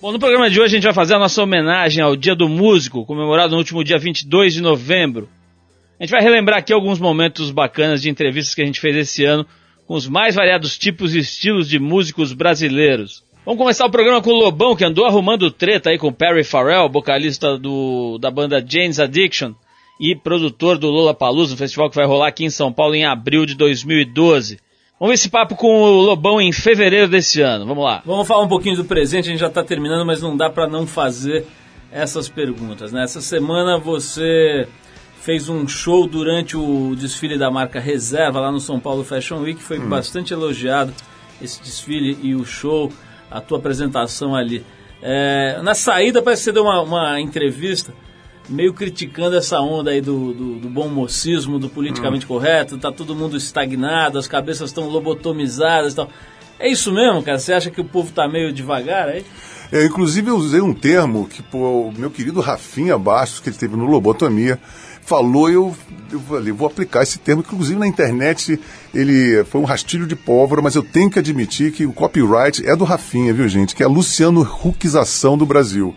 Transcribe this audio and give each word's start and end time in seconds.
Bom, 0.00 0.12
no 0.12 0.18
programa 0.18 0.48
de 0.48 0.58
hoje 0.58 0.74
a 0.74 0.78
gente 0.78 0.84
vai 0.84 0.94
fazer 0.94 1.14
a 1.14 1.18
nossa 1.18 1.42
homenagem 1.42 2.02
ao 2.02 2.16
Dia 2.16 2.34
do 2.34 2.48
Músico, 2.48 3.04
comemorado 3.04 3.52
no 3.52 3.58
último 3.58 3.84
dia 3.84 3.98
22 3.98 4.54
de 4.54 4.62
novembro. 4.62 5.28
A 5.98 6.02
gente 6.02 6.10
vai 6.10 6.22
relembrar 6.22 6.60
aqui 6.60 6.72
alguns 6.72 6.98
momentos 6.98 7.50
bacanas 7.50 8.00
de 8.00 8.08
entrevistas 8.08 8.54
que 8.54 8.62
a 8.62 8.64
gente 8.64 8.80
fez 8.80 8.96
esse 8.96 9.26
ano 9.26 9.46
com 9.86 9.92
os 9.92 10.08
mais 10.08 10.34
variados 10.34 10.78
tipos 10.78 11.14
e 11.14 11.18
estilos 11.18 11.68
de 11.68 11.78
músicos 11.78 12.32
brasileiros. 12.32 13.22
Vamos 13.44 13.58
começar 13.60 13.84
o 13.84 13.90
programa 13.90 14.22
com 14.22 14.30
o 14.30 14.38
Lobão, 14.38 14.74
que 14.74 14.86
andou 14.86 15.04
arrumando 15.04 15.50
treta 15.50 15.90
aí 15.90 15.98
com 15.98 16.10
Perry 16.10 16.44
Farrell, 16.44 16.88
vocalista 16.88 17.58
do, 17.58 18.16
da 18.16 18.30
banda 18.30 18.64
Jane's 18.66 18.98
Addiction 18.98 19.52
e 20.00 20.16
produtor 20.16 20.78
do 20.78 20.88
Lola 20.88 21.12
Palusa, 21.12 21.52
um 21.52 21.58
festival 21.58 21.90
que 21.90 21.96
vai 21.96 22.06
rolar 22.06 22.28
aqui 22.28 22.46
em 22.46 22.50
São 22.50 22.72
Paulo 22.72 22.94
em 22.94 23.04
abril 23.04 23.44
de 23.44 23.54
2012. 23.54 24.60
Vamos 25.00 25.12
ver 25.12 25.14
esse 25.14 25.30
papo 25.30 25.56
com 25.56 25.80
o 25.80 26.02
Lobão 26.02 26.38
em 26.38 26.52
fevereiro 26.52 27.08
desse 27.08 27.40
ano. 27.40 27.64
Vamos 27.64 27.82
lá. 27.82 28.02
Vamos 28.04 28.28
falar 28.28 28.42
um 28.42 28.48
pouquinho 28.48 28.76
do 28.76 28.84
presente, 28.84 29.28
a 29.28 29.30
gente 29.30 29.40
já 29.40 29.46
está 29.46 29.64
terminando, 29.64 30.04
mas 30.04 30.20
não 30.20 30.36
dá 30.36 30.50
para 30.50 30.66
não 30.66 30.86
fazer 30.86 31.46
essas 31.90 32.28
perguntas. 32.28 32.92
Né? 32.92 33.02
Essa 33.02 33.22
semana 33.22 33.78
você 33.78 34.68
fez 35.22 35.48
um 35.48 35.66
show 35.66 36.06
durante 36.06 36.54
o 36.54 36.94
desfile 36.94 37.38
da 37.38 37.50
marca 37.50 37.80
Reserva 37.80 38.40
lá 38.40 38.52
no 38.52 38.60
São 38.60 38.78
Paulo 38.78 39.02
Fashion 39.02 39.38
Week, 39.38 39.62
foi 39.62 39.78
hum. 39.78 39.88
bastante 39.88 40.34
elogiado 40.34 40.92
esse 41.40 41.62
desfile 41.62 42.18
e 42.22 42.34
o 42.34 42.44
show, 42.44 42.92
a 43.30 43.40
tua 43.40 43.56
apresentação 43.56 44.36
ali. 44.36 44.62
É, 45.00 45.60
na 45.62 45.74
saída 45.74 46.20
parece 46.20 46.42
que 46.42 46.44
você 46.44 46.52
deu 46.52 46.64
uma, 46.64 46.82
uma, 46.82 47.18
entrevista 47.18 47.94
meio 48.48 48.72
criticando 48.74 49.36
essa 49.36 49.60
onda 49.60 49.90
aí 49.90 50.00
do, 50.00 50.32
do, 50.32 50.54
do 50.56 50.68
bom 50.68 50.88
mocismo, 50.88 51.58
do 51.58 51.68
politicamente 51.68 52.24
hum. 52.24 52.28
correto, 52.28 52.78
tá 52.78 52.90
todo 52.90 53.14
mundo 53.14 53.36
estagnado, 53.36 54.18
as 54.18 54.26
cabeças 54.26 54.70
estão 54.70 54.88
lobotomizadas 54.88 55.92
e 55.92 55.96
tal. 55.96 56.08
É 56.58 56.68
isso 56.68 56.92
mesmo, 56.92 57.22
cara? 57.22 57.38
Você 57.38 57.52
acha 57.52 57.70
que 57.70 57.80
o 57.80 57.84
povo 57.84 58.12
tá 58.12 58.28
meio 58.28 58.52
devagar 58.52 59.08
aí? 59.08 59.24
É, 59.72 59.84
inclusive 59.84 60.28
eu 60.28 60.36
usei 60.36 60.60
um 60.60 60.74
termo 60.74 61.28
que 61.28 61.42
pô, 61.42 61.88
o 61.88 61.92
meu 61.96 62.10
querido 62.10 62.40
Rafinha 62.40 62.98
Bastos, 62.98 63.40
que 63.40 63.48
ele 63.48 63.56
teve 63.56 63.76
no 63.76 63.86
Lobotomia, 63.86 64.58
falou, 65.10 65.48
eu, 65.48 65.74
eu 66.12 66.20
falei, 66.20 66.52
vou 66.52 66.66
aplicar 66.66 67.02
esse 67.02 67.18
termo, 67.18 67.42
inclusive 67.46 67.78
na 67.78 67.86
internet 67.86 68.60
ele 68.92 69.42
foi 69.44 69.60
um 69.60 69.64
rastilho 69.64 70.06
de 70.06 70.14
pólvora, 70.14 70.60
mas 70.60 70.74
eu 70.74 70.82
tenho 70.82 71.10
que 71.10 71.18
admitir 71.18 71.72
que 71.72 71.86
o 71.86 71.92
copyright 71.92 72.66
é 72.66 72.76
do 72.76 72.84
Rafinha, 72.84 73.32
viu 73.32 73.48
gente? 73.48 73.74
Que 73.74 73.82
é 73.82 73.86
a 73.86 73.88
Luciano 73.88 74.42
Huckização 74.42 75.38
do 75.38 75.46
Brasil. 75.46 75.94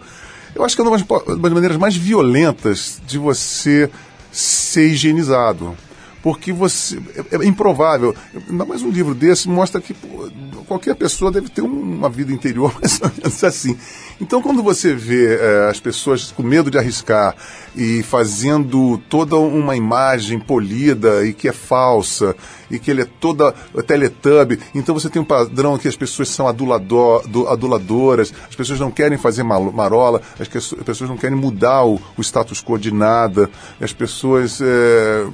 Eu 0.55 0.63
acho 0.63 0.75
que 0.75 0.81
é 0.81 0.85
uma 0.85 0.97
das 0.97 1.51
maneiras 1.51 1.77
mais 1.77 1.95
violentas 1.95 3.01
de 3.07 3.17
você 3.17 3.89
ser 4.31 4.89
higienizado 4.89 5.75
porque 6.23 6.53
você 6.53 6.97
é, 7.31 7.35
é 7.35 7.45
improvável. 7.45 8.15
Ainda 8.49 8.63
mais 8.63 8.81
um 8.81 8.89
livro 8.89 9.13
desse 9.13 9.49
mostra 9.49 9.81
que 9.81 9.93
pô, 9.93 10.31
qualquer 10.65 10.95
pessoa 10.95 11.29
deve 11.29 11.49
ter 11.49 11.61
uma 11.61 12.09
vida 12.09 12.31
interior 12.31 12.73
mais 12.81 12.99
ou 13.01 13.11
menos 13.15 13.43
assim. 13.43 13.77
Então, 14.21 14.41
quando 14.41 14.63
você 14.63 14.95
vê 14.95 15.35
é, 15.35 15.69
as 15.69 15.81
pessoas 15.81 16.31
com 16.31 16.41
medo 16.41 16.71
de 16.71 16.77
arriscar 16.77 17.35
e 17.75 18.01
fazendo 18.03 18.97
toda 19.09 19.35
uma 19.35 19.75
imagem 19.75 20.39
polida 20.39 21.25
e 21.25 21.33
que 21.33 21.49
é 21.49 21.51
falsa 21.51 22.33
e 22.71 22.79
que 22.79 22.89
ele 22.89 23.01
é 23.01 23.07
toda 23.19 23.51
teletubby, 23.85 24.59
então 24.73 24.95
você 24.95 25.09
tem 25.09 25.21
um 25.21 25.25
padrão 25.25 25.77
que 25.77 25.89
as 25.89 25.95
pessoas 25.97 26.29
são 26.29 26.47
adulador, 26.47 27.23
aduladoras, 27.49 28.33
as 28.47 28.55
pessoas 28.55 28.79
não 28.79 28.91
querem 28.91 29.17
fazer 29.17 29.43
marola, 29.43 30.21
as 30.39 30.47
pessoas 30.47 31.09
não 31.09 31.17
querem 31.17 31.35
mudar 31.35 31.83
o, 31.83 31.99
o 32.17 32.21
status 32.21 32.63
quo 32.63 32.77
de 32.77 32.93
nada, 32.93 33.49
as 33.81 33.91
pessoas. 33.91 34.61
É, 34.61 35.27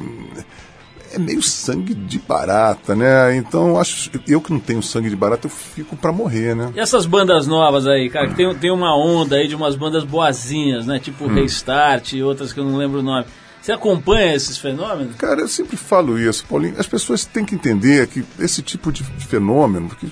é 1.14 1.20
meio 1.20 1.42
sangue 1.42 1.94
de 1.94 2.20
barata, 2.20 2.96
né? 2.96 3.36
Então, 3.36 3.80
acho, 3.80 4.12
eu 4.28 4.42
que 4.42 4.52
não 4.52 4.60
tenho 4.60 4.82
sangue 4.82 5.10
de 5.10 5.16
barata, 5.16 5.48
eu 5.48 5.52
fico 5.52 5.96
para 5.96 6.12
morrer, 6.12 6.56
né? 6.56 6.72
E 6.76 6.80
essas 6.80 7.06
bandas 7.06 7.48
novas 7.48 7.88
aí, 7.88 8.10
cara, 8.10 8.28
que 8.28 8.36
tem, 8.36 8.54
tem 8.56 8.72
uma 8.72 8.96
onda 8.96 9.36
aí 9.36 9.48
de 9.48 9.56
umas 9.56 9.76
bandas 9.76 10.04
boazinhas, 10.04 10.86
né? 10.86 11.00
Tipo 11.00 11.26
hum. 11.26 11.34
Restart 11.34 12.14
e 12.14 12.24
outras 12.24 12.54
que 12.54 12.60
eu 12.60 12.66
não 12.66 12.78
lembro 12.78 13.00
o 13.00 13.04
nome. 13.04 13.26
Você 13.62 13.74
acompanha 13.74 14.34
esses 14.36 14.58
fenômenos? 14.58 15.16
Cara, 15.16 15.42
eu 15.42 15.48
sempre 15.48 15.76
falo 15.76 16.18
isso, 16.18 16.46
Paulinho. 16.48 16.76
As 16.78 16.88
pessoas 16.88 17.26
têm 17.26 17.44
que 17.44 17.56
entender 17.56 18.08
que 18.08 18.24
esse 18.40 18.62
tipo 18.62 18.92
de 18.92 19.04
fenômeno, 19.04 19.90
porque 19.90 20.06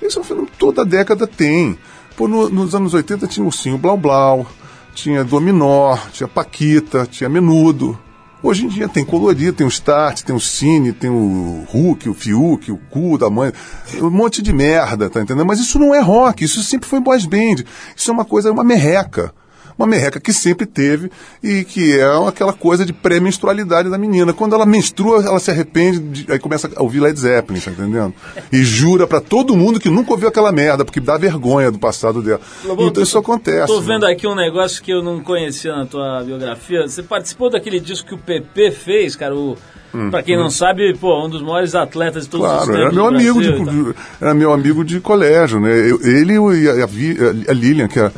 esse 0.00 0.18
é 0.18 0.20
um 0.20 0.24
fenômeno 0.24 0.50
que 0.50 0.58
toda 0.58 0.84
década 0.84 1.26
tem. 1.26 1.78
Pô, 2.16 2.28
no, 2.28 2.50
nos 2.50 2.74
anos 2.74 2.92
80 2.92 3.26
tinha 3.26 3.42
o 3.42 3.46
Ursinho 3.46 3.78
Blau 3.78 3.96
Blau, 3.96 4.46
tinha 4.94 5.24
Dominó, 5.24 5.96
tinha 6.12 6.28
Paquita, 6.28 7.06
tinha 7.10 7.30
Menudo. 7.30 7.98
Hoje 8.42 8.64
em 8.64 8.68
dia 8.68 8.88
tem 8.88 9.04
colorido, 9.04 9.52
tem 9.52 9.66
o 9.66 9.68
Start, 9.68 10.22
tem 10.22 10.34
o 10.34 10.40
Cine, 10.40 10.92
tem 10.92 11.08
o 11.08 11.64
Hulk, 11.68 12.08
o 12.08 12.14
Fiuk, 12.14 12.72
o 12.72 12.76
cu 12.76 13.16
da 13.16 13.30
mãe, 13.30 13.52
um 14.00 14.10
monte 14.10 14.42
de 14.42 14.52
merda, 14.52 15.08
tá 15.08 15.20
entendendo? 15.20 15.46
Mas 15.46 15.60
isso 15.60 15.78
não 15.78 15.94
é 15.94 16.00
rock, 16.00 16.44
isso 16.44 16.60
sempre 16.62 16.88
foi 16.88 16.98
boys 16.98 17.24
band. 17.24 17.62
Isso 17.94 18.10
é 18.10 18.12
uma 18.12 18.24
coisa, 18.24 18.50
uma 18.50 18.64
merreca 18.64 19.32
uma 19.78 19.86
merreca 19.86 20.20
que 20.20 20.32
sempre 20.32 20.66
teve 20.66 21.10
e 21.42 21.64
que 21.64 21.98
é 21.98 22.28
aquela 22.28 22.52
coisa 22.52 22.84
de 22.84 22.92
pré-menstrualidade 22.92 23.90
da 23.90 23.98
menina. 23.98 24.32
Quando 24.32 24.54
ela 24.54 24.66
menstrua, 24.66 25.22
ela 25.24 25.38
se 25.38 25.50
arrepende, 25.50 25.98
de, 26.00 26.32
aí 26.32 26.38
começa 26.38 26.70
a 26.74 26.82
ouvir 26.82 27.00
Led 27.00 27.18
Zeppelin, 27.18 27.60
tá 27.60 27.70
entendendo? 27.70 28.14
E 28.52 28.62
jura 28.62 29.06
para 29.06 29.20
todo 29.20 29.56
mundo 29.56 29.80
que 29.80 29.88
nunca 29.88 30.12
ouviu 30.12 30.28
aquela 30.28 30.52
merda, 30.52 30.84
porque 30.84 31.00
dá 31.00 31.16
vergonha 31.16 31.70
do 31.70 31.78
passado 31.78 32.22
dela. 32.22 32.40
Lobo, 32.64 32.86
então 32.86 33.02
isso 33.02 33.18
acontece. 33.18 33.66
Tô 33.66 33.80
vendo 33.80 34.06
né? 34.06 34.12
aqui 34.12 34.26
um 34.26 34.34
negócio 34.34 34.82
que 34.82 34.92
eu 34.92 35.02
não 35.02 35.20
conhecia 35.20 35.74
na 35.74 35.86
tua 35.86 36.22
biografia. 36.22 36.86
Você 36.86 37.02
participou 37.02 37.50
daquele 37.50 37.80
disco 37.80 38.08
que 38.08 38.14
o 38.14 38.18
PP 38.18 38.70
fez, 38.70 39.16
cara, 39.16 39.34
o 39.34 39.56
Hum, 39.94 40.10
para 40.10 40.22
quem 40.22 40.36
hum. 40.36 40.40
não 40.40 40.50
sabe, 40.50 40.94
pô, 40.94 41.24
um 41.24 41.28
dos 41.28 41.42
maiores 41.42 41.74
atletas 41.74 42.24
de 42.24 42.30
todos 42.30 42.46
claro, 42.46 42.62
os 42.62 42.66
tempos. 42.66 42.82
Era 42.82 42.92
meu 42.92 43.06
amigo 43.06 43.34
Brasil, 43.34 43.52
de, 43.52 43.62
então. 43.62 43.94
era 44.20 44.34
meu 44.34 44.52
amigo 44.52 44.84
de 44.84 45.00
colégio, 45.00 45.60
né? 45.60 45.70
Eu, 45.70 46.00
ele 46.02 46.32
e 46.32 46.68
a, 46.68 46.84
a, 46.84 47.50
a 47.50 47.52
Lilian, 47.52 47.88
que 47.88 48.00
é 48.00 48.10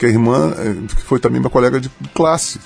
que 0.00 0.06
a 0.06 0.08
irmã, 0.08 0.54
eh, 0.56 0.86
que 0.96 1.02
foi 1.02 1.20
também 1.20 1.38
minha 1.38 1.50
colega 1.50 1.78
de 1.78 1.90
classe. 2.14 2.58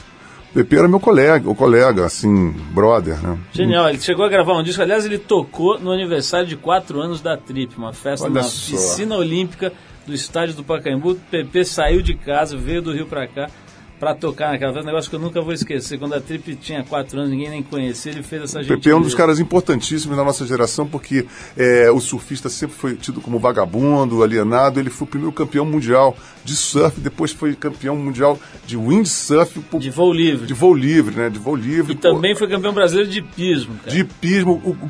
Pepe 0.54 0.78
era 0.78 0.86
meu 0.86 1.00
colega, 1.00 1.50
o 1.50 1.54
colega, 1.54 2.06
assim, 2.06 2.52
brother, 2.72 3.20
né? 3.20 3.36
Genial, 3.52 3.88
ele 3.88 4.00
chegou 4.00 4.24
a 4.24 4.28
gravar 4.28 4.56
um 4.56 4.62
disco, 4.62 4.80
aliás, 4.80 5.04
ele 5.04 5.18
tocou 5.18 5.80
no 5.80 5.90
aniversário 5.90 6.46
de 6.46 6.56
quatro 6.56 7.00
anos 7.00 7.20
da 7.20 7.36
Trip, 7.36 7.76
uma 7.76 7.92
festa 7.92 8.26
Olha 8.26 8.34
na 8.34 8.42
só. 8.44 8.70
piscina 8.70 9.16
olímpica 9.16 9.72
do 10.06 10.14
estádio 10.14 10.54
do 10.54 10.62
Pacaembu. 10.62 11.16
Pepe 11.28 11.64
saiu 11.64 12.00
de 12.00 12.14
casa, 12.14 12.56
veio 12.56 12.80
do 12.80 12.92
Rio 12.92 13.06
para 13.06 13.26
cá 13.26 13.50
para 13.98 14.14
tocar 14.14 14.52
naquela 14.52 14.72
festa, 14.72 14.84
um 14.84 14.90
negócio 14.90 15.10
que 15.10 15.16
eu 15.16 15.20
nunca 15.20 15.40
vou 15.40 15.52
esquecer. 15.52 15.98
Quando 15.98 16.14
a 16.14 16.20
Trip 16.20 16.56
tinha 16.56 16.82
quatro 16.84 17.18
anos, 17.18 17.30
ninguém 17.30 17.50
nem 17.50 17.62
conhecia, 17.62 18.12
ele 18.12 18.22
fez 18.22 18.42
essa 18.42 18.62
gente. 18.62 18.74
Pepe 18.74 18.90
é 18.90 18.96
um 18.96 19.00
dos 19.00 19.14
caras 19.14 19.38
importantíssimos 19.38 20.16
da 20.16 20.24
nossa 20.24 20.46
geração, 20.46 20.86
porque 20.86 21.26
é, 21.56 21.90
o 21.90 22.00
surfista 22.00 22.48
sempre 22.48 22.76
foi 22.76 22.96
tido 22.96 23.20
como 23.20 23.38
vagabundo, 23.38 24.22
alienado. 24.22 24.80
Ele 24.80 24.90
foi 24.90 25.06
o 25.06 25.10
primeiro 25.10 25.32
campeão 25.32 25.64
mundial 25.64 26.16
de 26.44 26.54
surf, 26.54 27.00
depois 27.00 27.32
foi 27.32 27.54
campeão 27.54 27.96
mundial 27.96 28.38
de 28.66 28.76
windsurf. 28.76 29.60
Por, 29.60 29.80
de 29.80 29.90
voo 29.90 30.12
livre. 30.12 30.46
De 30.46 30.54
voo 30.54 30.74
livre, 30.74 31.14
né? 31.14 31.30
De 31.30 31.38
voo 31.38 31.56
livre. 31.56 31.92
E 31.92 31.96
pô, 31.96 32.14
também 32.14 32.34
foi 32.34 32.48
campeão 32.48 32.72
brasileiro 32.72 33.10
de 33.10 33.22
pismo. 33.22 33.74
Cara. 33.84 33.96
De 33.96 34.04
pismo. 34.04 34.60
O, 34.64 34.70
o, 34.70 34.86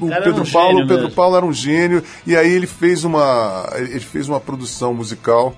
o 0.00 0.08
Pedro 0.08 0.42
um 0.42 0.50
Paulo, 0.50 0.86
Pedro 0.86 1.10
Paulo 1.10 1.36
era 1.36 1.46
um 1.46 1.52
gênio. 1.52 2.02
E 2.26 2.36
aí 2.36 2.50
ele 2.52 2.66
fez 2.66 3.04
uma, 3.04 3.68
ele 3.76 4.00
fez 4.00 4.28
uma 4.28 4.40
produção 4.40 4.92
musical 4.92 5.56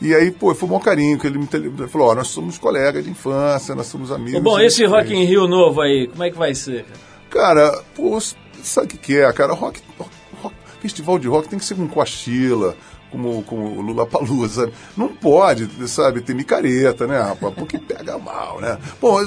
e 0.00 0.14
aí, 0.14 0.30
pô, 0.30 0.54
foi 0.54 0.66
um 0.66 0.72
bom 0.72 0.80
carinho, 0.80 1.18
que 1.18 1.26
ele 1.26 1.38
me 1.38 1.46
falou, 1.88 2.08
ó, 2.08 2.14
nós 2.14 2.28
somos 2.28 2.58
colegas 2.58 3.04
de 3.04 3.10
infância, 3.10 3.74
nós 3.74 3.86
somos 3.86 4.10
amigos. 4.10 4.42
Bom, 4.42 4.58
esse 4.58 4.84
Rock 4.86 5.14
in 5.14 5.24
Rio 5.24 5.46
novo 5.46 5.80
aí, 5.80 6.08
como 6.08 6.24
é 6.24 6.30
que 6.30 6.38
vai 6.38 6.54
ser? 6.54 6.86
Cara, 7.28 7.82
pô, 7.94 8.18
sabe 8.62 8.86
o 8.86 8.90
que, 8.90 8.98
que 8.98 9.18
é, 9.18 9.30
cara? 9.32 9.52
Rock, 9.52 9.80
rock, 9.98 10.54
festival 10.80 11.18
de 11.18 11.28
rock 11.28 11.48
tem 11.48 11.58
que 11.58 11.64
ser 11.64 11.74
com 11.74 11.86
Coachila, 11.86 12.74
como, 13.10 13.42
como 13.42 13.78
o 13.78 13.80
Lula 13.82 14.06
Palusa, 14.06 14.62
sabe? 14.62 14.72
Não 14.96 15.08
pode, 15.08 15.68
sabe, 15.88 16.22
ter 16.22 16.34
micareta, 16.34 17.06
né, 17.06 17.18
rapaz? 17.20 17.52
Porque 17.54 17.78
pega 17.78 18.18
mal, 18.18 18.60
né? 18.60 18.78
Bom, 19.00 19.18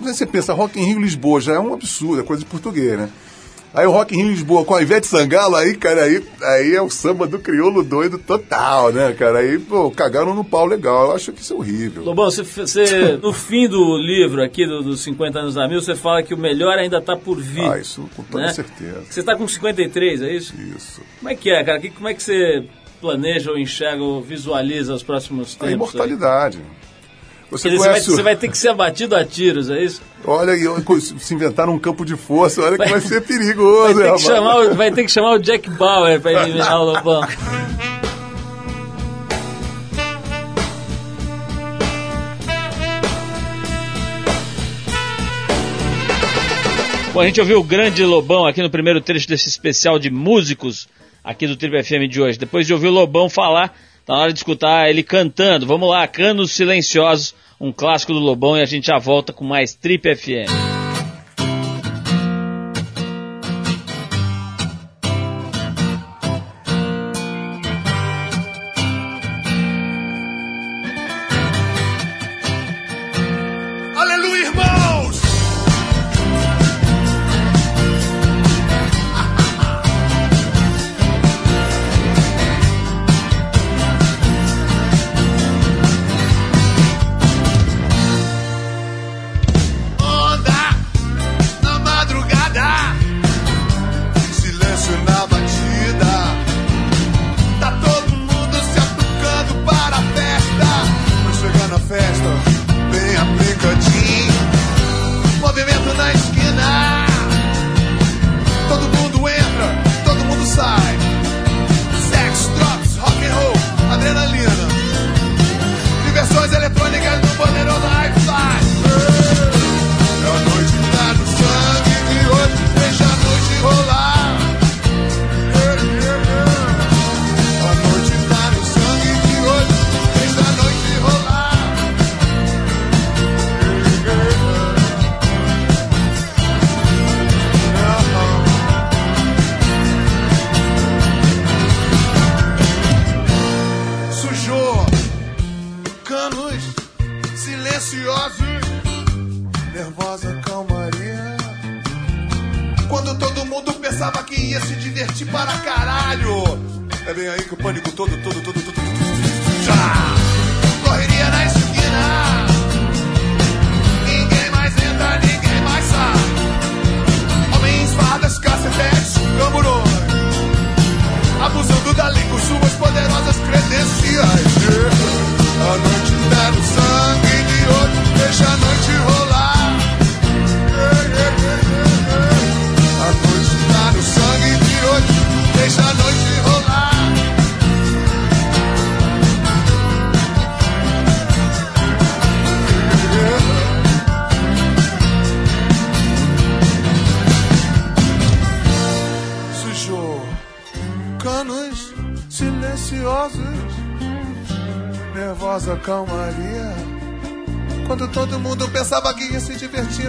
você 0.00 0.24
pensa, 0.24 0.54
Rock 0.54 0.80
in 0.80 0.84
Rio 0.84 1.00
Lisboa 1.00 1.40
já 1.40 1.54
é 1.54 1.58
um 1.58 1.74
absurdo, 1.74 2.20
é 2.20 2.24
coisa 2.24 2.42
de 2.42 2.48
português, 2.48 2.98
né? 2.98 3.10
Aí 3.74 3.84
o 3.86 3.90
Rock 3.90 4.14
Rio 4.14 4.28
Lisboa 4.28 4.64
com 4.64 4.76
a 4.76 4.82
Ivete 4.82 5.04
Sangalo, 5.04 5.56
aí, 5.56 5.74
cara, 5.76 6.04
aí, 6.04 6.22
aí 6.42 6.76
é 6.76 6.80
o 6.80 6.88
samba 6.88 7.26
do 7.26 7.40
crioulo 7.40 7.82
doido 7.82 8.18
total, 8.18 8.92
né, 8.92 9.12
cara? 9.14 9.40
Aí, 9.40 9.58
pô, 9.58 9.90
cagaram 9.90 10.32
no 10.32 10.44
pau 10.44 10.64
legal. 10.64 11.06
Eu 11.06 11.16
acho 11.16 11.32
que 11.32 11.40
isso 11.40 11.54
é 11.54 11.56
horrível. 11.56 12.04
Lobão, 12.04 12.30
você, 12.30 12.44
você 12.44 13.18
no 13.20 13.32
fim 13.32 13.66
do 13.66 13.98
livro 13.98 14.44
aqui, 14.44 14.64
do, 14.64 14.80
dos 14.80 15.00
50 15.00 15.40
anos 15.40 15.54
da 15.56 15.66
Mil, 15.66 15.80
você 15.80 15.96
fala 15.96 16.22
que 16.22 16.32
o 16.32 16.38
melhor 16.38 16.78
ainda 16.78 16.98
está 16.98 17.16
por 17.16 17.40
vir. 17.40 17.68
Ah, 17.68 17.76
isso 17.76 18.08
com 18.14 18.22
toda 18.22 18.44
né? 18.44 18.52
certeza. 18.52 19.02
Você 19.10 19.18
está 19.18 19.34
com 19.34 19.48
53, 19.48 20.22
é 20.22 20.32
isso? 20.32 20.54
Isso. 20.56 21.02
Como 21.18 21.28
é 21.28 21.34
que 21.34 21.50
é, 21.50 21.64
cara? 21.64 21.82
Como 21.90 22.06
é 22.06 22.14
que 22.14 22.22
você 22.22 22.64
planeja 23.00 23.50
ou 23.50 23.58
enxerga 23.58 24.04
ou 24.04 24.22
visualiza 24.22 24.94
os 24.94 25.02
próximos 25.02 25.56
tempos? 25.56 25.68
A 25.68 25.72
imortalidade. 25.72 26.58
Aí? 26.58 26.84
Você, 27.54 27.70
dizer, 27.70 27.78
você, 27.78 27.88
vai, 27.88 28.00
você, 28.00 28.22
vai, 28.22 28.36
ter 28.36 28.48
que 28.48 28.58
ser 28.58 28.70
abatido 28.70 29.14
a 29.14 29.24
tiros, 29.24 29.70
é 29.70 29.80
isso? 29.80 30.02
Olha, 30.24 30.54
se 30.98 31.34
inventar 31.34 31.68
um 31.68 31.78
campo 31.78 32.04
de 32.04 32.16
força, 32.16 32.60
olha 32.60 32.76
vai, 32.76 32.88
que 32.88 32.92
vai 32.94 33.00
ser 33.06 33.20
perigoso. 33.20 33.94
Vai 33.94 34.10
ter, 34.10 34.12
que 34.14 34.22
chamar, 34.22 34.74
vai 34.74 34.90
ter 34.90 35.04
que 35.04 35.12
chamar 35.12 35.30
o 35.34 35.38
Jack 35.38 35.70
Bauer 35.70 36.20
para 36.20 36.32
eliminar 36.32 36.80
o 36.80 36.84
Lobão. 36.84 37.22
Bom, 47.12 47.20
a 47.20 47.26
gente 47.26 47.40
ouviu 47.40 47.60
o 47.60 47.62
grande 47.62 48.04
Lobão 48.04 48.44
aqui 48.48 48.60
no 48.60 48.68
primeiro 48.68 49.00
trecho 49.00 49.28
desse 49.28 49.48
especial 49.48 50.00
de 50.00 50.10
músicos 50.10 50.88
aqui 51.22 51.46
do 51.46 51.54
Tribo 51.54 51.80
FM 51.80 52.10
de 52.10 52.20
hoje. 52.20 52.36
Depois 52.36 52.66
de 52.66 52.72
ouvir 52.72 52.88
o 52.88 52.90
Lobão 52.90 53.30
falar 53.30 53.72
Tá 54.04 54.12
na 54.12 54.20
hora 54.20 54.32
de 54.32 54.38
escutar 54.38 54.88
ele 54.90 55.02
cantando. 55.02 55.66
Vamos 55.66 55.88
lá, 55.88 56.06
Canos 56.06 56.52
Silenciosos, 56.52 57.34
um 57.60 57.72
clássico 57.72 58.12
do 58.12 58.18
Lobão 58.18 58.56
e 58.56 58.62
a 58.62 58.66
gente 58.66 58.86
já 58.86 58.98
volta 58.98 59.32
com 59.32 59.44
mais 59.44 59.74
Trip 59.74 60.14
FM. 60.14 60.83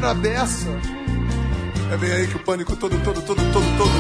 Na 0.05 0.13
beça. 0.13 0.69
É 1.91 1.97
bem 1.97 2.11
aí 2.11 2.27
que 2.27 2.35
o 2.35 2.39
pânico 2.39 2.75
todo, 2.75 2.95
todo, 2.99 3.21
todo, 3.21 3.41
todo, 3.51 3.77
todo. 3.77 3.91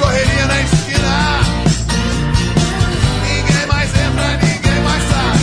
Correria 0.00 0.46
na 0.46 0.60
esquina. 0.62 1.40
Ninguém 3.22 3.66
mais 3.68 3.90
entra, 3.90 4.36
ninguém 4.42 4.80
mais 4.82 5.02
sai. 5.10 5.38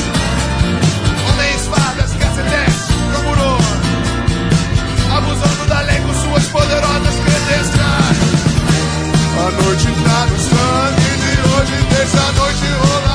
Homens, 1.29 1.61
fardas, 1.67 2.11
cacetetes, 2.11 2.87
camburões. 3.13 3.65
Abusando 5.15 5.65
da 5.67 5.79
lei 5.81 5.99
com 6.01 6.13
suas 6.13 6.43
poderosas 6.47 7.15
credenciais. 7.23 8.17
A 9.39 9.51
noite 9.63 9.87
tá 10.03 10.25
no 10.25 10.39
sangue 10.39 11.11
de 11.23 11.33
hoje, 11.51 11.75
deixa 11.89 12.19
a 12.19 12.31
noite 12.33 12.65
rolar. 12.81 13.10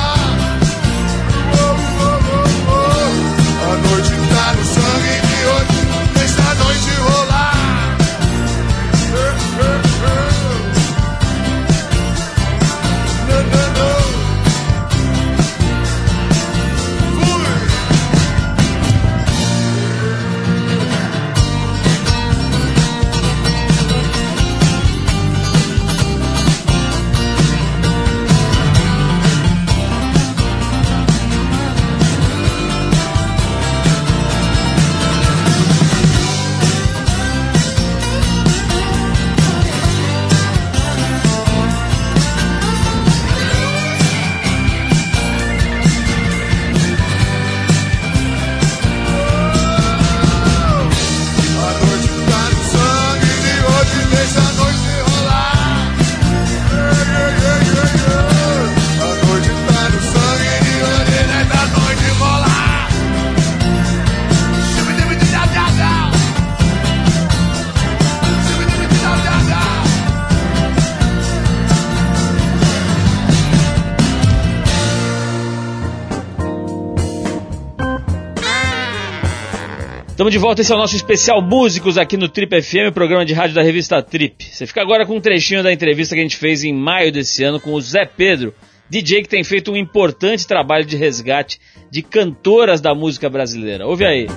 Estamos 80.27 80.41
de 80.41 80.45
volta, 80.45 80.61
esse 80.61 80.73
é 80.73 80.75
o 80.75 80.77
nosso 80.77 80.95
especial 80.97 81.41
Músicos 81.41 81.97
aqui 81.97 82.17
no 82.17 82.27
Trip 82.27 82.61
FM, 82.61 82.93
programa 82.93 83.23
de 83.23 83.33
rádio 83.33 83.55
da 83.55 83.61
revista 83.61 84.03
Trip. 84.03 84.43
Você 84.43 84.67
fica 84.67 84.81
agora 84.81 85.05
com 85.05 85.15
um 85.15 85.21
trechinho 85.21 85.63
da 85.63 85.71
entrevista 85.71 86.13
que 86.13 86.19
a 86.19 86.23
gente 86.23 86.35
fez 86.35 86.65
em 86.65 86.73
maio 86.73 87.13
desse 87.13 87.45
ano 87.45 87.61
com 87.61 87.71
o 87.71 87.79
Zé 87.79 88.03
Pedro, 88.03 88.53
DJ 88.89 89.21
que 89.21 89.29
tem 89.29 89.41
feito 89.41 89.71
um 89.71 89.77
importante 89.77 90.45
trabalho 90.45 90.83
de 90.83 90.97
resgate 90.97 91.61
de 91.89 92.01
cantoras 92.01 92.81
da 92.81 92.93
música 92.93 93.29
brasileira. 93.29 93.87
Ouve 93.87 94.03
aí. 94.03 94.27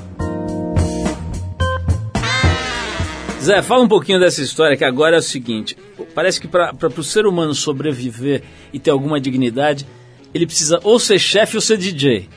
Zé, 3.43 3.61
fala 3.61 3.83
um 3.83 3.89
pouquinho 3.89 4.21
dessa 4.21 4.43
história 4.43 4.77
que 4.77 4.85
agora 4.85 5.17
é 5.17 5.19
o 5.19 5.23
seguinte: 5.23 5.77
parece 6.15 6.41
que 6.41 6.47
para 6.47 6.73
o 6.97 7.03
ser 7.03 7.27
humano 7.27 7.53
sobreviver 7.53 8.45
e 8.73 8.79
ter 8.79 8.93
alguma 8.93 9.21
dignidade, 9.21 9.85
ele 10.33 10.47
precisa 10.47 10.79
ou 10.85 11.01
ser 11.01 11.19
chefe 11.19 11.57
ou 11.57 11.61
ser 11.61 11.79
DJ. 11.79 12.29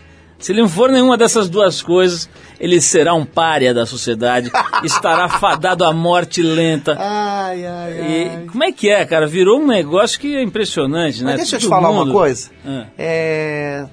Se 0.43 0.51
ele 0.51 0.61
não 0.61 0.67
for 0.67 0.91
nenhuma 0.91 1.17
dessas 1.17 1.47
duas 1.49 1.81
coisas, 1.81 2.29
ele 2.59 2.81
será 2.81 3.13
um 3.13 3.25
pária 3.25 3.73
da 3.73 3.85
sociedade, 3.85 4.51
estará 4.83 5.29
fadado 5.29 5.85
à 5.85 5.93
morte 5.93 6.41
lenta. 6.43 6.97
Ai, 6.99 7.65
ai, 7.65 7.99
ai. 8.01 8.43
E 8.43 8.47
como 8.49 8.61
é 8.63 8.71
que 8.73 8.89
é, 8.89 9.05
cara? 9.05 9.25
Virou 9.25 9.61
um 9.61 9.65
negócio 9.67 10.19
que 10.19 10.35
é 10.35 10.43
impressionante, 10.43 11.23
né? 11.23 11.31
Mas 11.31 11.37
deixa 11.37 11.55
eu 11.55 11.59
te 11.59 11.63
Todo 11.63 11.69
falar 11.69 11.93
mundo- 11.93 12.07
uma 12.09 12.13
coisa. 12.13 12.49
Ah. 12.65 12.87
É, 12.97 13.85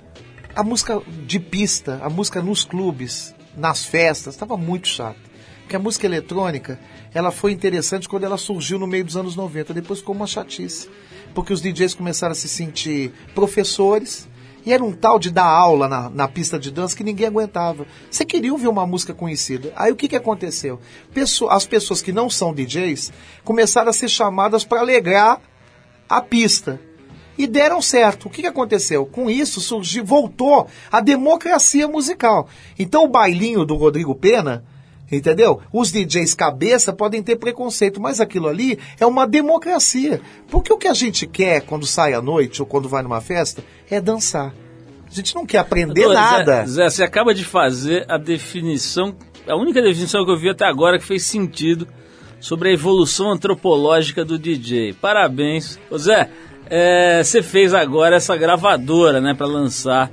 a 0.56 0.64
música 0.64 1.00
de 1.24 1.38
pista, 1.38 2.00
a 2.02 2.10
música 2.10 2.42
nos 2.42 2.64
clubes, 2.64 3.32
nas 3.56 3.84
festas, 3.84 4.34
estava 4.34 4.56
muito 4.56 4.88
chato. 4.88 5.30
Porque 5.60 5.76
a 5.76 5.78
música 5.78 6.04
eletrônica, 6.04 6.80
ela 7.14 7.30
foi 7.30 7.52
interessante 7.52 8.08
quando 8.08 8.24
ela 8.24 8.36
surgiu 8.36 8.76
no 8.76 8.88
meio 8.88 9.04
dos 9.04 9.16
anos 9.16 9.36
90. 9.36 9.72
Depois 9.72 10.00
ficou 10.00 10.16
uma 10.16 10.26
chatice. 10.26 10.88
Porque 11.32 11.52
os 11.52 11.62
DJs 11.62 11.94
começaram 11.94 12.32
a 12.32 12.34
se 12.34 12.48
sentir 12.48 13.12
professores. 13.36 14.28
E 14.64 14.72
era 14.72 14.84
um 14.84 14.92
tal 14.92 15.18
de 15.18 15.30
dar 15.30 15.46
aula 15.46 15.88
na, 15.88 16.10
na 16.10 16.28
pista 16.28 16.58
de 16.58 16.70
dança 16.70 16.96
que 16.96 17.02
ninguém 17.04 17.26
aguentava. 17.26 17.86
Você 18.10 18.24
queria 18.24 18.52
ouvir 18.52 18.68
uma 18.68 18.86
música 18.86 19.14
conhecida. 19.14 19.72
Aí 19.74 19.90
o 19.90 19.96
que, 19.96 20.08
que 20.08 20.16
aconteceu? 20.16 20.78
Pesso- 21.14 21.48
as 21.48 21.66
pessoas 21.66 22.02
que 22.02 22.12
não 22.12 22.28
são 22.28 22.52
DJs 22.52 23.12
começaram 23.42 23.88
a 23.90 23.92
ser 23.92 24.08
chamadas 24.08 24.64
para 24.64 24.80
alegrar 24.80 25.40
a 26.08 26.20
pista. 26.20 26.78
E 27.38 27.46
deram 27.46 27.80
certo. 27.80 28.26
O 28.26 28.30
que, 28.30 28.42
que 28.42 28.46
aconteceu? 28.48 29.06
Com 29.06 29.30
isso 29.30 29.62
surgiu, 29.62 30.04
voltou 30.04 30.66
a 30.92 31.00
democracia 31.00 31.88
musical. 31.88 32.48
Então 32.78 33.04
o 33.04 33.08
bailinho 33.08 33.64
do 33.64 33.76
Rodrigo 33.76 34.14
Pena, 34.14 34.62
entendeu? 35.10 35.60
Os 35.72 35.90
DJs 35.92 36.34
cabeça 36.34 36.92
podem 36.92 37.22
ter 37.22 37.36
preconceito, 37.36 38.00
mas 38.00 38.20
aquilo 38.20 38.48
ali 38.48 38.78
é 38.98 39.06
uma 39.06 39.26
democracia. 39.26 40.20
Porque 40.48 40.72
o 40.72 40.78
que 40.78 40.88
a 40.88 40.94
gente 40.94 41.26
quer 41.26 41.62
quando 41.62 41.86
sai 41.86 42.12
à 42.14 42.20
noite 42.22 42.60
ou 42.62 42.66
quando 42.66 42.88
vai 42.88 43.02
numa 43.02 43.20
festa 43.20 43.62
é 43.90 44.00
dançar. 44.00 44.52
A 45.10 45.12
gente 45.14 45.34
não 45.34 45.44
quer 45.44 45.58
aprender 45.58 46.06
Ô, 46.06 46.10
Zé- 46.10 46.14
nada. 46.14 46.66
Zé, 46.66 46.88
você 46.88 47.02
acaba 47.02 47.34
de 47.34 47.44
fazer 47.44 48.04
a 48.08 48.16
definição, 48.16 49.14
a 49.48 49.56
única 49.56 49.82
definição 49.82 50.24
que 50.24 50.30
eu 50.30 50.36
vi 50.38 50.48
até 50.48 50.64
agora 50.64 50.98
que 50.98 51.04
fez 51.04 51.24
sentido 51.24 51.86
sobre 52.38 52.68
a 52.68 52.72
evolução 52.72 53.30
antropológica 53.32 54.24
do 54.24 54.38
DJ. 54.38 54.92
Parabéns. 54.94 55.78
Ô 55.90 55.98
Zé, 55.98 56.30
é, 56.70 57.22
você 57.24 57.42
fez 57.42 57.74
agora 57.74 58.16
essa 58.16 58.36
gravadora, 58.36 59.20
né, 59.20 59.34
para 59.34 59.46
lançar 59.48 60.08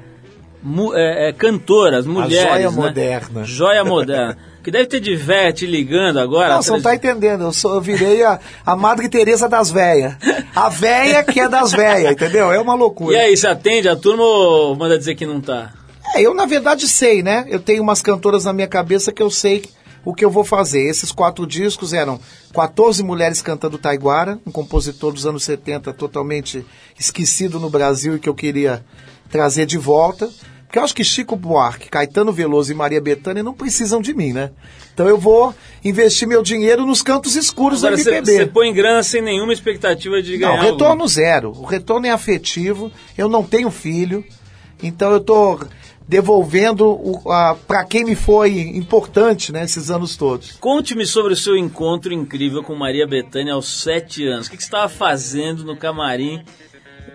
mu- 0.63 0.95
é, 0.95 1.29
é, 1.29 1.31
cantoras, 1.31 2.05
mulheres, 2.07 2.49
joia 2.49 2.69
né? 2.71 2.75
moderna. 2.75 3.43
Joia 3.43 3.85
moderna. 3.85 4.37
que 4.67 4.71
deve 4.71 4.87
ter 4.87 4.99
diverti 4.99 5.65
ligando 5.65 6.19
agora. 6.19 6.55
Não, 6.55 6.61
você 6.61 6.71
não 6.71 6.81
tá 6.81 6.93
entendendo. 6.93 7.45
Eu, 7.45 7.53
sou, 7.53 7.75
eu 7.75 7.81
virei 7.81 8.21
a, 8.21 8.37
a 8.65 8.75
Madre 8.75 9.07
Teresa 9.07 9.47
das 9.47 9.71
véias. 9.71 10.17
A 10.53 10.67
véia 10.67 11.23
que 11.23 11.39
é 11.39 11.47
das 11.47 11.71
véias, 11.71 12.11
entendeu? 12.11 12.51
É 12.51 12.59
uma 12.59 12.73
loucura. 12.73 13.15
E 13.15 13.17
aí, 13.17 13.37
você 13.37 13.47
atende 13.47 13.87
a 13.87 13.95
turma 13.95 14.23
ou 14.23 14.75
manda 14.75 14.97
dizer 14.97 15.15
que 15.15 15.25
não 15.25 15.39
tá? 15.39 15.71
É, 16.13 16.21
eu 16.21 16.33
na 16.33 16.45
verdade 16.45 16.85
sei, 16.85 17.23
né? 17.23 17.45
Eu 17.47 17.61
tenho 17.61 17.81
umas 17.81 18.01
cantoras 18.01 18.43
na 18.43 18.51
minha 18.51 18.67
cabeça 18.67 19.09
que 19.13 19.23
eu 19.23 19.31
sei 19.31 19.63
o 20.03 20.13
que 20.13 20.25
eu 20.25 20.29
vou 20.29 20.43
fazer. 20.43 20.81
Esses 20.81 21.13
quatro 21.13 21.47
discos 21.47 21.93
eram 21.93 22.19
14 22.53 23.01
mulheres 23.03 23.41
cantando 23.41 23.77
taiguara, 23.77 24.37
um 24.45 24.51
compositor 24.51 25.13
dos 25.13 25.25
anos 25.25 25.45
70 25.45 25.93
totalmente 25.93 26.65
esquecido 26.99 27.57
no 27.57 27.69
Brasil 27.69 28.17
e 28.17 28.19
que 28.19 28.27
eu 28.27 28.35
queria 28.35 28.83
trazer 29.29 29.65
de 29.65 29.77
volta. 29.77 30.29
Porque 30.67 30.79
eu 30.79 30.83
acho 30.83 30.93
que 30.93 31.03
Chico 31.03 31.35
Buarque, 31.37 31.89
Caetano 31.89 32.33
Veloso 32.33 32.71
e 32.71 32.75
Maria 32.75 32.99
Bethânia 32.99 33.41
não 33.41 33.53
precisam 33.53 34.01
de 34.01 34.13
mim, 34.13 34.33
né? 34.33 34.51
Então 34.93 35.07
eu 35.07 35.17
vou 35.17 35.55
investir 35.83 36.27
meu 36.27 36.43
dinheiro 36.43 36.85
nos 36.85 37.01
cantos 37.01 37.35
escuros 37.35 37.83
Agora 37.83 37.95
do 37.95 38.03
você 38.03 38.09
MPB. 38.17 38.37
você 38.37 38.45
põe 38.47 38.73
grana 38.73 39.01
sem 39.01 39.21
nenhuma 39.21 39.53
expectativa 39.53 40.21
de 40.21 40.37
ganhar. 40.37 40.57
Não, 40.57 40.63
retorno 40.63 41.07
zero. 41.07 41.51
O 41.51 41.63
retorno 41.63 42.05
é 42.05 42.11
afetivo. 42.11 42.91
Eu 43.17 43.29
não 43.29 43.43
tenho 43.43 43.71
filho. 43.71 44.25
Então 44.83 45.11
eu 45.11 45.21
tô 45.21 45.59
devolvendo 46.07 46.99
para 47.67 47.83
quem 47.83 48.05
me 48.05 48.15
foi 48.15 48.59
importante 48.59 49.51
nesses 49.51 49.91
anos 49.91 50.15
todos. 50.15 50.53
Conte-me 50.53 51.05
sobre 51.05 51.33
o 51.33 51.35
seu 51.35 51.57
encontro 51.57 52.13
incrível 52.13 52.63
com 52.63 52.75
Maria 52.75 53.05
Bethânia 53.05 53.53
aos 53.53 53.81
sete 53.81 54.25
anos. 54.25 54.47
O 54.47 54.51
que 54.51 54.57
que 54.57 54.63
você 54.63 54.67
estava 54.67 54.87
fazendo 54.87 55.65
no 55.65 55.75
camarim 55.75 56.43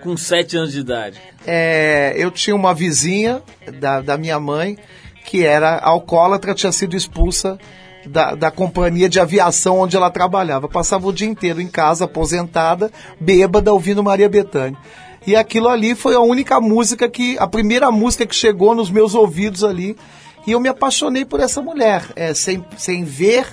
com 0.02 0.16
sete 0.16 0.56
anos 0.56 0.73
de 0.73 0.80
idade? 0.80 1.21
É, 1.47 2.14
eu 2.16 2.30
tinha 2.30 2.54
uma 2.54 2.75
vizinha 2.75 3.42
da, 3.78 4.00
da 4.00 4.18
minha 4.18 4.38
mãe 4.38 4.76
que 5.25 5.44
era 5.44 5.78
alcoólatra, 5.78 6.54
tinha 6.54 6.73
sido 6.73 6.97
expulsa 6.97 7.59
da, 8.06 8.35
da 8.35 8.50
companhia 8.50 9.09
de 9.09 9.21
aviação 9.21 9.78
onde 9.78 9.97
ela 9.97 10.11
trabalhava. 10.11 10.68
Passava 10.68 11.06
o 11.06 11.12
dia 11.12 11.28
inteiro 11.28 11.61
em 11.61 11.68
casa, 11.68 12.04
aposentada, 12.04 12.90
bêbada, 13.21 13.73
ouvindo 13.73 14.02
Maria 14.02 14.28
Bethânia. 14.28 14.78
E 15.26 15.37
aquilo 15.37 15.68
ali 15.68 15.94
foi 15.94 16.14
a 16.14 16.21
única 16.21 16.61
música 16.61 17.09
que, 17.09 17.38
a 17.38 17.47
primeira 17.47 17.90
música 17.90 18.26
que 18.26 18.35
chegou 18.35 18.75
nos 18.75 18.90
meus 18.90 19.14
ouvidos 19.14 19.62
ali. 19.62 19.97
E 20.44 20.50
eu 20.50 20.59
me 20.59 20.68
apaixonei 20.68 21.25
por 21.25 21.38
essa 21.38 21.62
mulher, 21.62 22.04
é, 22.16 22.35
sem, 22.35 22.64
sem 22.76 23.04
ver, 23.04 23.47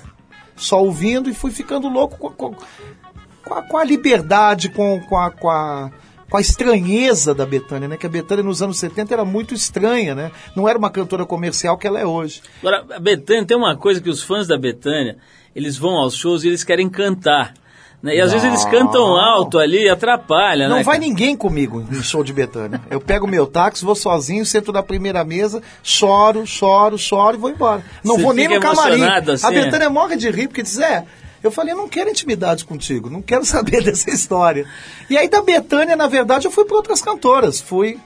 só 0.55 0.83
ouvindo, 0.83 1.29
e 1.29 1.35
fui 1.35 1.51
ficando 1.51 1.87
louco 1.87 2.17
com, 2.17 2.31
com, 2.31 2.55
com 3.45 3.53
a, 3.53 3.61
com 3.61 3.77
a 3.77 3.83
liberdade, 3.83 4.69
com, 4.69 4.99
com, 5.01 5.15
a, 5.15 5.29
com, 5.29 5.49
a, 5.51 5.91
com 6.29 6.37
a 6.37 6.41
estranheza 6.41 7.33
da 7.33 7.45
Betânia, 7.45 7.87
né? 7.87 7.97
Que 7.97 8.05
a 8.05 8.09
Betânia 8.09 8.43
nos 8.43 8.61
anos 8.61 8.77
70 8.77 9.13
era 9.13 9.25
muito 9.25 9.53
estranha, 9.53 10.13
né? 10.13 10.31
Não 10.55 10.67
era 10.67 10.77
uma 10.77 10.89
cantora 10.89 11.25
comercial 11.25 11.77
que 11.77 11.87
ela 11.87 11.99
é 11.99 12.05
hoje. 12.05 12.41
Agora, 12.61 12.85
a 12.95 12.99
Bethânia 12.99 13.45
tem 13.45 13.57
uma 13.57 13.75
coisa 13.75 13.99
que 13.99 14.09
os 14.09 14.21
fãs 14.21 14.47
da 14.47 14.57
Bethânia, 14.57 15.17
eles 15.55 15.77
vão 15.77 15.95
aos 15.97 16.15
shows 16.15 16.43
e 16.43 16.47
eles 16.47 16.63
querem 16.63 16.87
cantar. 16.89 17.53
Né? 18.01 18.15
E 18.15 18.21
às 18.21 18.31
vezes 18.31 18.47
eles 18.47 18.63
cantam 18.65 19.17
alto 19.17 19.57
ali 19.59 19.83
e 19.83 19.89
atrapalha, 19.89 20.69
Não 20.69 20.77
né? 20.77 20.83
vai 20.83 20.97
ninguém 20.97 21.35
comigo 21.35 21.85
em 21.91 22.01
show 22.01 22.23
de 22.23 22.31
Betânia. 22.31 22.79
Eu 22.89 23.01
pego 23.01 23.27
meu 23.27 23.45
táxi, 23.45 23.83
vou 23.83 23.95
sozinho, 23.95 24.45
sento 24.45 24.71
na 24.71 24.81
primeira 24.81 25.23
mesa, 25.25 25.61
choro, 25.83 26.45
choro, 26.47 26.97
choro 26.97 27.35
e 27.35 27.39
vou 27.39 27.49
embora. 27.49 27.83
Não 28.03 28.15
Você 28.15 28.21
vou 28.21 28.33
nem 28.33 28.47
no 28.47 28.59
camarim. 28.59 29.03
assim, 29.03 29.45
a 29.45 29.51
Betânia 29.51 29.89
morre 29.89 30.15
de 30.15 30.29
rir, 30.31 30.47
porque 30.47 30.63
diz, 30.63 30.79
é, 30.79 31.05
eu 31.43 31.51
falei, 31.51 31.73
eu 31.73 31.77
não 31.77 31.87
quero 31.89 32.09
intimidade 32.09 32.65
contigo, 32.65 33.09
não 33.09 33.21
quero 33.21 33.43
saber 33.45 33.83
dessa 33.83 34.09
história. 34.09 34.65
E 35.09 35.17
aí 35.17 35.27
da 35.29 35.41
Betânia, 35.41 35.95
na 35.95 36.07
verdade, 36.07 36.47
eu 36.47 36.51
fui 36.51 36.65
para 36.65 36.75
outras 36.77 37.01
cantoras. 37.01 37.59
Fui, 37.61 37.97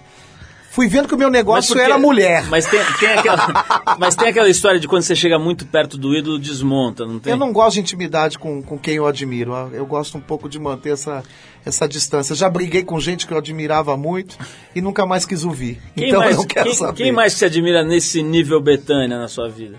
fui 0.71 0.87
vendo 0.87 1.07
que 1.07 1.15
o 1.15 1.17
meu 1.17 1.29
negócio 1.29 1.73
porque- 1.73 1.83
era 1.83 1.97
mulher. 1.97 2.45
Mas 2.49 2.65
tem, 2.65 2.79
tem 2.99 3.09
aquela, 3.09 3.95
mas 3.99 4.15
tem 4.15 4.27
aquela 4.29 4.49
história 4.49 4.79
de 4.79 4.87
quando 4.87 5.03
você 5.03 5.15
chega 5.15 5.37
muito 5.39 5.65
perto 5.65 5.97
do 5.97 6.15
ídolo, 6.15 6.39
desmonta, 6.39 7.05
não 7.05 7.19
tem? 7.19 7.31
Eu 7.31 7.37
não 7.37 7.51
gosto 7.53 7.75
de 7.75 7.81
intimidade 7.81 8.37
com, 8.39 8.61
com 8.61 8.77
quem 8.77 8.95
eu 8.95 9.05
admiro. 9.07 9.53
Eu 9.73 9.85
gosto 9.85 10.17
um 10.17 10.21
pouco 10.21 10.47
de 10.49 10.59
manter 10.59 10.91
essa, 10.93 11.23
essa 11.65 11.87
distância. 11.87 12.35
Já 12.35 12.49
briguei 12.49 12.83
com 12.83 12.99
gente 12.99 13.25
que 13.27 13.33
eu 13.33 13.37
admirava 13.37 13.95
muito 13.97 14.37
e 14.75 14.81
nunca 14.81 15.05
mais 15.05 15.25
quis 15.25 15.43
ouvir. 15.43 15.79
Quem, 15.95 16.07
então 16.07 16.19
mais, 16.21 16.31
eu 16.31 16.37
não 16.37 16.47
quero 16.47 16.65
quem, 16.65 16.75
saber. 16.75 16.93
quem 17.03 17.11
mais 17.11 17.33
se 17.33 17.45
admira 17.45 17.83
nesse 17.83 18.21
nível 18.23 18.59
Betânia 18.61 19.17
na 19.17 19.27
sua 19.27 19.49
vida? 19.49 19.77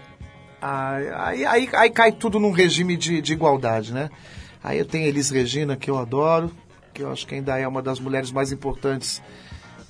Aí, 0.66 1.44
aí, 1.44 1.68
aí, 1.74 1.90
cai 1.90 2.10
tudo 2.10 2.40
num 2.40 2.50
regime 2.50 2.96
de, 2.96 3.20
de 3.20 3.34
igualdade, 3.34 3.92
né? 3.92 4.08
Aí 4.62 4.78
eu 4.78 4.86
tenho 4.86 5.06
Elis 5.06 5.28
Regina, 5.28 5.76
que 5.76 5.90
eu 5.90 5.98
adoro, 5.98 6.50
que 6.94 7.02
eu 7.02 7.12
acho 7.12 7.26
que 7.26 7.34
ainda 7.34 7.58
é 7.58 7.68
uma 7.68 7.82
das 7.82 8.00
mulheres 8.00 8.32
mais 8.32 8.50
importantes 8.50 9.20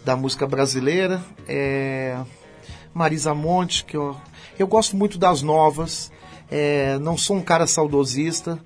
da 0.05 0.17
música 0.17 0.49
brasileira. 0.49 1.23
É, 1.47 2.19
Marisa 2.93 3.33
Monte, 3.33 3.85
que 3.85 3.97
eu, 3.97 4.17
eu 4.59 4.67
gosto 4.67 4.97
muito 4.97 5.17
das 5.17 5.43
novas. 5.43 6.11
É, 6.51 6.99
não 6.99 7.17
sou 7.17 7.37
um 7.37 7.43
cara 7.43 7.69
saudosista, 7.69 8.59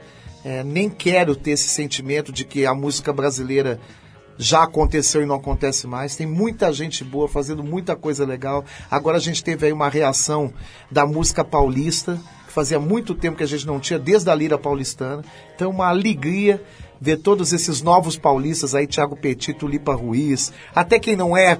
é, 0.42 0.64
nem 0.64 0.88
quero 0.88 1.36
ter 1.36 1.50
esse 1.50 1.68
sentimento 1.68 2.32
de 2.32 2.46
que 2.46 2.64
a 2.64 2.72
música 2.72 3.12
brasileira 3.12 3.78
já 4.38 4.62
aconteceu 4.62 5.22
e 5.22 5.26
não 5.26 5.34
acontece 5.34 5.86
mais. 5.86 6.14
Tem 6.14 6.26
muita 6.26 6.72
gente 6.72 7.02
boa 7.02 7.28
fazendo 7.28 7.62
muita 7.62 7.96
coisa 7.96 8.24
legal. 8.24 8.64
Agora 8.90 9.16
a 9.16 9.20
gente 9.20 9.42
teve 9.42 9.66
aí 9.66 9.72
uma 9.72 9.88
reação 9.88 10.52
da 10.90 11.04
música 11.04 11.44
paulista, 11.44 12.18
que 12.46 12.52
fazia 12.52 12.78
muito 12.78 13.14
tempo 13.14 13.36
que 13.36 13.42
a 13.42 13.48
gente 13.48 13.66
não 13.66 13.80
tinha, 13.80 13.98
desde 13.98 14.30
a 14.30 14.34
lira 14.34 14.56
paulistana. 14.56 15.24
Então, 15.54 15.70
uma 15.70 15.88
alegria 15.88 16.62
ver 17.00 17.18
todos 17.18 17.52
esses 17.52 17.82
novos 17.82 18.16
paulistas 18.16 18.74
aí, 18.74 18.86
Thiago 18.86 19.16
Petit, 19.16 19.52
Tulipa 19.54 19.94
Ruiz, 19.94 20.52
até 20.74 20.98
quem 20.98 21.14
não 21.14 21.36
é, 21.36 21.58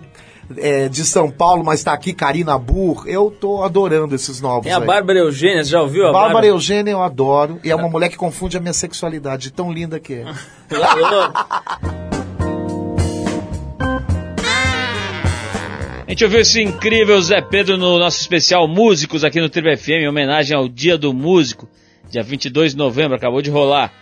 é, 0.56 0.88
de 0.88 1.04
São 1.04 1.30
Paulo, 1.30 1.64
mas 1.64 1.80
está 1.80 1.92
aqui, 1.92 2.12
Karina 2.12 2.58
Burr. 2.58 3.06
Eu 3.06 3.30
tô 3.30 3.62
adorando 3.62 4.14
esses 4.14 4.40
novos. 4.40 4.64
Tem 4.64 4.72
a 4.72 4.78
aí. 4.78 4.86
Bárbara 4.86 5.18
Eugênia, 5.18 5.64
você 5.64 5.70
já 5.70 5.82
ouviu 5.82 6.02
a 6.02 6.06
Bárbara 6.06 6.24
Bárbara? 6.24 6.46
Eugênia 6.46 6.90
eu 6.92 7.02
adoro, 7.02 7.60
e 7.62 7.70
é 7.70 7.76
uma 7.76 7.88
mulher 7.90 8.08
que 8.08 8.16
confunde 8.16 8.56
a 8.56 8.60
minha 8.60 8.72
sexualidade, 8.72 9.44
de 9.44 9.52
tão 9.52 9.70
linda 9.70 10.00
que 10.00 10.14
é. 10.14 10.24
A 16.08 16.12
gente 16.12 16.24
ouviu 16.24 16.40
esse 16.40 16.62
incrível 16.62 17.20
Zé 17.20 17.42
Pedro 17.42 17.76
no 17.76 17.98
nosso 17.98 18.18
especial 18.18 18.66
Músicos 18.66 19.24
aqui 19.24 19.42
no 19.42 19.50
Tribo 19.50 19.76
FM, 19.76 19.90
em 19.90 20.08
homenagem 20.08 20.56
ao 20.56 20.66
Dia 20.66 20.96
do 20.96 21.12
Músico, 21.12 21.68
dia 22.10 22.22
22 22.22 22.72
de 22.72 22.78
novembro, 22.78 23.14
acabou 23.14 23.42
de 23.42 23.50
rolar. 23.50 23.92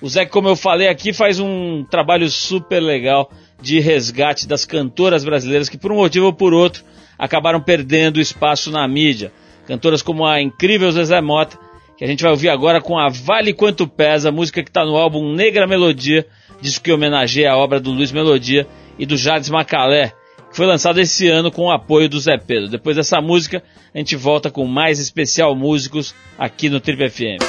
O 0.00 0.08
Zé, 0.08 0.26
como 0.26 0.48
eu 0.48 0.56
falei 0.56 0.88
aqui, 0.88 1.12
faz 1.12 1.38
um 1.38 1.84
trabalho 1.84 2.28
super 2.28 2.80
legal 2.80 3.30
de 3.60 3.78
resgate 3.78 4.48
das 4.48 4.64
cantoras 4.64 5.24
brasileiras 5.24 5.68
que, 5.68 5.78
por 5.78 5.92
um 5.92 5.98
motivo 5.98 6.26
ou 6.26 6.32
por 6.32 6.52
outro, 6.52 6.82
acabaram 7.16 7.60
perdendo 7.60 8.20
espaço 8.20 8.68
na 8.72 8.88
mídia. 8.88 9.32
Cantoras 9.64 10.02
como 10.02 10.26
a 10.26 10.42
incrível 10.42 10.90
Zezé 10.90 11.20
Mota, 11.20 11.56
que 11.96 12.02
a 12.02 12.08
gente 12.08 12.24
vai 12.24 12.32
ouvir 12.32 12.48
agora 12.48 12.80
com 12.80 12.98
a 12.98 13.08
Vale 13.08 13.52
Quanto 13.52 13.86
Pesa, 13.86 14.32
música 14.32 14.64
que 14.64 14.68
está 14.68 14.84
no 14.84 14.96
álbum 14.96 15.32
Negra 15.32 15.64
Melodia, 15.68 16.26
disco 16.60 16.82
que 16.82 16.92
homenageia 16.92 17.52
a 17.52 17.56
obra 17.56 17.78
do 17.78 17.92
Luiz 17.92 18.10
Melodia 18.10 18.66
e 18.98 19.06
do 19.06 19.16
Jades 19.16 19.48
Macalé, 19.48 20.12
foi 20.52 20.66
lançado 20.66 21.00
esse 21.00 21.28
ano 21.28 21.50
com 21.50 21.62
o 21.62 21.70
apoio 21.70 22.08
do 22.08 22.20
Zé 22.20 22.36
Pedro. 22.36 22.68
Depois 22.68 22.96
dessa 22.96 23.20
música, 23.20 23.62
a 23.94 23.98
gente 23.98 24.16
volta 24.16 24.50
com 24.50 24.66
mais 24.66 24.98
especial 24.98 25.56
músicos 25.56 26.14
aqui 26.38 26.68
no 26.68 26.80
Trip 26.80 27.08
FM. 27.08 27.42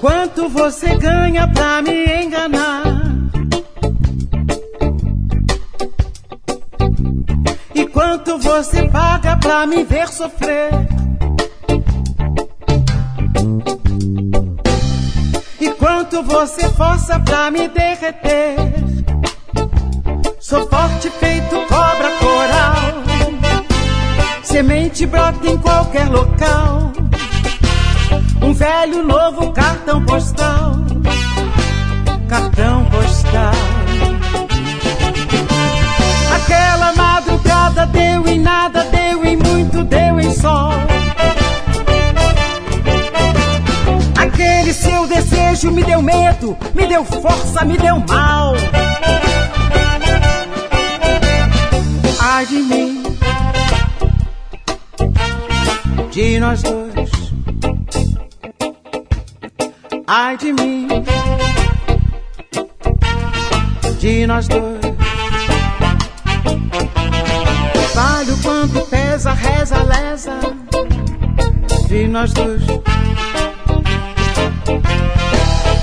Quanto 0.00 0.48
você 0.48 0.94
ganha 0.96 1.48
pra 1.48 1.80
me 1.80 2.24
enganar? 2.24 2.91
Quanto 8.32 8.38
você 8.38 8.88
paga 8.88 9.36
pra 9.36 9.66
me 9.66 9.84
ver 9.84 10.08
sofrer? 10.08 10.70
E 15.60 15.70
quanto 15.72 16.22
você 16.22 16.68
força 16.70 17.20
pra 17.20 17.50
me 17.50 17.68
derreter? 17.68 18.56
Sou 20.40 20.66
forte 20.68 21.10
feito 21.10 21.56
cobra 21.68 22.10
coral. 22.18 23.02
Semente 24.42 25.04
brota 25.06 25.46
em 25.46 25.58
qualquer 25.58 26.08
local. 26.08 26.92
Um 28.40 28.54
velho 28.54 29.02
novo 29.04 29.52
cartão 29.52 30.04
postal. 30.06 30.76
Cartão 32.28 32.84
postal. 32.86 33.52
Aquela 36.34 36.92
madrugada 37.72 37.86
deu 37.86 38.28
em 38.28 38.38
nada, 38.38 38.84
deu 38.84 39.24
em 39.24 39.36
muito, 39.36 39.84
deu 39.84 40.20
em 40.20 40.32
sol. 40.34 40.72
Aquele 44.16 44.72
seu 44.72 45.06
desejo 45.06 45.70
me 45.70 45.82
deu 45.82 46.02
medo, 46.02 46.56
me 46.74 46.86
deu 46.86 47.04
força, 47.04 47.64
me 47.64 47.76
deu 47.76 47.98
mal. 48.08 48.54
Ai 52.20 52.46
de 52.46 52.56
mim, 52.56 53.02
de 56.10 56.40
nós 56.40 56.62
dois. 56.62 57.10
Ai 60.06 60.36
de 60.36 60.52
mim, 60.52 60.88
de 63.98 64.26
nós 64.26 64.46
dois. 64.46 64.91
Pesa, 69.22 69.32
reza, 69.34 69.82
lesa, 69.84 70.40
de 71.86 72.08
nós 72.08 72.32
dois. 72.32 72.62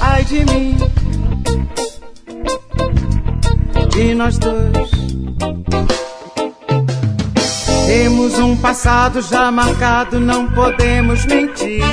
Ai 0.02 0.26
de 0.26 0.46
mim, 0.46 0.78
de 3.92 4.14
nós 4.14 4.38
dois. 4.38 4.92
Temos 7.88 8.38
um 8.40 8.58
passado 8.58 9.22
já 9.22 9.50
marcado, 9.50 10.20
não 10.20 10.52
podemos 10.52 11.26
mentir. 11.26 11.84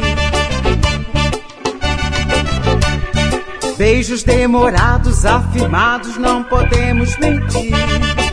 Beijos 3.78 4.24
demorados, 4.24 5.24
afirmados, 5.24 6.16
não 6.16 6.42
podemos 6.42 7.16
mentir. 7.18 8.25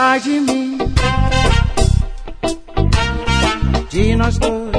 Ai 0.00 0.20
de 0.20 0.38
mim, 0.38 0.78
de 3.90 4.14
nós 4.14 4.38
dois. 4.38 4.70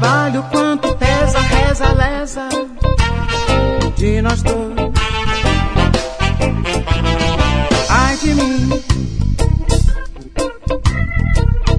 Vale 0.00 0.38
o 0.38 0.42
quanto 0.44 0.94
pesa, 0.96 1.38
reza, 1.40 1.92
lesa, 1.92 2.48
de 3.96 4.22
nós 4.22 4.42
dois. 4.42 4.74
Ai 7.90 8.16
de 8.16 8.34
mim, 8.34 8.82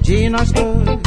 de 0.02 0.30
nós 0.30 0.52
dois. 0.52 0.97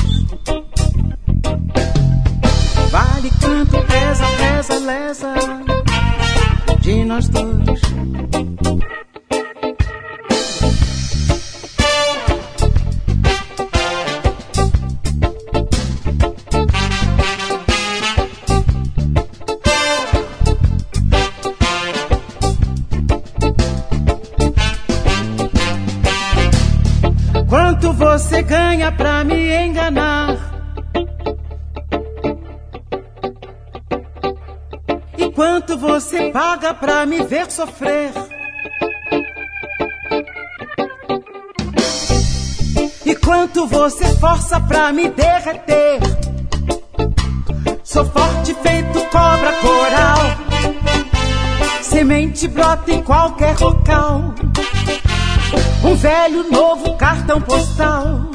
Pra 36.73 37.05
me 37.05 37.23
ver 37.23 37.51
sofrer? 37.51 38.11
E 43.05 43.15
quanto 43.15 43.67
você 43.67 44.05
força 44.15 44.59
pra 44.59 44.91
me 44.93 45.09
derreter? 45.09 45.99
Sou 47.83 48.05
forte 48.05 48.53
feito 48.55 49.01
cobra 49.11 49.53
coral. 49.53 50.17
Semente 51.81 52.47
brota 52.47 52.91
em 52.91 53.03
qualquer 53.03 53.59
local. 53.59 54.33
Um 55.83 55.95
velho 55.95 56.49
novo 56.49 56.95
cartão 56.95 57.41
postal. 57.41 58.30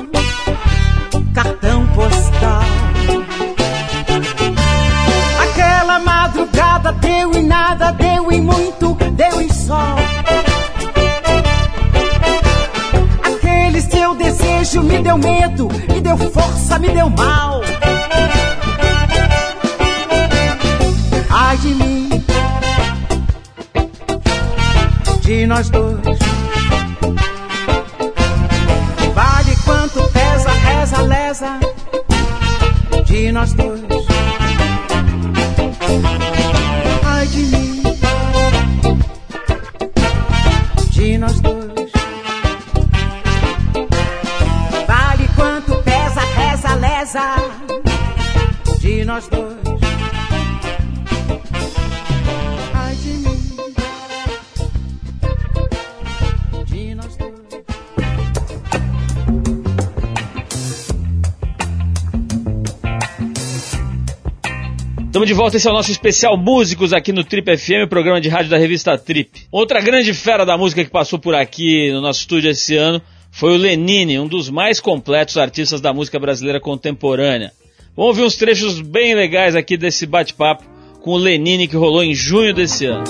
Volta, 65.47 65.59
esse 65.59 65.69
é 65.69 65.71
o 65.71 65.75
nosso 65.75 65.93
especial 65.93 66.37
Músicos 66.37 66.93
aqui 66.93 67.13
no 67.13 67.23
Trip 67.23 67.57
FM, 67.57 67.89
programa 67.89 68.21
de 68.21 68.29
rádio 68.29 68.51
da 68.51 68.59
revista 68.59 68.99
Trip. 68.99 69.47
Outra 69.53 69.81
grande 69.81 70.13
fera 70.13 70.45
da 70.45 70.59
música 70.59 70.85
que 70.85 70.91
passou 70.91 71.21
por 71.21 71.37
aqui 71.37 71.89
no 71.93 72.01
nosso 72.01 72.19
estúdio 72.19 72.51
esse 72.51 72.77
ano 72.77 73.01
foi 73.31 73.55
o 73.55 73.57
Lenine, 73.57 74.19
um 74.19 74.27
dos 74.27 74.51
mais 74.51 74.81
completos 74.81 75.37
artistas 75.37 75.81
da 75.81 75.93
música 75.93 76.19
brasileira 76.19 76.59
contemporânea. 76.59 77.53
Vamos 77.95 78.09
ouvir 78.09 78.23
uns 78.25 78.35
trechos 78.35 78.81
bem 78.81 79.15
legais 79.15 79.55
aqui 79.55 79.77
desse 79.77 80.05
bate-papo 80.05 80.65
com 81.01 81.13
o 81.13 81.17
Lenine 81.17 81.69
que 81.69 81.77
rolou 81.77 82.03
em 82.03 82.13
junho 82.13 82.53
desse 82.53 82.87
ano. 82.87 83.05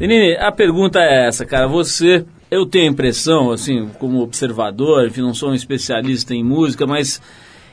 Lenine, 0.00 0.38
a 0.40 0.50
pergunta 0.50 0.98
é 0.98 1.28
essa, 1.28 1.46
cara. 1.46 1.68
Você, 1.68 2.24
eu 2.50 2.66
tenho 2.66 2.88
a 2.88 2.92
impressão, 2.92 3.52
assim, 3.52 3.88
como 4.00 4.20
observador, 4.20 5.06
enfim, 5.06 5.20
não 5.20 5.34
sou 5.34 5.50
um 5.50 5.54
especialista 5.54 6.34
em 6.34 6.42
música, 6.42 6.84
mas 6.84 7.22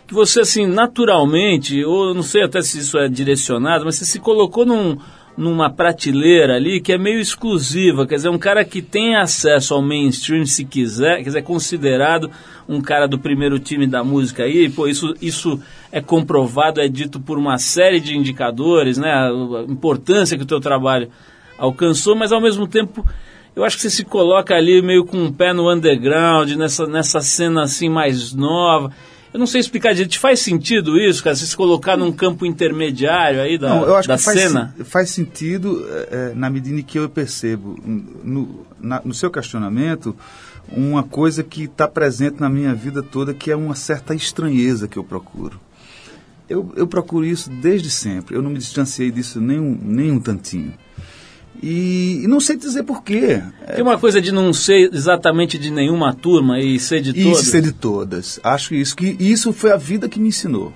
que 0.09 0.15
você, 0.15 0.39
assim, 0.39 0.65
naturalmente, 0.65 1.85
ou 1.85 2.15
não 2.15 2.23
sei 2.23 2.41
até 2.41 2.63
se 2.63 2.79
isso 2.79 2.97
é 2.97 3.07
direcionado, 3.07 3.85
mas 3.85 3.95
você 3.95 4.05
se 4.05 4.19
colocou 4.19 4.65
num, 4.65 4.97
numa 5.37 5.69
prateleira 5.69 6.55
ali 6.55 6.81
que 6.81 6.91
é 6.91 6.97
meio 6.97 7.19
exclusiva, 7.19 8.07
quer 8.07 8.15
dizer, 8.15 8.29
um 8.29 8.37
cara 8.39 8.65
que 8.65 8.81
tem 8.81 9.15
acesso 9.15 9.75
ao 9.75 9.83
mainstream 9.83 10.47
se 10.47 10.65
quiser, 10.65 11.17
quer 11.17 11.25
dizer, 11.25 11.37
é 11.37 11.43
considerado 11.43 12.31
um 12.67 12.81
cara 12.81 13.07
do 13.07 13.19
primeiro 13.19 13.59
time 13.59 13.85
da 13.85 14.03
música 14.03 14.45
aí, 14.45 14.67
pô, 14.67 14.87
isso, 14.87 15.13
isso 15.21 15.61
é 15.91 16.01
comprovado, 16.01 16.81
é 16.81 16.87
dito 16.87 17.19
por 17.19 17.37
uma 17.37 17.59
série 17.59 17.99
de 17.99 18.17
indicadores, 18.17 18.97
né, 18.97 19.11
a 19.11 19.71
importância 19.71 20.35
que 20.35 20.43
o 20.43 20.47
teu 20.47 20.59
trabalho 20.59 21.07
alcançou, 21.55 22.15
mas 22.15 22.31
ao 22.31 22.41
mesmo 22.41 22.67
tempo 22.67 23.05
eu 23.55 23.63
acho 23.63 23.75
que 23.75 23.83
você 23.83 23.91
se 23.91 24.05
coloca 24.05 24.55
ali 24.55 24.81
meio 24.81 25.05
com 25.05 25.17
um 25.17 25.31
pé 25.31 25.53
no 25.53 25.71
underground, 25.71 26.49
nessa, 26.53 26.87
nessa 26.87 27.21
cena 27.21 27.61
assim 27.61 27.89
mais 27.89 28.33
nova. 28.33 28.91
Eu 29.33 29.39
não 29.39 29.45
sei 29.45 29.61
explicar 29.61 29.93
direito. 29.93 30.17
Faz 30.19 30.39
sentido 30.39 30.97
isso, 30.99 31.23
cara? 31.23 31.35
Você 31.35 31.45
se 31.45 31.55
colocar 31.55 31.95
num 31.95 32.11
campo 32.11 32.45
intermediário 32.45 33.41
aí 33.41 33.57
da, 33.57 33.69
Não, 33.69 33.83
eu 33.85 33.95
acho 33.95 34.07
da 34.07 34.17
que 34.17 34.23
faz, 34.23 34.39
cena? 34.39 34.75
faz 34.85 35.09
sentido 35.11 35.85
é, 36.09 36.33
na 36.35 36.49
medida 36.49 36.79
em 36.79 36.83
que 36.83 36.97
eu 36.97 37.07
percebo 37.09 37.77
no, 37.85 38.65
na- 38.79 39.01
no 39.05 39.13
seu 39.13 39.29
questionamento 39.29 40.15
uma 40.71 41.03
coisa 41.03 41.43
que 41.43 41.63
está 41.65 41.87
presente 41.87 42.39
na 42.39 42.49
minha 42.49 42.73
vida 42.73 43.01
toda, 43.03 43.33
que 43.33 43.51
é 43.51 43.55
uma 43.55 43.75
certa 43.75 44.13
estranheza 44.15 44.87
que 44.87 44.97
eu 44.97 45.03
procuro. 45.03 45.59
Eu, 46.47 46.71
eu 46.75 46.87
procuro 46.87 47.23
isso 47.25 47.49
desde 47.49 47.89
sempre. 47.91 48.35
Eu 48.35 48.41
não 48.41 48.49
me 48.49 48.57
distanciei 48.57 49.11
disso 49.11 49.39
nem 49.39 49.59
um, 49.59 49.77
nem 49.79 50.11
um 50.11 50.19
tantinho. 50.19 50.73
E, 51.61 52.21
e 52.23 52.27
não 52.27 52.39
sei 52.39 52.55
dizer 52.55 52.83
porquê. 52.83 53.41
Tem 53.75 53.83
uma 53.83 53.97
coisa 53.99 54.21
de 54.21 54.31
não 54.31 54.53
ser 54.53 54.93
exatamente 54.93 55.57
de 55.57 55.69
nenhuma 55.69 56.13
turma 56.13 56.59
e 56.59 56.79
ser 56.79 57.01
de 57.01 57.11
E 57.11 57.23
todas. 57.23 57.47
ser 57.47 57.61
de 57.61 57.71
todas. 57.73 58.39
Acho 58.43 58.73
isso 58.73 58.95
que 58.95 59.17
isso 59.19 59.51
foi 59.51 59.71
a 59.71 59.77
vida 59.77 60.07
que 60.07 60.19
me 60.19 60.29
ensinou. 60.29 60.71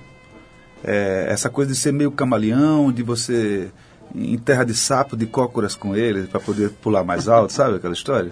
É, 0.82 1.26
essa 1.30 1.48
coisa 1.48 1.72
de 1.72 1.78
ser 1.78 1.92
meio 1.92 2.10
camaleão, 2.10 2.92
de 2.92 3.02
você 3.02 3.70
em 4.14 4.36
terra 4.36 4.64
de 4.64 4.74
sapo, 4.74 5.16
de 5.16 5.26
cócoras 5.26 5.74
com 5.74 5.96
ele, 5.96 6.24
para 6.24 6.38
poder 6.38 6.70
pular 6.70 7.02
mais 7.02 7.28
alto, 7.28 7.52
sabe 7.54 7.76
aquela 7.76 7.94
história? 7.94 8.30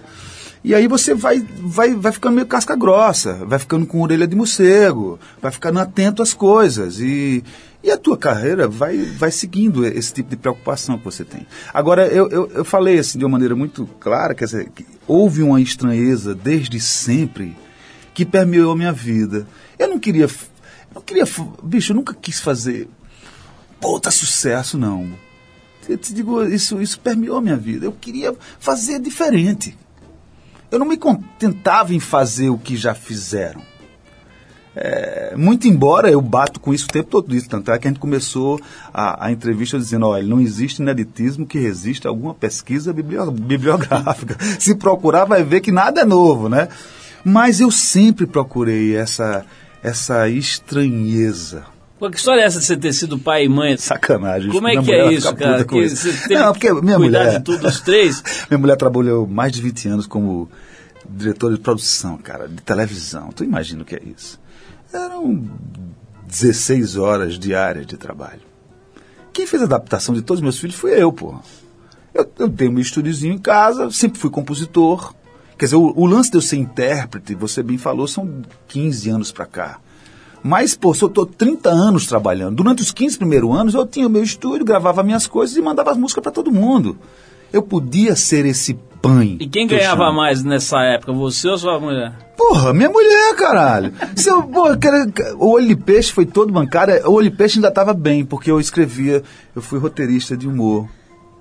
E 0.64 0.74
aí 0.74 0.86
você 0.86 1.12
vai, 1.12 1.44
vai, 1.58 1.92
vai 1.94 2.12
ficando 2.12 2.34
meio 2.34 2.46
casca 2.46 2.76
grossa, 2.76 3.44
vai 3.46 3.58
ficando 3.58 3.84
com 3.84 4.00
orelha 4.00 4.28
de 4.28 4.36
morcego, 4.36 5.18
vai 5.40 5.50
ficando 5.50 5.80
atento 5.80 6.22
às 6.22 6.32
coisas. 6.32 7.00
E, 7.00 7.42
e 7.82 7.90
a 7.90 7.98
tua 7.98 8.16
carreira 8.16 8.68
vai, 8.68 8.96
vai 8.96 9.30
seguindo 9.30 9.84
esse 9.84 10.12
tipo 10.14 10.30
de 10.30 10.36
preocupação 10.36 10.96
que 10.96 11.04
você 11.04 11.24
tem. 11.24 11.46
Agora, 11.74 12.06
eu, 12.06 12.28
eu, 12.30 12.50
eu 12.54 12.64
falei 12.64 12.98
assim 12.98 13.18
de 13.18 13.24
uma 13.24 13.32
maneira 13.32 13.56
muito 13.56 13.86
clara, 13.98 14.34
quer 14.34 14.44
dizer, 14.44 14.70
que 14.70 14.86
houve 15.06 15.42
uma 15.42 15.60
estranheza 15.60 16.34
desde 16.34 16.78
sempre 16.78 17.56
que 18.14 18.24
permeou 18.24 18.72
a 18.72 18.76
minha 18.76 18.92
vida. 18.92 19.46
Eu 19.78 19.88
não 19.88 19.98
queria. 19.98 20.26
eu 20.26 20.94
não 20.94 21.02
queria. 21.02 21.24
Bicho, 21.62 21.92
eu 21.92 21.96
nunca 21.96 22.14
quis 22.14 22.38
fazer. 22.38 22.88
Puta 23.80 24.10
sucesso, 24.12 24.78
não. 24.78 25.10
Eu 25.88 25.98
te 25.98 26.14
digo, 26.14 26.44
isso, 26.44 26.80
isso 26.80 27.00
permeou 27.00 27.38
a 27.38 27.42
minha 27.42 27.56
vida. 27.56 27.84
Eu 27.84 27.92
queria 27.92 28.32
fazer 28.60 29.00
diferente. 29.00 29.76
Eu 30.70 30.78
não 30.78 30.86
me 30.86 30.96
contentava 30.96 31.92
em 31.92 32.00
fazer 32.00 32.48
o 32.48 32.58
que 32.58 32.76
já 32.76 32.94
fizeram. 32.94 33.60
É, 34.74 35.34
muito 35.36 35.68
embora 35.68 36.10
eu 36.10 36.20
bato 36.20 36.58
com 36.58 36.72
isso 36.72 36.86
o 36.86 36.88
tempo 36.92 37.10
todo 37.10 37.34
isso, 37.36 37.46
tanto 37.48 37.70
é 37.70 37.78
que 37.78 37.86
a 37.86 37.90
gente 37.90 38.00
começou 38.00 38.58
a, 38.92 39.26
a 39.26 39.30
entrevista 39.30 39.78
dizendo, 39.78 40.06
olha, 40.06 40.22
não 40.26 40.40
existe 40.40 40.80
ineditismo 40.80 41.46
que 41.46 41.58
resista 41.58 42.08
a 42.08 42.10
alguma 42.10 42.32
pesquisa 42.34 42.90
biblio- 42.92 43.30
bibliográfica. 43.30 44.36
Se 44.58 44.74
procurar 44.74 45.26
vai 45.26 45.44
ver 45.44 45.60
que 45.60 45.70
nada 45.70 46.00
é 46.00 46.04
novo, 46.04 46.48
né? 46.48 46.68
Mas 47.22 47.60
eu 47.60 47.70
sempre 47.70 48.26
procurei 48.26 48.96
essa, 48.96 49.44
essa 49.82 50.26
estranheza. 50.28 51.64
Pô, 51.98 52.10
que 52.10 52.16
história 52.16 52.40
é 52.40 52.44
essa 52.44 52.58
de 52.58 52.64
você 52.64 52.76
ter 52.76 52.92
sido 52.92 53.16
pai 53.18 53.44
e 53.44 53.48
mãe? 53.48 53.76
Sacanagem. 53.76 54.50
Como 54.50 54.66
é 54.66 54.82
que 54.82 54.90
é 54.90 55.12
isso, 55.12 55.32
cara? 55.36 55.64
Que 55.64 55.78
isso. 55.82 55.96
você 55.96 56.28
teve 56.28 56.34
Não, 56.40 56.52
porque 56.52 56.72
minha 56.72 56.96
cuidar 56.96 57.18
mulher, 57.24 57.38
de 57.38 57.44
tudo, 57.44 57.68
os 57.68 57.80
três? 57.80 58.22
minha 58.50 58.58
mulher 58.58 58.76
trabalhou 58.76 59.26
mais 59.26 59.52
de 59.52 59.62
20 59.62 59.88
anos 59.88 60.06
como 60.06 60.50
diretora 61.08 61.54
de 61.54 61.60
produção, 61.60 62.16
cara, 62.18 62.48
de 62.48 62.60
televisão. 62.62 63.28
Tu 63.32 63.44
imagina 63.44 63.82
o 63.82 63.84
que 63.84 63.94
é 63.94 64.02
isso? 64.04 64.40
Eram 64.92 65.48
16 66.26 66.96
horas 66.96 67.38
diárias 67.38 67.86
de 67.86 67.96
trabalho. 67.96 68.40
Quem 69.32 69.46
fez 69.46 69.62
a 69.62 69.64
adaptação 69.64 70.14
de 70.14 70.22
todos 70.22 70.40
os 70.40 70.42
meus 70.42 70.58
filhos 70.58 70.76
foi 70.76 71.00
eu, 71.00 71.12
pô. 71.12 71.34
Eu, 72.12 72.30
eu 72.38 72.48
tenho 72.50 72.72
meu 72.72 72.82
estúdiozinho 72.82 73.32
em 73.32 73.38
casa, 73.38 73.90
sempre 73.90 74.18
fui 74.18 74.28
compositor. 74.30 75.14
Quer 75.56 75.66
dizer, 75.66 75.76
o, 75.76 75.92
o 75.96 76.04
lance 76.04 76.30
de 76.30 76.36
eu 76.36 76.42
ser 76.42 76.56
intérprete, 76.56 77.34
você 77.34 77.62
bem 77.62 77.78
falou, 77.78 78.06
são 78.06 78.42
15 78.68 79.08
anos 79.08 79.32
pra 79.32 79.46
cá. 79.46 79.80
Mas, 80.42 80.74
pô, 80.74 80.92
se 80.92 81.02
eu 81.02 81.08
tô 81.08 81.24
30 81.24 81.70
anos 81.70 82.06
trabalhando, 82.06 82.56
durante 82.56 82.82
os 82.82 82.90
15 82.90 83.16
primeiros 83.16 83.54
anos 83.56 83.74
eu 83.74 83.86
tinha 83.86 84.06
o 84.06 84.10
meu 84.10 84.22
estúdio, 84.22 84.64
gravava 84.64 85.02
minhas 85.02 85.26
coisas 85.26 85.56
e 85.56 85.62
mandava 85.62 85.92
as 85.92 85.96
músicas 85.96 86.22
pra 86.22 86.32
todo 86.32 86.50
mundo. 86.50 86.98
Eu 87.52 87.62
podia 87.62 88.16
ser 88.16 88.44
esse 88.44 88.76
E 89.40 89.48
quem 89.48 89.66
ganhava 89.66 90.04
chamo. 90.04 90.16
mais 90.16 90.44
nessa 90.44 90.80
época, 90.82 91.12
você 91.12 91.48
ou 91.48 91.58
sua 91.58 91.80
mulher? 91.80 92.12
Porra, 92.36 92.72
minha 92.72 92.88
mulher, 92.88 93.34
caralho. 93.34 93.92
Se 94.14 94.30
eu, 94.30 94.48
cara, 94.80 95.06
o 95.38 95.50
Olho 95.50 95.66
de 95.66 95.76
Peixe 95.76 96.12
foi 96.12 96.24
todo 96.24 96.52
bancário. 96.52 96.94
O 97.08 97.14
Olho 97.14 97.28
de 97.28 97.36
Peixe 97.36 97.56
ainda 97.58 97.68
estava 97.68 97.92
bem, 97.92 98.24
porque 98.24 98.50
eu 98.50 98.60
escrevia, 98.60 99.22
eu 99.54 99.60
fui 99.60 99.78
roteirista 99.78 100.36
de 100.36 100.46
humor, 100.46 100.88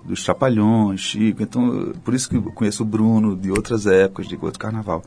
dos 0.03 0.23
Trapalhões, 0.23 0.99
Chico, 0.99 1.43
então, 1.43 1.93
por 2.03 2.13
isso 2.13 2.29
que 2.29 2.35
eu 2.35 2.43
conheço 2.53 2.83
o 2.83 2.85
Bruno 2.85 3.35
de 3.35 3.51
outras 3.51 3.85
épocas, 3.85 4.27
de 4.27 4.37
outro 4.41 4.59
carnaval. 4.59 5.03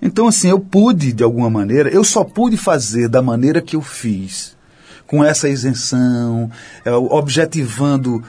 Então, 0.00 0.28
assim, 0.28 0.48
eu 0.48 0.60
pude, 0.60 1.12
de 1.12 1.24
alguma 1.24 1.50
maneira, 1.50 1.88
eu 1.88 2.04
só 2.04 2.22
pude 2.22 2.56
fazer 2.56 3.08
da 3.08 3.20
maneira 3.20 3.60
que 3.60 3.76
eu 3.76 3.82
fiz, 3.82 4.56
com 5.06 5.24
essa 5.24 5.48
isenção, 5.48 6.50
é, 6.84 6.92
objetivando 6.92 8.22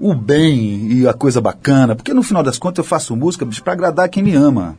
o 0.00 0.14
bem 0.14 0.92
e 0.92 1.08
a 1.08 1.12
coisa 1.12 1.40
bacana, 1.40 1.94
porque 1.96 2.14
no 2.14 2.22
final 2.22 2.42
das 2.42 2.58
contas 2.58 2.78
eu 2.78 2.84
faço 2.88 3.16
música 3.16 3.46
para 3.64 3.72
agradar 3.72 4.08
quem 4.08 4.22
me 4.22 4.34
ama 4.34 4.76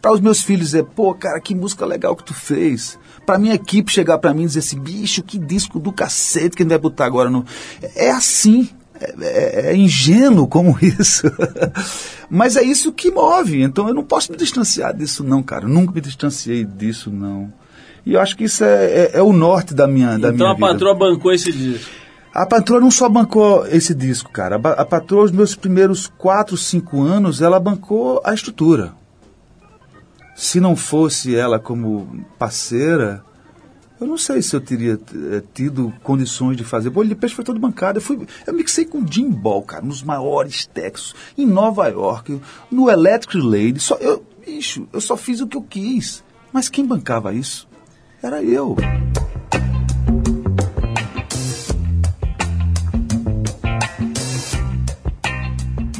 para 0.00 0.12
os 0.12 0.20
meus 0.20 0.40
filhos 0.40 0.66
dizer, 0.66 0.84
pô, 0.84 1.12
cara, 1.14 1.40
que 1.40 1.52
música 1.52 1.84
legal 1.84 2.14
que 2.14 2.22
tu 2.22 2.32
fez. 2.32 2.96
Para 3.24 3.40
minha 3.40 3.54
equipe 3.54 3.90
chegar 3.90 4.18
para 4.18 4.32
mim 4.32 4.44
e 4.44 4.46
dizer 4.46 4.60
assim, 4.60 4.78
bicho, 4.78 5.20
que 5.20 5.36
disco 5.36 5.80
do 5.80 5.90
cacete 5.90 6.54
que 6.54 6.62
a 6.62 6.64
gente 6.64 6.70
vai 6.70 6.78
botar 6.78 7.06
agora 7.06 7.28
no. 7.28 7.44
É 7.96 8.10
assim. 8.12 8.68
É, 9.00 9.14
é- 9.20 9.70
é 9.72 9.76
ingênuo 9.76 10.46
como 10.46 10.78
isso. 10.80 11.22
Mas 12.30 12.54
é 12.56 12.62
isso 12.62 12.92
que 12.92 13.10
move. 13.10 13.62
Então 13.62 13.88
eu 13.88 13.94
não 13.94 14.04
posso 14.04 14.30
me 14.30 14.38
distanciar 14.38 14.94
disso, 14.94 15.24
não, 15.24 15.42
cara. 15.42 15.64
Eu 15.64 15.68
nunca 15.68 15.92
me 15.92 16.00
distanciei 16.00 16.64
disso, 16.64 17.10
não. 17.10 17.52
E 18.04 18.12
eu 18.12 18.20
acho 18.20 18.36
que 18.36 18.44
isso 18.44 18.62
é, 18.62 18.84
é- 18.84 19.10
é 19.14 19.22
o 19.22 19.32
norte 19.32 19.74
da 19.74 19.88
minha, 19.88 20.10
da 20.18 20.28
então 20.28 20.32
minha 20.34 20.50
a 20.50 20.54
vida. 20.54 20.66
patroa 20.68 20.94
bancou 20.94 21.32
esse 21.32 21.50
disco. 21.50 21.90
A 22.36 22.44
patroa 22.44 22.78
não 22.78 22.90
só 22.90 23.08
bancou 23.08 23.66
esse 23.66 23.94
disco, 23.94 24.30
cara. 24.30 24.60
A 24.62 24.82
A 24.82 24.84
patroa, 24.84 25.24
os 25.24 25.32
meus 25.32 25.54
primeiros 25.54 26.06
4, 26.18 26.54
5 26.54 27.00
anos, 27.00 27.40
ela 27.40 27.58
bancou 27.58 28.20
a 28.22 28.34
estrutura. 28.34 28.92
Se 30.34 30.60
não 30.60 30.76
fosse 30.76 31.34
ela 31.34 31.58
como 31.58 32.26
parceira, 32.38 33.24
eu 33.98 34.06
não 34.06 34.18
sei 34.18 34.42
se 34.42 34.54
eu 34.54 34.60
teria 34.60 35.00
eh, 35.14 35.42
tido 35.54 35.90
condições 36.02 36.58
de 36.58 36.64
fazer. 36.64 36.90
Bolho 36.90 37.08
de 37.08 37.14
Peixe 37.14 37.34
foi 37.34 37.42
todo 37.42 37.58
bancado. 37.58 38.00
Eu, 38.00 38.02
fui, 38.02 38.26
eu 38.46 38.52
mixei 38.52 38.84
com 38.84 39.06
Jim 39.10 39.30
Ball, 39.30 39.62
cara, 39.62 39.82
nos 39.82 40.02
maiores 40.02 40.66
textos, 40.66 41.14
em 41.38 41.46
Nova 41.46 41.88
York, 41.88 42.38
no 42.70 42.90
Electric 42.90 43.38
Lady. 43.38 43.80
Só, 43.80 43.94
eu, 43.94 44.22
bicho, 44.44 44.86
eu 44.92 45.00
só 45.00 45.16
fiz 45.16 45.40
o 45.40 45.46
que 45.46 45.56
eu 45.56 45.62
quis. 45.62 46.22
Mas 46.52 46.68
quem 46.68 46.84
bancava 46.84 47.32
isso? 47.32 47.66
Era 48.22 48.42
eu. 48.42 48.76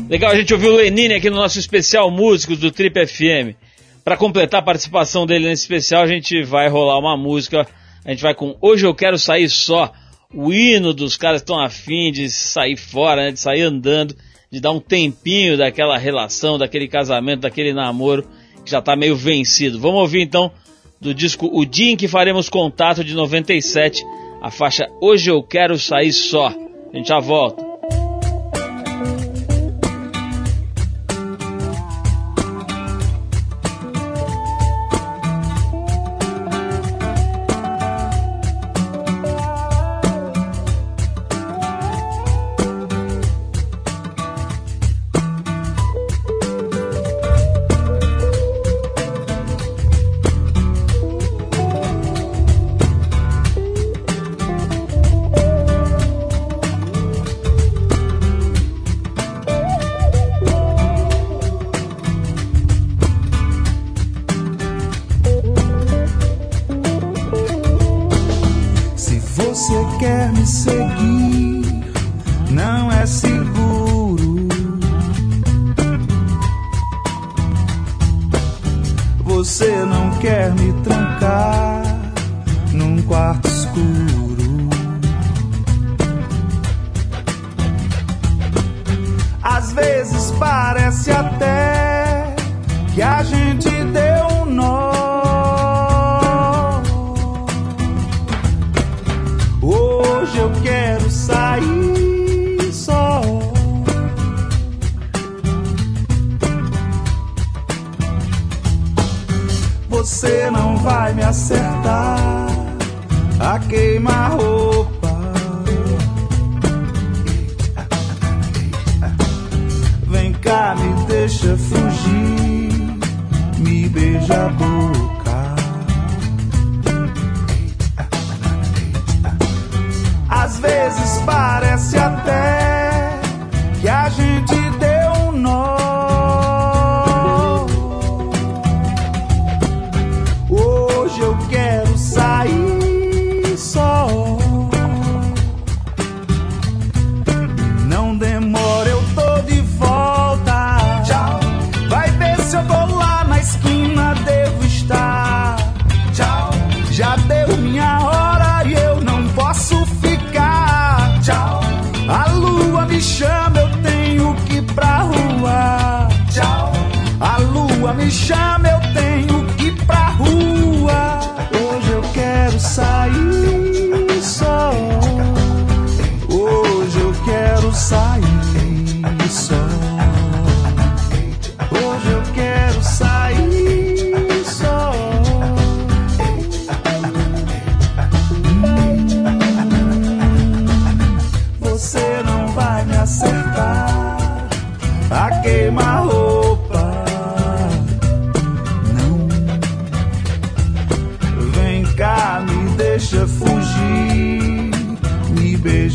Legal, 0.08 0.30
a 0.30 0.36
gente 0.36 0.54
ouviu 0.54 0.72
o 0.72 0.76
Lenine 0.76 1.14
aqui 1.14 1.28
no 1.28 1.34
nosso 1.34 1.58
especial 1.58 2.08
Músicos 2.12 2.58
do 2.58 2.70
Trip 2.70 3.06
FM. 3.06 3.56
Para 4.04 4.16
completar 4.16 4.60
a 4.60 4.64
participação 4.64 5.26
dele 5.26 5.48
nesse 5.48 5.62
especial, 5.62 6.04
a 6.04 6.06
gente 6.06 6.44
vai 6.44 6.68
rolar 6.68 6.96
uma 7.00 7.16
música. 7.16 7.66
A 8.04 8.10
gente 8.10 8.22
vai 8.22 8.32
com 8.32 8.56
Hoje 8.60 8.86
Eu 8.86 8.94
Quero 8.94 9.18
Sair 9.18 9.48
Só. 9.48 9.92
O 10.32 10.52
hino 10.52 10.94
dos 10.94 11.16
caras 11.16 11.40
estão 11.40 11.58
afim 11.58 12.12
de 12.12 12.30
sair 12.30 12.76
fora, 12.76 13.24
né, 13.24 13.32
de 13.32 13.40
sair 13.40 13.62
andando, 13.62 14.14
de 14.48 14.60
dar 14.60 14.70
um 14.70 14.78
tempinho 14.78 15.58
daquela 15.58 15.98
relação, 15.98 16.56
daquele 16.56 16.86
casamento, 16.86 17.40
daquele 17.40 17.74
namoro 17.74 18.24
que 18.64 18.70
já 18.70 18.80
tá 18.80 18.94
meio 18.94 19.16
vencido. 19.16 19.80
Vamos 19.80 20.00
ouvir 20.02 20.20
então 20.20 20.52
do 21.00 21.12
disco 21.12 21.50
O 21.52 21.64
Dia 21.64 21.90
em 21.90 21.96
que 21.96 22.06
Faremos 22.06 22.48
Contato 22.48 23.02
de 23.02 23.12
97, 23.12 24.04
a 24.40 24.52
faixa 24.52 24.88
Hoje 25.00 25.32
Eu 25.32 25.42
Quero 25.42 25.76
Sair 25.76 26.12
Só. 26.12 26.46
A 26.92 26.96
gente 26.96 27.08
já 27.08 27.18
volta. 27.18 27.75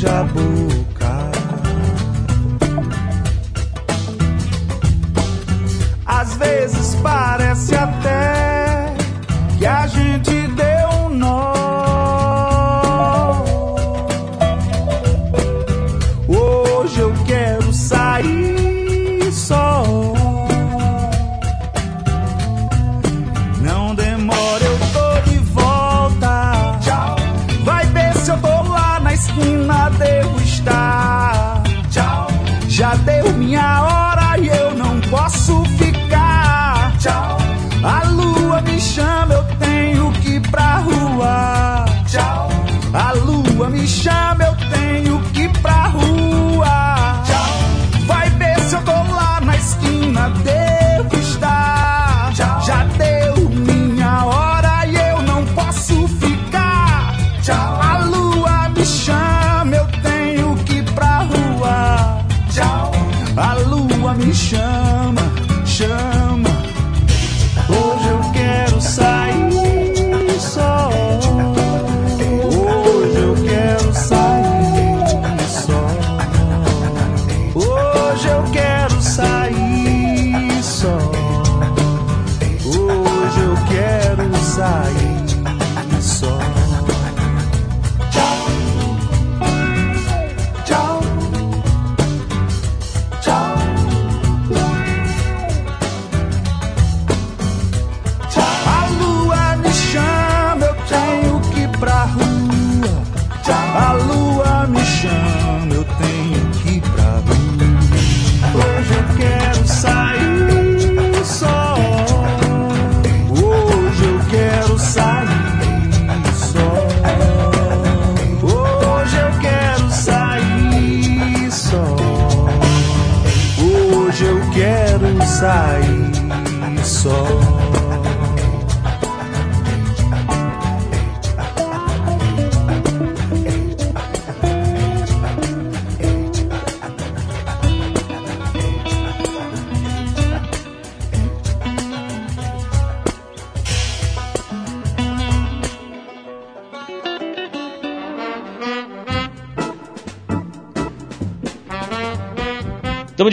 jabu. 0.02 0.51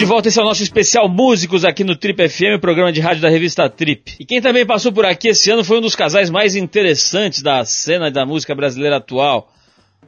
volta, 0.08 0.28
esse 0.28 0.38
é 0.38 0.42
o 0.42 0.44
nosso 0.46 0.62
especial 0.62 1.06
Músicos 1.06 1.66
aqui 1.66 1.84
no 1.84 1.94
Trip 1.94 2.28
FM, 2.30 2.58
programa 2.62 2.90
de 2.90 2.98
rádio 2.98 3.20
da 3.20 3.28
revista 3.28 3.68
Trip. 3.68 4.16
E 4.18 4.24
quem 4.24 4.40
também 4.40 4.64
passou 4.64 4.90
por 4.90 5.04
aqui 5.04 5.28
esse 5.28 5.50
ano 5.50 5.62
foi 5.62 5.76
um 5.76 5.80
dos 5.82 5.94
casais 5.94 6.30
mais 6.30 6.56
interessantes 6.56 7.42
da 7.42 7.62
cena 7.66 8.10
da 8.10 8.24
música 8.24 8.54
brasileira 8.54 8.96
atual. 8.96 9.52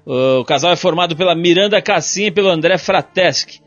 Ah, 0.06 0.38
o 0.40 0.44
casal 0.44 0.72
é 0.72 0.76
formado 0.76 1.14
pela 1.14 1.34
Miranda 1.34 1.82
Cassim 1.82 2.24
e 2.24 2.30
pelo 2.30 2.48
André 2.48 2.78
Frateschi. 2.78 3.60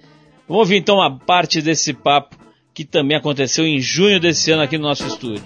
Vamos 0.48 0.62
ouvir 0.62 0.78
então 0.78 0.96
uma 0.96 1.20
parte 1.20 1.62
desse 1.62 1.94
papo 1.94 2.36
que 2.74 2.84
também 2.84 3.16
aconteceu 3.16 3.64
em 3.64 3.80
junho 3.80 4.20
desse 4.20 4.50
ano 4.50 4.64
aqui 4.64 4.76
no 4.76 4.86
nosso 4.86 5.06
estúdio. 5.06 5.44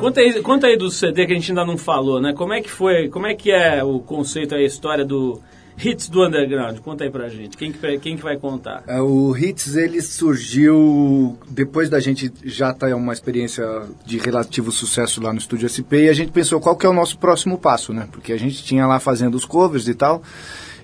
Conta 0.00 0.20
aí, 0.20 0.40
conta 0.40 0.66
aí 0.68 0.76
do 0.78 0.90
CD 0.90 1.26
que 1.26 1.32
a 1.32 1.34
gente 1.36 1.50
ainda 1.50 1.66
não 1.66 1.76
falou, 1.76 2.18
né? 2.18 2.32
Como 2.32 2.54
é 2.54 2.62
que 2.62 2.70
foi, 2.70 3.08
como 3.10 3.26
é 3.26 3.34
que 3.34 3.50
é 3.50 3.84
o 3.84 4.00
conceito, 4.00 4.54
a 4.54 4.62
história 4.62 5.04
do, 5.04 5.42
Hits 5.76 6.08
do 6.08 6.24
Underground? 6.24 6.78
Conta 6.78 7.04
aí 7.04 7.10
pra 7.10 7.28
gente. 7.28 7.56
Quem 7.56 7.72
que, 7.72 7.98
quem 7.98 8.16
que 8.16 8.22
vai 8.22 8.36
contar? 8.36 8.84
É, 8.86 9.00
O 9.00 9.36
Hits 9.36 9.74
ele 9.76 10.00
surgiu 10.00 11.36
depois 11.48 11.88
da 11.88 11.98
gente 12.00 12.32
já 12.44 12.72
ter 12.72 12.94
uma 12.94 13.12
experiência 13.12 13.64
de 14.06 14.18
relativo 14.18 14.70
sucesso 14.70 15.20
lá 15.20 15.32
no 15.32 15.38
Estúdio 15.38 15.68
SP 15.68 16.06
e 16.06 16.08
a 16.08 16.12
gente 16.12 16.30
pensou 16.32 16.60
qual 16.60 16.76
que 16.76 16.86
é 16.86 16.88
o 16.88 16.92
nosso 16.92 17.18
próximo 17.18 17.58
passo, 17.58 17.92
né? 17.92 18.08
Porque 18.12 18.32
a 18.32 18.38
gente 18.38 18.62
tinha 18.62 18.86
lá 18.86 19.00
fazendo 19.00 19.34
os 19.34 19.44
covers 19.44 19.88
e 19.88 19.94
tal. 19.94 20.22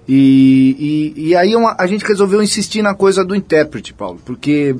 E, 0.08 1.14
e, 1.16 1.28
e 1.28 1.36
aí 1.36 1.54
uma- 1.54 1.76
a 1.78 1.86
gente 1.86 2.04
resolveu 2.04 2.42
insistir 2.42 2.82
na 2.82 2.94
coisa 2.94 3.24
do 3.24 3.34
intérprete, 3.34 3.92
Paulo, 3.94 4.20
porque 4.24 4.74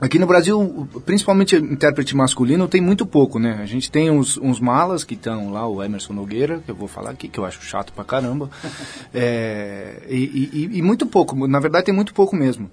Aqui 0.00 0.16
no 0.18 0.26
Brasil, 0.28 0.86
principalmente 1.04 1.56
intérprete 1.56 2.14
masculino, 2.14 2.68
tem 2.68 2.80
muito 2.80 3.04
pouco, 3.04 3.40
né? 3.40 3.58
A 3.60 3.66
gente 3.66 3.90
tem 3.90 4.10
uns, 4.10 4.38
uns 4.38 4.60
malas 4.60 5.02
que 5.02 5.14
estão 5.14 5.50
lá, 5.50 5.66
o 5.66 5.82
Emerson 5.82 6.12
Nogueira, 6.12 6.60
que 6.64 6.70
eu 6.70 6.74
vou 6.76 6.86
falar 6.86 7.10
aqui, 7.10 7.26
que 7.28 7.38
eu 7.38 7.44
acho 7.44 7.60
chato 7.62 7.92
pra 7.92 8.04
caramba. 8.04 8.48
É, 9.12 10.02
e, 10.08 10.50
e- 10.72 10.78
e 10.78 10.82
muito 10.82 11.06
pouco, 11.06 11.46
na 11.48 11.58
verdade 11.58 11.86
tem 11.86 11.94
muito 11.94 12.14
pouco 12.14 12.36
mesmo. 12.36 12.70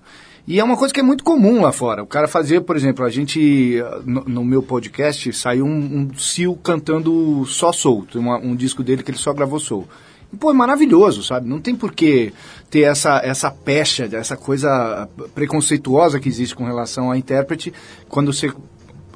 E 0.48 0.60
é 0.60 0.64
uma 0.64 0.78
coisa 0.78 0.94
que 0.94 1.00
é 1.00 1.04
muito 1.04 1.24
comum 1.24 1.62
lá 1.62 1.72
fora. 1.72 2.04
O 2.04 2.08
cara 2.08 2.28
fazia, 2.28 2.62
por 2.62 2.76
exemplo, 2.76 3.04
a 3.04 3.10
gente, 3.10 3.82
no, 4.06 4.24
no 4.26 4.46
meu 4.46 4.62
podcast, 4.62 5.34
saiu 5.34 5.66
um, 5.66 5.72
um 6.02 6.10
Sil 6.22 6.54
cantando 6.62 7.44
só 7.48 7.72
soul. 7.72 8.06
Tem 8.12 8.22
uma- 8.22 8.38
um 8.38 8.56
disco 8.56 8.84
dele 8.84 9.02
que 9.02 9.10
ele 9.10 9.18
só 9.18 9.34
gravou 9.34 9.60
soul. 9.60 9.88
Pô, 10.40 10.52
é 10.52 10.54
maravilhoso, 10.54 11.24
sabe? 11.24 11.48
Não 11.48 11.60
tem 11.60 11.76
por 11.76 11.94
que 11.94 12.34
ter 12.70 12.82
essa, 12.82 13.22
essa 13.24 13.50
pecha, 13.52 14.10
essa 14.12 14.36
coisa 14.36 15.08
preconceituosa 15.34 16.20
que 16.20 16.30
existe 16.30 16.56
com 16.56 16.66
relação 16.66 17.12
a 17.12 17.18
intérprete 17.18 17.74
quando 18.10 18.34
você 18.34 18.52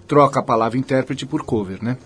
troca 0.08 0.40
a 0.40 0.44
palavra 0.44 0.78
intérprete 0.78 1.26
por 1.26 1.44
cover, 1.44 1.84
né? 1.84 1.98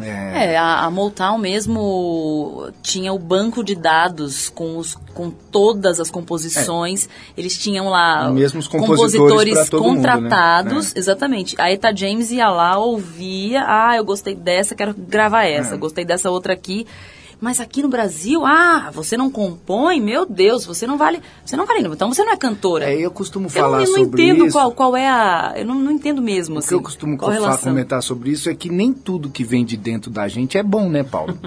É, 0.00 0.56
a, 0.56 0.84
a 0.84 0.90
Motown 0.90 1.38
mesmo 1.38 2.70
tinha 2.82 3.12
o 3.12 3.18
banco 3.18 3.64
de 3.64 3.74
dados 3.74 4.48
com, 4.48 4.78
os, 4.78 4.94
com 5.12 5.28
todas 5.28 5.98
as 5.98 6.08
composições. 6.08 7.08
Eles 7.36 7.58
tinham 7.58 7.88
lá 7.88 8.28
É. 8.28 8.32
Compositores 8.86 9.54
pra 9.54 9.66
todo 9.66 9.82
mundo, 9.82 10.00
né? 10.00 10.12
contratados. 10.12 10.94
É. 10.94 10.98
Exatamente. 11.00 11.60
A 11.60 11.72
Eta 11.72 11.92
James 11.94 12.30
ia 12.30 12.48
lá, 12.48 12.78
ouvia. 12.78 13.64
Ah, 13.66 13.96
eu 13.96 14.04
gostei 14.04 14.36
dessa, 14.36 14.74
quero 14.76 14.94
gravar 14.94 15.44
essa. 15.44 15.74
É. 15.74 15.78
Gostei 15.78 16.04
dessa 16.04 16.30
outra 16.30 16.52
aqui. 16.52 16.86
Mas 17.40 17.60
aqui 17.60 17.82
no 17.82 17.88
Brasil, 17.88 18.44
ah, 18.44 18.90
você 18.92 19.16
não 19.16 19.30
compõe? 19.30 20.00
Meu 20.00 20.26
Deus, 20.26 20.66
você 20.66 20.86
não 20.86 20.98
vale. 20.98 21.20
Você 21.44 21.56
não 21.56 21.64
vale. 21.66 21.86
Então 21.86 22.12
você 22.12 22.24
não 22.24 22.32
é 22.32 22.36
cantora. 22.36 22.92
É, 22.92 22.98
eu 22.98 23.10
costumo 23.12 23.46
eu 23.46 23.50
falar 23.50 23.78
não, 23.78 23.84
eu 23.84 23.90
não 23.92 24.04
sobre 24.04 24.22
entendo 24.24 24.46
isso. 24.46 24.52
qual, 24.56 24.72
qual 24.72 24.96
é 24.96 25.06
a. 25.08 25.54
Eu 25.56 25.64
não, 25.64 25.76
não 25.76 25.92
entendo 25.92 26.20
mesmo. 26.20 26.56
O 26.56 26.58
assim, 26.58 26.68
que 26.68 26.74
eu 26.74 26.82
costumo 26.82 27.16
qual 27.16 27.30
a 27.30 27.34
fa- 27.34 27.40
relação. 27.40 27.70
comentar 27.72 28.02
sobre 28.02 28.30
isso 28.30 28.50
é 28.50 28.54
que 28.54 28.68
nem 28.68 28.92
tudo 28.92 29.30
que 29.30 29.44
vem 29.44 29.64
de 29.64 29.76
dentro 29.76 30.10
da 30.10 30.26
gente 30.26 30.58
é 30.58 30.62
bom, 30.62 30.88
né, 30.88 31.04
Paulo? 31.04 31.38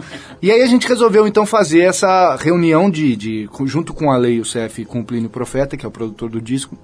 e 0.42 0.50
aí 0.52 0.62
a 0.62 0.66
gente 0.68 0.88
resolveu 0.88 1.28
então 1.28 1.46
fazer 1.46 1.82
essa 1.82 2.36
reunião 2.38 2.90
de, 2.90 3.16
de 3.16 3.50
junto 3.66 3.94
com 3.94 4.10
a 4.12 4.18
Lei, 4.18 4.40
o 4.40 4.44
CF 4.44 4.86
com 4.86 5.02
o 5.02 5.04
Plínio 5.06 5.30
Profeta, 5.30 5.76
que 5.76 5.86
é 5.86 5.90
o 5.90 5.92
produtor 5.92 6.30
do 6.30 6.40
disco, 6.42 6.78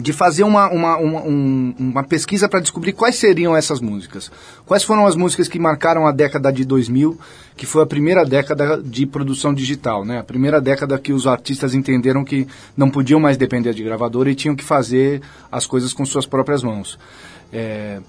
de 0.00 0.12
fazer 0.12 0.42
uma, 0.44 0.68
uma, 0.70 0.96
uma, 0.96 1.22
um- 1.22 1.74
uma 1.78 2.02
pesquisa 2.04 2.48
para 2.48 2.60
descobrir 2.60 2.92
quais 2.92 3.16
seriam 3.16 3.56
essas 3.56 3.80
músicas. 3.80 4.30
Quais 4.66 4.82
foram 4.82 5.06
as 5.06 5.14
músicas 5.16 5.48
que 5.48 5.58
marcaram 5.58 6.06
a 6.06 6.12
década 6.12 6.50
de 6.52 6.64
2000, 6.64 7.18
que 7.56 7.66
foi 7.66 7.82
a 7.82 7.86
primeira 7.86 8.24
década 8.24 8.80
de 8.82 9.04
produção 9.06 9.52
digital, 9.52 10.04
né? 10.04 10.18
A 10.18 10.24
primeira 10.24 10.60
década 10.60 10.98
que 10.98 11.12
os 11.12 11.26
artistas 11.26 11.74
entenderam 11.74 12.24
que 12.24 12.46
não 12.76 12.88
podiam 12.90 13.20
mais 13.20 13.36
depender 13.36 13.74
de 13.74 13.82
gravadora 13.84 14.30
e 14.30 14.34
tinham 14.34 14.56
que 14.56 14.64
fazer 14.64 15.20
as 15.52 15.66
coisas 15.66 15.92
com 15.92 16.04
suas 16.06 16.26
próprias 16.26 16.62
mãos. 16.62 16.98
É, 17.52 18.00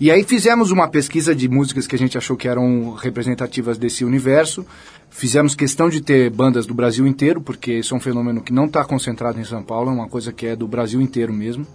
e 0.00 0.10
aí 0.12 0.22
fizemos 0.22 0.70
uma 0.70 0.86
pesquisa 0.86 1.34
de 1.34 1.48
músicas 1.48 1.86
que 1.86 1.96
a 1.96 1.98
gente 1.98 2.16
achou 2.16 2.36
que 2.36 2.46
eram 2.46 2.92
representativas 2.94 3.76
desse 3.78 4.04
universo. 4.04 4.64
Fizemos 5.10 5.54
questão 5.54 5.88
de 5.88 6.00
ter 6.00 6.30
bandas 6.30 6.66
do 6.66 6.74
Brasil 6.74 7.06
inteiro, 7.06 7.40
porque 7.40 7.72
isso 7.78 7.94
é 7.94 7.96
um 7.96 8.00
fenômeno 8.00 8.40
que 8.40 8.52
não 8.52 8.66
está 8.66 8.84
concentrado 8.84 9.40
em 9.40 9.44
São 9.44 9.62
Paulo, 9.62 9.90
é 9.90 9.94
uma 9.94 10.08
coisa 10.08 10.32
que 10.32 10.46
é 10.46 10.54
do 10.54 10.68
Brasil 10.68 11.00
inteiro 11.00 11.32
mesmo. 11.32 11.66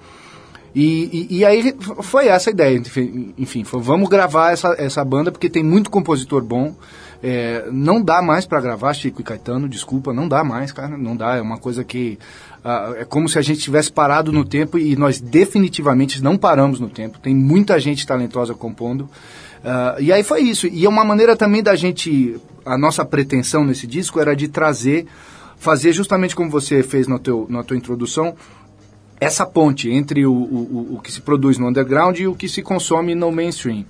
E, 0.76 1.28
e, 1.30 1.38
e 1.38 1.46
aí 1.46 1.76
foi 2.02 2.28
essa 2.28 2.50
a 2.50 2.52
ideia, 2.52 2.82
enfim, 3.38 3.64
foi, 3.64 3.80
vamos 3.80 4.10
gravar 4.10 4.52
essa, 4.52 4.74
essa 4.80 5.06
banda 5.06 5.32
porque 5.32 5.50
tem 5.50 5.64
muito 5.64 5.90
compositor 5.90 6.44
bom. 6.44 6.76
É, 7.22 7.70
não 7.72 8.02
dá 8.02 8.22
mais 8.22 8.46
para 8.46 8.60
gravar 8.60 8.94
Chico 8.94 9.22
e 9.22 9.24
Caetano, 9.24 9.70
desculpa, 9.70 10.12
não 10.12 10.28
dá 10.28 10.44
mais, 10.44 10.72
cara, 10.72 10.98
não 10.98 11.16
dá. 11.16 11.38
É 11.38 11.42
uma 11.42 11.58
coisa 11.58 11.84
que 11.84 12.18
ah, 12.64 12.94
é 12.98 13.06
como 13.06 13.28
se 13.28 13.38
a 13.38 13.42
gente 13.42 13.60
tivesse 13.62 13.92
parado 13.92 14.32
no 14.32 14.46
tempo 14.46 14.78
e 14.78 14.96
nós 14.96 15.20
definitivamente 15.20 16.22
não 16.24 16.38
paramos 16.38 16.80
no 16.80 16.90
tempo. 16.90 17.20
Tem 17.20 17.36
muita 17.36 17.80
gente 17.80 18.06
talentosa 18.08 18.54
compondo. 18.54 19.10
Ah, 19.64 19.96
e 20.00 20.12
aí 20.12 20.24
foi 20.24 20.42
isso. 20.42 20.68
E 20.68 20.86
é 20.86 20.90
uma 20.90 21.04
maneira 21.06 21.36
também 21.36 21.62
da 21.64 21.76
gente, 21.76 22.38
a 22.66 22.78
nossa 22.78 23.04
pretensão 23.06 23.64
nesse 23.66 23.86
disco 23.88 24.20
era 24.20 24.36
de 24.36 24.48
trazer, 24.48 25.06
fazer 25.58 25.94
justamente 25.94 26.36
como 26.36 26.50
você 26.50 26.82
fez 26.84 27.08
no 27.08 27.20
teu, 27.20 27.46
na 27.50 27.64
tua 27.64 27.78
introdução, 27.78 28.36
essa 29.20 29.46
ponte 29.46 29.90
entre 29.90 30.26
o, 30.26 30.34
o, 30.34 30.96
o- 30.96 31.00
que 31.02 31.12
se 31.12 31.22
produz 31.22 31.58
no 31.58 31.68
underground 31.70 32.18
e 32.20 32.28
o 32.28 32.36
que 32.36 32.50
se 32.50 32.62
consome 32.62 33.16
no 33.16 33.32
mainstream. 33.32 33.86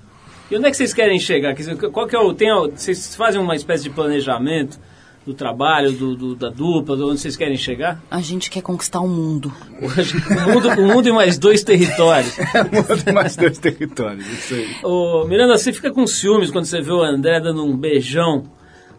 E 0.50 0.56
onde 0.56 0.66
é 0.66 0.70
que 0.70 0.76
vocês 0.76 0.92
querem 0.94 1.18
chegar? 1.18 1.54
Qual 1.90 2.06
que 2.06 2.14
é 2.14 2.18
o, 2.20 2.32
tem, 2.34 2.48
vocês 2.70 3.16
fazem 3.16 3.40
uma 3.40 3.56
espécie 3.56 3.84
de 3.84 3.90
planejamento 3.90 4.78
do 5.26 5.32
trabalho, 5.32 5.90
do, 5.92 6.14
do- 6.14 6.34
da 6.34 6.50
dupla, 6.50 6.96
de 6.96 7.02
onde 7.02 7.18
vocês 7.20 7.36
querem 7.36 7.56
chegar? 7.56 8.02
A 8.10 8.20
gente 8.20 8.50
quer 8.50 8.60
conquistar 8.60 9.00
o 9.00 9.08
mundo. 9.08 9.50
O 9.80 10.50
mundo, 10.52 10.68
o 10.68 10.82
mundo 10.94 11.08
e 11.08 11.12
mais 11.12 11.38
dois 11.38 11.62
territórios. 11.64 12.36
mais 13.12 13.34
dois 13.36 13.58
territórios, 13.58 14.26
isso 14.26 14.54
aí. 14.54 14.68
Ô, 14.82 15.24
Miranda, 15.24 15.56
você 15.56 15.72
fica 15.72 15.90
com 15.90 16.06
ciúmes 16.06 16.50
quando 16.50 16.66
você 16.66 16.80
vê 16.80 16.92
o 16.92 17.02
André 17.02 17.40
dando 17.40 17.64
um 17.64 17.74
beijão, 17.76 18.44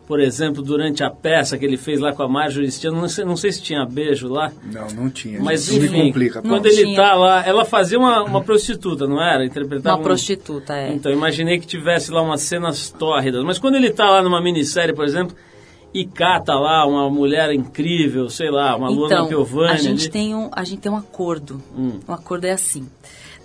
por 0.08 0.20
exemplo, 0.20 0.62
durante 0.64 1.04
a 1.04 1.10
peça 1.12 1.58
que 1.60 1.66
ele 1.66 1.78
fez 1.78 2.00
lá 2.00 2.12
com 2.14 2.24
a 2.24 2.28
Marjorie 2.28 2.72
Stiano. 2.72 3.00
Não 3.02 3.08
sei, 3.10 3.24
não 3.26 3.36
sei 3.38 3.52
se 3.52 3.62
tinha 3.62 3.86
beijo 3.86 4.28
lá, 4.28 4.52
Não, 4.72 4.88
não 5.04 5.10
tinha. 5.12 5.40
mas 5.42 5.62
isso 5.68 5.80
me 5.80 5.86
enfim, 5.88 6.06
complica. 6.08 6.42
quando 6.42 6.64
Não 6.64 6.72
ele 6.72 6.86
tinha. 6.86 6.96
tá 6.96 7.14
lá, 7.16 7.44
ela 7.46 7.66
fazia 7.66 7.98
uma, 8.00 8.24
uma 8.24 8.42
prostituta, 8.42 9.08
não 9.08 9.22
era? 9.22 9.46
Interpretava 9.46 9.96
Uma 9.96 10.02
um- 10.02 10.04
prostituta, 10.04 10.74
é. 10.76 10.92
Então, 10.94 11.12
imaginei 11.12 11.60
que 11.60 11.68
tivesse 11.68 12.12
lá 12.12 12.22
umas 12.22 12.42
cenas 12.42 12.90
tórridas. 12.90 13.44
Mas 13.44 13.58
quando 13.60 13.76
ele 13.76 13.90
tá 13.92 14.10
lá 14.10 14.22
numa 14.24 14.42
minissérie, 14.42 14.94
por 14.94 15.06
exemplo, 15.06 15.36
e 15.96 16.06
cata 16.06 16.54
lá 16.56 16.86
uma 16.86 17.10
mulher 17.10 17.54
incrível, 17.54 18.30
sei 18.30 18.52
lá, 18.52 18.76
uma 18.76 18.90
Luana 18.90 19.16
Então, 19.16 19.28
Piovani. 19.30 19.72
a 19.72 19.78
gente, 19.78 20.02
ali. 20.04 20.10
tem 20.12 20.36
um, 20.36 20.50
a 20.52 20.62
gente 20.66 20.82
tem 20.82 20.92
um 20.92 20.98
acordo. 20.98 21.64
Hum. 21.74 22.02
Um 22.06 22.12
acordo 22.12 22.44
é 22.44 22.52
assim. 22.52 22.86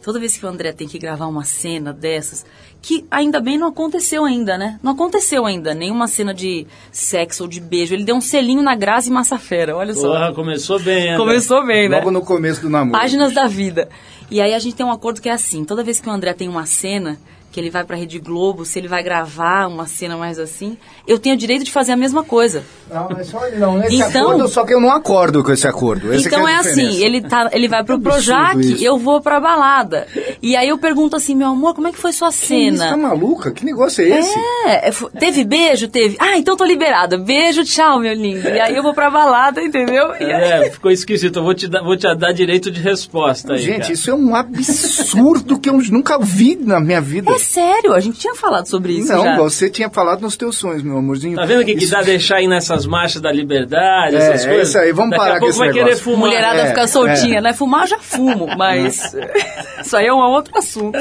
Toda 0.03 0.19
vez 0.19 0.37
que 0.37 0.45
o 0.45 0.49
André 0.49 0.73
tem 0.73 0.89
que 0.89 0.99
gravar 0.99 1.29
uma 1.29 1.45
cena 1.45 1.93
dessas, 1.93 2.45
que 2.83 3.07
ainda 3.09 3.39
bem 3.39 3.57
não 3.57 3.69
aconteceu 3.69 4.25
ainda, 4.25 4.59
né? 4.59 4.81
Não 4.83 4.93
aconteceu 4.93 5.47
ainda 5.47 5.75
nenhuma 5.75 6.09
cena 6.09 6.35
de 6.35 6.67
sexo 6.91 7.45
ou 7.45 7.49
de 7.49 7.61
beijo. 7.61 7.95
Ele 7.95 8.03
deu 8.03 8.17
um 8.17 8.21
selinho 8.21 8.63
na 8.63 8.75
Grazi 8.75 9.13
Massafera, 9.13 9.77
olha 9.77 9.95
só. 9.95 10.09
Porra, 10.11 10.33
começou 10.33 10.81
bem, 10.81 11.11
André. 11.11 11.19
Começou 11.19 11.65
bem, 11.65 11.89
né? 11.89 11.99
Logo 11.99 12.11
no 12.11 12.23
começo 12.23 12.61
do 12.63 12.69
namoro. 12.69 12.99
Páginas 12.99 13.33
da 13.33 13.47
vida. 13.47 13.89
E 14.29 14.41
aí 14.41 14.55
a 14.55 14.59
gente 14.59 14.75
tem 14.75 14.85
um 14.85 14.91
acordo 14.91 15.21
que 15.21 15.29
é 15.29 15.33
assim, 15.33 15.65
toda 15.65 15.85
vez 15.85 16.01
que 16.01 16.09
o 16.09 16.13
André 16.13 16.33
tem 16.33 16.49
uma 16.49 16.67
cena, 16.67 17.17
que 17.51 17.59
ele 17.59 17.71
vai 17.71 17.83
pra 17.85 17.97
Rede 17.97 18.19
Globo, 18.19 18.65
se 18.65 18.79
ele 18.79 18.87
vai 18.89 19.03
gravar 19.03 19.67
uma 19.67 19.87
cena 19.87 20.17
mais 20.17 20.39
assim, 20.39 20.77
eu 21.07 21.19
tenho 21.19 21.35
o 21.35 21.39
direito 21.39 21.65
de 21.65 21.73
fazer 21.73 21.93
a 21.93 21.97
mesma 21.97 22.23
coisa. 22.23 22.63
Não, 22.89 23.09
mas 23.11 23.27
só, 23.29 23.41
não, 23.59 23.79
nesse 23.79 23.97
Então- 23.97 24.29
acordo, 24.31 24.49
só 24.49 24.65
que 24.65 24.73
eu 24.75 24.81
não 24.81 24.91
acordo 24.93 25.43
com 25.43 25.53
esse 25.53 25.67
acordo. 25.67 26.13
Essa 26.13 26.29
então 26.29 26.45
que 26.45 26.51
é, 26.51 26.55
a 26.55 26.61
assim, 26.61 27.05
ele, 27.05 27.21
tá, 27.23 27.49
ele 27.53 27.67
vai 27.69 27.83
pro 27.85 27.95
absurdo 27.97 28.15
Projac, 28.15 28.61
isso. 28.61 28.85
eu 28.85 28.97
vou 28.99 29.21
pra 29.21 29.41
balada. 29.41 30.07
E 30.43 30.55
aí 30.57 30.69
eu 30.69 30.79
pergunto 30.79 31.17
assim, 31.17 31.35
meu 31.35 31.49
amor, 31.49 31.75
como 31.75 31.89
é 31.89 31.93
que 31.93 31.99
foi 31.99 32.13
sua 32.13 32.31
Que 32.31 32.35
isso, 32.37 32.79
tá 32.79 32.85
cena? 32.91 32.97
maluca? 32.97 33.51
Que 33.51 33.65
negócio 33.65 34.03
é 34.05 34.19
esse? 34.21 34.39
É, 34.67 34.89
é, 34.89 34.93
teve 35.19 35.45
beijo? 35.45 35.89
Teve. 35.89 36.17
Ah, 36.21 36.37
então 36.37 36.57
tô 36.57 36.65
liberada. 36.65 37.19
Beijo, 37.19 37.65
tchau, 37.65 37.99
meu 38.01 38.15
lindo. 38.15 38.49
E 38.49 38.61
aí 38.61 38.75
eu 38.77 38.83
vou 38.83 38.95
pra 38.95 39.11
balada, 39.11 39.63
entendeu? 39.63 40.11
E 40.21 40.25
aí- 40.25 40.67
É, 40.67 40.71
ficou 40.71 40.91
esquisito. 40.91 41.39
Eu 41.41 41.43
vou 41.43 41.55
te 41.55 41.67
dar, 41.69 41.83
vou 41.83 41.97
te 41.97 42.13
dar 42.15 42.33
direito 42.33 42.71
de 42.71 42.81
resposta 42.81 43.55
aí. 43.55 43.59
Gente, 43.59 43.81
cara. 43.81 43.93
isso 43.93 44.11
é 44.11 44.15
um 44.15 44.35
absurdo 44.35 45.59
que 45.59 45.69
eu 45.69 45.75
nunca 45.91 46.19
vi 46.19 46.57
na 46.57 46.81
minha 46.81 47.01
vida. 47.01 47.31
É 47.33 47.35
sério, 47.41 47.93
a 47.95 48.01
gente 48.01 48.19
tinha 48.19 48.35
falado 48.35 48.67
sobre 48.69 48.93
isso 48.93 49.13
não, 49.13 49.25
já. 49.25 49.37
você 49.37 49.69
tinha 49.69 49.91
falado 49.91 50.21
nos 50.21 50.37
teus 50.37 50.57
sonhos, 50.57 50.83
meu 50.83 50.97
amorzinho. 50.99 51.37
Tá 51.37 51.45
vendo 51.45 51.63
o 51.63 51.65
que, 51.65 51.75
que 51.75 51.85
Isso- 51.85 51.93
dá 51.93 52.03
deixar 52.03 52.37
aí 52.37 52.47
nessas 52.47 52.87
marchas 52.87 53.21
da 53.21 53.33
liberdade, 53.33 54.17
É, 54.17 54.19
essas 54.19 54.45
é 54.45 54.49
coisas? 54.49 54.69
isso 54.69 54.79
aí, 54.79 54.93
vamos 54.93 55.11
Daqui 55.11 55.23
parar 55.23 55.31
a 55.37 55.41
com 55.41 55.47
pouco 55.47 55.51
esse 55.51 55.59
vai 55.59 55.73
querer 55.73 55.97
fumar. 55.97 56.19
Mulherada 56.21 56.61
É, 56.63 56.67
fica 56.69 56.87
soltinha, 56.87 57.39
é. 57.39 57.41
né? 57.41 57.53
Fumar 57.53 57.83
eu 57.83 57.87
já 57.89 57.99
fumo, 57.99 58.47
mas 58.57 59.15
isso 59.83 59.97
aí 59.97 60.07
é 60.07 60.13
um 60.13 60.19
outro 60.19 60.57
assunto. 60.57 60.99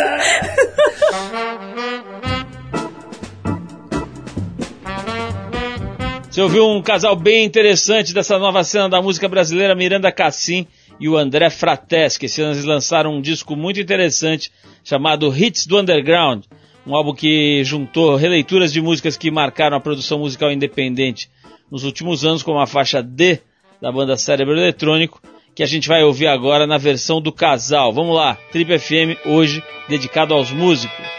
Você 6.29 6.41
ouviu 6.41 6.67
um 6.67 6.81
casal 6.81 7.15
bem 7.15 7.43
interessante 7.43 8.13
dessa 8.13 8.37
nova 8.37 8.63
cena 8.63 8.87
da 8.87 9.01
música 9.01 9.27
brasileira, 9.27 9.73
Miranda 9.75 10.11
Cassim 10.11 10.67
e 10.99 11.07
o 11.07 11.17
André 11.17 11.49
Frateschi. 11.49 12.25
Esse 12.25 12.41
ano 12.41 12.65
lançaram 12.65 13.15
um 13.15 13.21
disco 13.21 13.55
muito 13.55 13.79
interessante 13.79 14.51
chamado 14.83 15.35
Hits 15.35 15.65
do 15.65 15.79
Underground, 15.79 16.43
um 16.85 16.95
álbum 16.95 17.13
que 17.13 17.63
juntou 17.63 18.15
releituras 18.15 18.73
de 18.73 18.81
músicas 18.81 19.17
que 19.17 19.31
marcaram 19.31 19.77
a 19.77 19.81
produção 19.81 20.19
musical 20.19 20.51
independente 20.51 21.29
nos 21.71 21.83
últimos 21.83 22.25
anos, 22.25 22.43
como 22.43 22.59
a 22.59 22.67
faixa 22.67 23.01
D 23.01 23.39
da 23.81 23.91
banda 23.91 24.17
Cérebro 24.17 24.57
Eletrônico, 24.57 25.21
que 25.55 25.63
a 25.63 25.67
gente 25.67 25.87
vai 25.87 26.03
ouvir 26.03 26.27
agora 26.27 26.65
na 26.65 26.77
versão 26.77 27.21
do 27.21 27.31
casal. 27.31 27.93
Vamos 27.93 28.15
lá, 28.15 28.37
Trip 28.51 28.77
FM 28.77 29.25
hoje 29.25 29.63
dedicado 29.87 30.33
aos 30.33 30.51
músicos. 30.51 31.18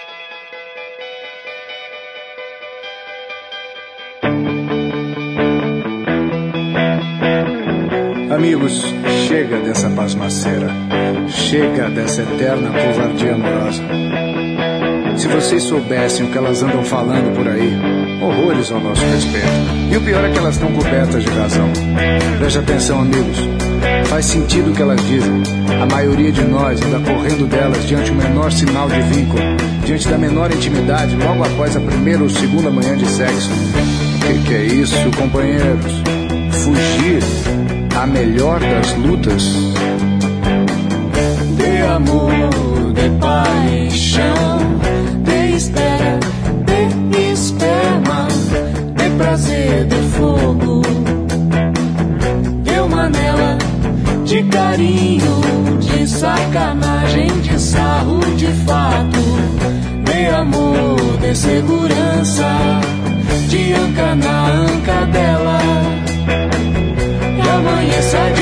Amigos, 8.40 8.82
chega 9.28 9.58
dessa 9.58 9.90
pasmaceira. 9.90 10.70
Chega 11.28 11.90
dessa 11.90 12.22
eterna 12.22 12.70
covardia 12.70 13.34
amorosa. 13.34 13.82
Se 15.14 15.28
vocês 15.28 15.62
soubessem 15.64 16.24
o 16.24 16.30
que 16.30 16.38
elas 16.38 16.62
andam 16.62 16.82
falando 16.82 17.36
por 17.36 17.46
aí, 17.46 17.70
horrores 18.22 18.72
ao 18.72 18.80
nosso 18.80 19.04
respeito. 19.04 19.46
E 19.92 19.96
o 19.98 20.00
pior 20.00 20.24
é 20.24 20.30
que 20.30 20.38
elas 20.38 20.54
estão 20.54 20.72
cobertas 20.72 21.22
de 21.22 21.28
razão. 21.28 21.70
Preste 22.38 22.58
atenção, 22.60 23.02
amigos. 23.02 23.36
Faz 24.06 24.24
sentido 24.24 24.70
o 24.70 24.74
que 24.74 24.80
elas 24.80 25.06
dizem. 25.06 25.42
A 25.78 25.84
maioria 25.84 26.32
de 26.32 26.42
nós 26.44 26.80
anda 26.80 26.98
correndo 26.98 27.46
delas 27.46 27.86
diante 27.86 28.10
o 28.10 28.14
menor 28.14 28.50
sinal 28.50 28.88
de 28.88 29.02
vínculo, 29.02 29.42
diante 29.84 30.08
da 30.08 30.16
menor 30.16 30.50
intimidade, 30.50 31.14
logo 31.14 31.44
após 31.44 31.76
a 31.76 31.80
primeira 31.80 32.22
ou 32.22 32.30
segunda 32.30 32.70
manhã 32.70 32.96
de 32.96 33.06
sexo. 33.06 33.50
O 33.52 34.26
que, 34.26 34.48
que 34.48 34.54
é 34.54 34.64
isso, 34.64 34.96
companheiros? 35.18 36.02
Fugir 36.52 37.22
a 38.00 38.06
melhor 38.06 38.58
das 38.60 38.94
lutas? 38.96 39.44
de 41.58 41.82
amor, 41.82 42.32
de 42.94 43.10
paixão, 43.20 44.58
de 45.22 45.56
espera, 45.56 46.18
de 46.64 47.32
esperma, 47.32 48.26
de 48.96 49.10
prazer, 49.18 49.84
de 49.84 49.96
fogo, 50.16 50.80
de 52.62 52.80
uma 52.80 53.02
anela, 53.04 53.58
de 54.24 54.42
carinho, 54.44 55.40
de 55.80 56.06
sacanagem, 56.06 57.28
de 57.42 57.60
sarro, 57.60 58.20
de 58.34 58.46
fato, 58.64 59.20
de 60.06 60.26
amor, 60.26 60.96
de 61.20 61.34
segurança, 61.36 62.80
de 63.48 63.74
anca 63.74 64.14
na 64.14 64.48
anca 64.48 65.06
dela. 65.12 66.09
yes, 68.00 68.14
I 68.14 68.30
know. 68.30 68.39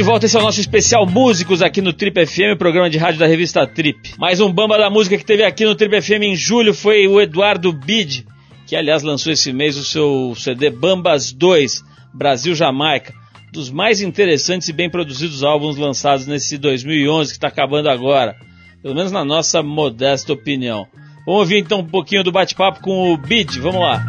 De 0.00 0.04
volta, 0.04 0.24
esse 0.24 0.34
é 0.34 0.40
o 0.40 0.42
nosso 0.42 0.58
especial 0.58 1.04
Músicos 1.04 1.60
aqui 1.60 1.82
no 1.82 1.92
Trip 1.92 2.24
FM, 2.24 2.56
programa 2.56 2.88
de 2.88 2.96
rádio 2.96 3.20
da 3.20 3.26
revista 3.26 3.66
Trip. 3.66 4.14
Mais 4.16 4.40
um 4.40 4.50
bamba 4.50 4.78
da 4.78 4.88
música 4.88 5.18
que 5.18 5.24
teve 5.26 5.44
aqui 5.44 5.66
no 5.66 5.74
Trip 5.74 6.00
FM 6.00 6.22
em 6.22 6.34
julho 6.34 6.72
foi 6.72 7.06
o 7.06 7.20
Eduardo 7.20 7.70
Bid, 7.70 8.26
que 8.66 8.74
aliás 8.74 9.02
lançou 9.02 9.30
esse 9.30 9.52
mês 9.52 9.76
o 9.76 9.84
seu 9.84 10.32
CD 10.34 10.70
Bambas 10.70 11.32
2, 11.32 11.84
Brasil 12.14 12.54
Jamaica, 12.54 13.12
dos 13.52 13.68
mais 13.68 14.00
interessantes 14.00 14.68
e 14.68 14.72
bem 14.72 14.88
produzidos 14.88 15.44
álbuns 15.44 15.76
lançados 15.76 16.26
nesse 16.26 16.56
2011 16.56 17.32
que 17.32 17.36
está 17.36 17.48
acabando 17.48 17.90
agora, 17.90 18.34
pelo 18.82 18.94
menos 18.94 19.12
na 19.12 19.22
nossa 19.22 19.62
modesta 19.62 20.32
opinião. 20.32 20.86
Vamos 21.26 21.40
ouvir 21.42 21.58
então 21.58 21.80
um 21.80 21.86
pouquinho 21.86 22.24
do 22.24 22.32
bate-papo 22.32 22.80
com 22.80 23.12
o 23.12 23.18
Bid, 23.18 23.60
vamos 23.60 23.82
lá. 23.82 24.02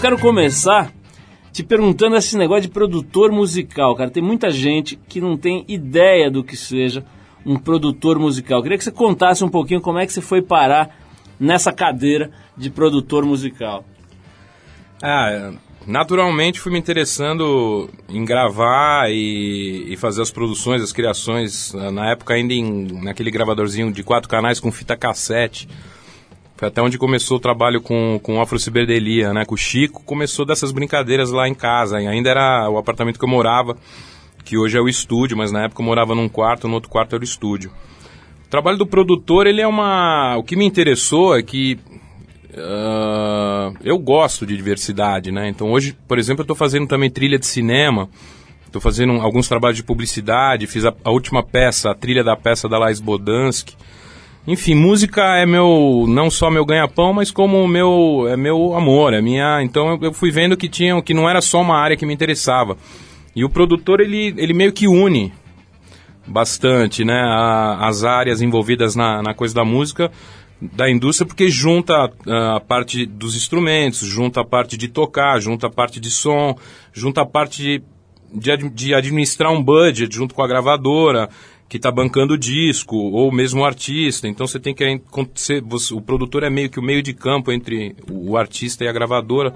Quero 0.00 0.18
começar 0.18 0.92
te 1.52 1.62
perguntando 1.62 2.16
esse 2.16 2.36
negócio 2.36 2.62
de 2.62 2.68
produtor 2.68 3.30
musical, 3.30 3.94
cara. 3.94 4.10
Tem 4.10 4.22
muita 4.22 4.50
gente 4.50 4.96
que 5.08 5.20
não 5.20 5.36
tem 5.36 5.64
ideia 5.68 6.30
do 6.30 6.42
que 6.42 6.56
seja 6.56 7.04
um 7.44 7.56
produtor 7.56 8.18
musical. 8.18 8.62
Queria 8.62 8.78
que 8.78 8.84
você 8.84 8.90
contasse 8.90 9.44
um 9.44 9.48
pouquinho 9.48 9.80
como 9.80 9.98
é 9.98 10.06
que 10.06 10.12
você 10.12 10.20
foi 10.20 10.40
parar 10.40 10.96
nessa 11.38 11.72
cadeira 11.72 12.30
de 12.56 12.70
produtor 12.70 13.24
musical. 13.26 13.84
Ah, 15.02 15.52
naturalmente 15.86 16.60
fui 16.60 16.72
me 16.72 16.78
interessando 16.78 17.90
em 18.08 18.24
gravar 18.24 19.10
e, 19.10 19.92
e 19.92 19.96
fazer 19.96 20.22
as 20.22 20.30
produções, 20.30 20.80
as 20.80 20.92
criações, 20.92 21.74
na 21.92 22.10
época 22.10 22.34
ainda 22.34 22.54
em, 22.54 23.02
naquele 23.02 23.30
gravadorzinho 23.30 23.92
de 23.92 24.02
quatro 24.02 24.28
canais 24.28 24.60
com 24.60 24.70
fita 24.72 24.96
cassete. 24.96 25.68
Foi 26.62 26.68
até 26.68 26.80
onde 26.80 26.96
começou 26.96 27.38
o 27.38 27.40
trabalho 27.40 27.80
com, 27.80 28.20
com 28.22 28.40
Afro 28.40 28.56
Ciberdelia, 28.56 29.32
né? 29.32 29.44
Com 29.44 29.56
o 29.56 29.58
Chico, 29.58 30.04
começou 30.04 30.46
dessas 30.46 30.70
brincadeiras 30.70 31.32
lá 31.32 31.48
em 31.48 31.54
casa. 31.54 32.00
E 32.00 32.06
ainda 32.06 32.30
era 32.30 32.70
o 32.70 32.78
apartamento 32.78 33.18
que 33.18 33.24
eu 33.24 33.28
morava, 33.28 33.76
que 34.44 34.56
hoje 34.56 34.78
é 34.78 34.80
o 34.80 34.88
estúdio, 34.88 35.36
mas 35.36 35.50
na 35.50 35.64
época 35.64 35.82
eu 35.82 35.84
morava 35.84 36.14
num 36.14 36.28
quarto, 36.28 36.68
no 36.68 36.74
outro 36.74 36.88
quarto 36.88 37.16
era 37.16 37.20
o 37.20 37.24
estúdio. 37.24 37.72
O 38.46 38.48
trabalho 38.48 38.78
do 38.78 38.86
produtor, 38.86 39.48
ele 39.48 39.60
é 39.60 39.66
uma... 39.66 40.36
O 40.36 40.44
que 40.44 40.54
me 40.54 40.64
interessou 40.64 41.36
é 41.36 41.42
que 41.42 41.80
ah, 42.56 43.72
eu 43.82 43.98
gosto 43.98 44.46
de 44.46 44.56
diversidade, 44.56 45.32
né? 45.32 45.48
Então 45.48 45.72
hoje, 45.72 45.96
por 46.06 46.16
exemplo, 46.16 46.42
eu 46.42 46.44
estou 46.44 46.54
fazendo 46.54 46.86
também 46.86 47.10
trilha 47.10 47.40
de 47.40 47.46
cinema, 47.46 48.08
estou 48.64 48.80
fazendo 48.80 49.14
alguns 49.14 49.48
trabalhos 49.48 49.78
de 49.78 49.82
publicidade, 49.82 50.68
fiz 50.68 50.84
a, 50.84 50.94
a 51.02 51.10
última 51.10 51.42
peça, 51.42 51.90
a 51.90 51.94
trilha 51.96 52.22
da 52.22 52.36
peça 52.36 52.68
da 52.68 52.78
Lais 52.78 53.00
Bodansky. 53.00 53.74
Enfim, 54.46 54.74
música 54.74 55.22
é 55.36 55.46
meu, 55.46 56.04
não 56.08 56.28
só 56.28 56.50
meu 56.50 56.64
ganha-pão, 56.66 57.12
mas 57.12 57.30
como 57.30 57.66
meu, 57.68 58.26
é 58.28 58.36
meu 58.36 58.74
amor, 58.74 59.14
é 59.14 59.20
minha. 59.22 59.62
Então 59.62 59.90
eu, 59.90 59.98
eu 60.02 60.12
fui 60.12 60.30
vendo 60.32 60.56
que 60.56 60.68
tinha, 60.68 61.00
que 61.00 61.14
não 61.14 61.28
era 61.28 61.40
só 61.40 61.60
uma 61.60 61.76
área 61.78 61.96
que 61.96 62.04
me 62.04 62.12
interessava. 62.12 62.76
E 63.36 63.44
o 63.44 63.48
produtor 63.48 64.00
ele, 64.00 64.34
ele 64.36 64.52
meio 64.52 64.72
que 64.72 64.88
une 64.88 65.32
bastante, 66.26 67.04
né, 67.04 67.20
a- 67.20 67.86
as 67.88 68.04
áreas 68.04 68.42
envolvidas 68.42 68.94
na, 68.96 69.22
na 69.22 69.34
coisa 69.34 69.54
da 69.54 69.64
música 69.64 70.10
da 70.60 70.88
indústria, 70.88 71.26
porque 71.26 71.48
junta 71.48 72.08
ah, 72.28 72.56
a 72.56 72.60
parte 72.60 73.04
dos 73.04 73.34
instrumentos, 73.34 74.06
junta 74.06 74.42
a 74.42 74.44
parte 74.44 74.76
de 74.76 74.86
tocar, 74.86 75.40
junta 75.40 75.66
a 75.66 75.70
parte 75.70 75.98
de 75.98 76.08
som, 76.10 76.56
junta 76.92 77.22
a 77.22 77.26
parte 77.26 77.60
de, 77.62 77.82
de, 78.32 78.68
de 78.70 78.94
administrar 78.94 79.50
um 79.52 79.60
budget 79.62 80.14
junto 80.14 80.34
com 80.34 80.42
a 80.42 80.46
gravadora 80.46 81.28
que 81.72 81.78
está 81.78 81.90
bancando 81.90 82.34
o 82.34 82.38
disco, 82.38 82.94
ou 82.98 83.32
mesmo 83.32 83.62
o 83.62 83.64
artista. 83.64 84.28
Então 84.28 84.46
você 84.46 84.60
tem 84.60 84.74
que 84.74 85.00
você- 85.64 85.94
o 85.94 86.02
produtor 86.02 86.42
é 86.42 86.50
meio 86.50 86.68
que 86.68 86.78
o 86.78 86.82
meio 86.82 87.02
de 87.02 87.14
campo 87.14 87.50
entre 87.50 87.96
o 88.10 88.36
artista 88.36 88.84
e 88.84 88.88
a 88.88 88.92
gravadora, 88.92 89.54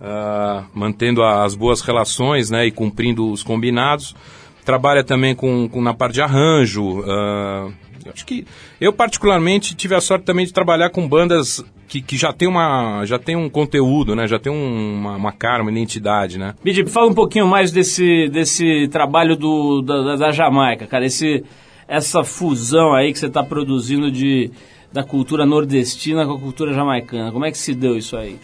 ah, 0.00 0.64
mantendo 0.74 1.22
as 1.22 1.54
boas 1.54 1.80
relações 1.80 2.50
né, 2.50 2.66
e 2.66 2.72
cumprindo 2.72 3.30
os 3.30 3.44
combinados. 3.44 4.16
Trabalha 4.64 5.04
também 5.04 5.32
com, 5.32 5.68
com 5.68 5.80
na 5.80 5.94
parte 5.94 6.14
de 6.14 6.22
arranjo. 6.22 7.04
eu 7.04 7.72
acho 8.12 8.24
que 8.26 8.46
eu 8.80 8.92
particularmente 8.92 9.74
tive 9.74 9.94
a 9.94 10.00
sorte 10.00 10.24
também 10.24 10.44
de 10.46 10.52
trabalhar 10.52 10.90
com 10.90 11.06
bandas 11.08 11.64
que, 11.88 12.02
que 12.02 12.16
já 12.16 12.32
tem 12.32 12.46
uma 12.46 13.04
já 13.06 13.18
tem 13.18 13.34
um 13.36 13.48
conteúdo, 13.48 14.14
né? 14.14 14.26
Já 14.28 14.38
tem 14.38 14.52
um- 14.52 14.94
uma, 14.94 15.16
uma 15.16 15.32
cara, 15.32 15.62
uma 15.62 15.70
identidade, 15.70 16.38
né? 16.38 16.54
Bidip, 16.62 16.90
fala 16.90 17.06
um 17.08 17.14
pouquinho 17.14 17.46
mais 17.46 17.72
desse, 17.72 18.28
desse 18.28 18.88
trabalho 18.88 19.36
do, 19.36 19.80
da, 19.82 20.16
da- 20.16 20.32
Jamaica, 20.32 20.86
cara. 20.86 21.06
Esse, 21.06 21.42
essa 21.86 22.22
fusão 22.22 22.94
aí 22.94 23.12
que 23.12 23.18
você 23.18 23.26
está 23.26 23.42
produzindo 23.42 24.10
de, 24.10 24.50
da 24.92 25.02
cultura 25.02 25.46
nordestina 25.46 26.26
com 26.26 26.32
a 26.32 26.38
cultura 26.38 26.74
jamaicana. 26.74 27.32
Como 27.32 27.44
é 27.46 27.50
que 27.50 27.56
se 27.58 27.74
deu 27.74 27.96
isso 27.96 28.16
aí? 28.16 28.38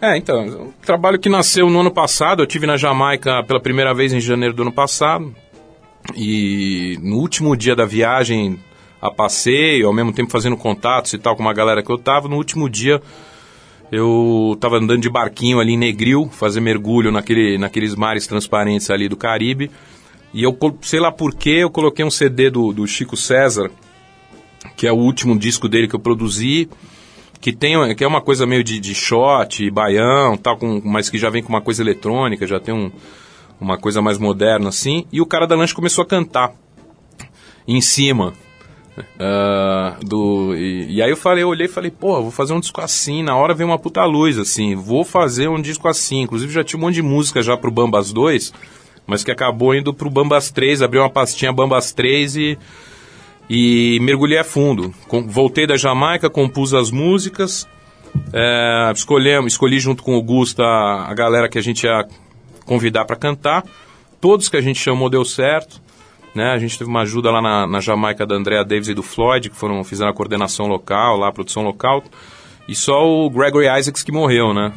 É, 0.00 0.16
então, 0.16 0.42
um 0.46 0.72
trabalho 0.80 1.18
que 1.18 1.28
nasceu 1.28 1.68
no 1.68 1.80
ano 1.80 1.90
passado. 1.90 2.42
Eu 2.42 2.46
tive 2.46 2.66
na 2.66 2.78
Jamaica 2.78 3.44
pela 3.44 3.60
primeira 3.60 3.92
vez 3.92 4.14
em 4.14 4.20
janeiro 4.20 4.54
do 4.54 4.62
ano 4.62 4.72
passado. 4.72 5.34
E 6.16 6.98
no 7.02 7.16
último 7.18 7.54
dia 7.54 7.76
da 7.76 7.84
viagem 7.84 8.58
a 9.00 9.10
passeio, 9.10 9.86
ao 9.86 9.92
mesmo 9.92 10.12
tempo 10.12 10.30
fazendo 10.30 10.56
contatos 10.56 11.12
e 11.12 11.18
tal 11.18 11.34
com 11.34 11.42
uma 11.42 11.54
galera 11.54 11.82
que 11.82 11.90
eu 11.90 11.98
tava, 11.98 12.28
no 12.28 12.36
último 12.36 12.68
dia 12.68 13.00
eu 13.90 14.56
tava 14.60 14.76
andando 14.76 15.02
de 15.02 15.10
barquinho 15.10 15.58
ali 15.58 15.72
em 15.72 15.76
Negril, 15.76 16.28
fazer 16.30 16.60
mergulho 16.60 17.10
naquele, 17.10 17.58
naqueles 17.58 17.96
mares 17.96 18.26
transparentes 18.26 18.88
ali 18.88 19.08
do 19.08 19.16
Caribe. 19.16 19.70
E 20.32 20.44
eu, 20.44 20.56
sei 20.82 21.00
lá 21.00 21.10
por 21.10 21.34
que, 21.34 21.50
eu 21.50 21.70
coloquei 21.70 22.04
um 22.04 22.10
CD 22.10 22.50
do, 22.50 22.72
do 22.72 22.86
Chico 22.86 23.16
César, 23.16 23.68
que 24.76 24.86
é 24.86 24.92
o 24.92 24.96
último 24.96 25.36
disco 25.36 25.68
dele 25.68 25.88
que 25.88 25.96
eu 25.96 25.98
produzi, 25.98 26.68
que 27.40 27.52
tem 27.52 27.94
que 27.96 28.04
é 28.04 28.06
uma 28.06 28.20
coisa 28.20 28.46
meio 28.46 28.62
de, 28.62 28.78
de 28.78 28.94
shot, 28.94 29.68
baião, 29.70 30.36
tal, 30.36 30.56
com, 30.56 30.80
mas 30.84 31.10
que 31.10 31.18
já 31.18 31.28
vem 31.28 31.42
com 31.42 31.48
uma 31.48 31.60
coisa 31.60 31.82
eletrônica, 31.82 32.46
já 32.46 32.60
tem 32.60 32.72
um, 32.72 32.92
uma 33.60 33.76
coisa 33.76 34.00
mais 34.00 34.18
moderna 34.18 34.68
assim. 34.68 35.04
E 35.10 35.20
o 35.20 35.26
cara 35.26 35.48
da 35.48 35.56
lanche 35.56 35.74
começou 35.74 36.02
a 36.02 36.06
cantar 36.06 36.52
em 37.66 37.80
cima. 37.80 38.34
ah, 39.18 39.96
do, 40.02 40.54
e, 40.54 40.96
e 40.96 41.02
aí 41.02 41.10
eu 41.10 41.16
falei, 41.16 41.42
eu 41.44 41.48
olhei 41.48 41.66
e 41.66 41.70
falei, 41.70 41.90
pô, 41.90 42.22
vou 42.22 42.30
fazer 42.30 42.52
um 42.52 42.60
disco 42.60 42.80
assim, 42.80 43.22
na 43.22 43.36
hora 43.36 43.54
veio 43.54 43.68
uma 43.68 43.78
puta 43.78 44.04
luz, 44.04 44.38
assim, 44.38 44.74
vou 44.74 45.04
fazer 45.04 45.48
um 45.48 45.60
disco 45.60 45.88
assim. 45.88 46.22
Inclusive 46.22 46.52
já 46.52 46.64
tinha 46.64 46.78
um 46.78 46.82
monte 46.82 46.94
de 46.94 47.02
música 47.02 47.42
já 47.42 47.56
pro 47.56 47.70
Bambas 47.70 48.12
2, 48.12 48.52
mas 49.06 49.24
que 49.24 49.30
acabou 49.30 49.74
indo 49.74 49.92
pro 49.92 50.10
Bambas 50.10 50.50
3, 50.50 50.82
abri 50.82 50.98
uma 50.98 51.10
pastinha 51.10 51.52
Bambas 51.52 51.92
3 51.92 52.36
e, 52.36 52.58
e 53.48 53.98
mergulhei 54.00 54.38
a 54.38 54.44
fundo. 54.44 54.94
Com- 55.08 55.26
voltei 55.26 55.66
da 55.66 55.76
Jamaica, 55.76 56.30
compus 56.30 56.72
as 56.74 56.90
músicas, 56.90 57.66
é, 58.32 58.92
escolhemos, 58.94 59.52
escolhi 59.52 59.78
junto 59.78 60.02
com 60.02 60.16
o 60.16 60.22
Gusta 60.22 60.64
a 60.64 61.12
galera 61.14 61.48
que 61.48 61.58
a 61.58 61.62
gente 61.62 61.84
ia 61.84 62.06
convidar 62.64 63.04
para 63.04 63.16
cantar. 63.16 63.64
Todos 64.20 64.48
que 64.48 64.56
a 64.56 64.60
gente 64.60 64.78
chamou 64.78 65.08
deu 65.08 65.24
certo. 65.24 65.80
Né? 66.34 66.50
A 66.50 66.58
gente 66.58 66.78
teve 66.78 66.88
uma 66.88 67.02
ajuda 67.02 67.30
lá 67.30 67.42
na, 67.42 67.66
na 67.66 67.80
Jamaica 67.80 68.26
da 68.26 68.34
Andrea 68.34 68.64
Davis 68.64 68.88
e 68.88 68.94
do 68.94 69.02
Floyd, 69.02 69.50
que 69.50 69.56
foram, 69.56 69.82
fizeram 69.82 70.10
a 70.10 70.14
coordenação 70.14 70.66
local, 70.66 71.16
lá 71.16 71.28
a 71.28 71.32
produção 71.32 71.62
local. 71.62 72.04
E 72.68 72.74
só 72.74 73.04
o 73.04 73.28
Gregory 73.28 73.66
Isaacs 73.66 74.02
que 74.02 74.12
morreu, 74.12 74.54
né? 74.54 74.72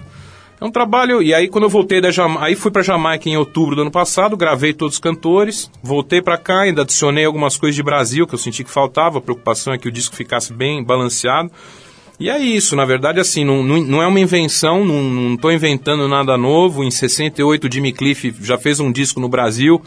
É 0.59 0.65
um 0.65 0.71
trabalho. 0.71 1.21
E 1.21 1.33
aí, 1.33 1.49
quando 1.49 1.65
eu 1.65 1.69
voltei 1.69 1.99
da 1.99 2.09
Jamaica. 2.09 2.45
Aí 2.45 2.55
fui 2.55 2.71
pra 2.71 2.81
Jamaica 2.81 3.27
em 3.27 3.35
outubro 3.35 3.75
do 3.75 3.81
ano 3.81 3.91
passado, 3.91 4.37
gravei 4.37 4.73
todos 4.73 4.95
os 4.95 4.99
cantores, 4.99 5.69
voltei 5.83 6.21
pra 6.21 6.37
cá, 6.37 6.61
ainda 6.61 6.83
adicionei 6.83 7.25
algumas 7.25 7.57
coisas 7.57 7.75
de 7.75 7.83
Brasil 7.83 8.25
que 8.25 8.33
eu 8.33 8.39
senti 8.39 8.63
que 8.63 8.71
faltava. 8.71 9.17
A 9.17 9.21
preocupação 9.21 9.73
é 9.73 9.77
que 9.77 9.87
o 9.87 9.91
disco 9.91 10.15
ficasse 10.15 10.53
bem 10.53 10.83
balanceado. 10.83 11.51
E 12.19 12.29
é 12.29 12.39
isso, 12.39 12.75
na 12.75 12.85
verdade, 12.85 13.19
assim, 13.19 13.43
não, 13.43 13.61
não, 13.61 13.81
não 13.81 14.01
é 14.01 14.07
uma 14.07 14.19
invenção, 14.19 14.85
não, 14.85 15.35
tô 15.35 15.51
inventando 15.51 16.07
nada 16.07 16.37
novo. 16.37 16.83
Em 16.83 16.89
68, 16.89 17.67
o 17.67 17.71
Jimmy 17.71 17.91
Cliff 17.91 18.33
já 18.39 18.57
fez 18.57 18.79
um 18.79 18.91
disco 18.91 19.19
no 19.19 19.27
Brasil. 19.27 19.81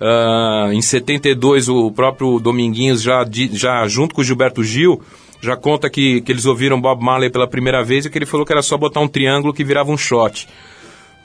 Ah, 0.00 0.68
em 0.72 0.82
72, 0.82 1.68
o 1.68 1.90
próprio 1.90 2.38
Dominguinhos, 2.38 3.02
já, 3.02 3.24
já 3.52 3.86
junto 3.88 4.14
com 4.14 4.20
o 4.20 4.24
Gilberto 4.24 4.62
Gil, 4.62 5.00
já 5.40 5.56
conta 5.56 5.88
que, 5.88 6.20
que 6.20 6.32
eles 6.32 6.46
ouviram 6.46 6.80
Bob 6.80 7.02
Marley 7.02 7.30
pela 7.30 7.46
primeira 7.46 7.82
vez 7.82 8.04
e 8.04 8.10
que 8.10 8.18
ele 8.18 8.26
falou 8.26 8.44
que 8.44 8.52
era 8.52 8.62
só 8.62 8.76
botar 8.76 9.00
um 9.00 9.08
triângulo 9.08 9.52
que 9.52 9.64
virava 9.64 9.90
um 9.90 9.96
shot. 9.96 10.48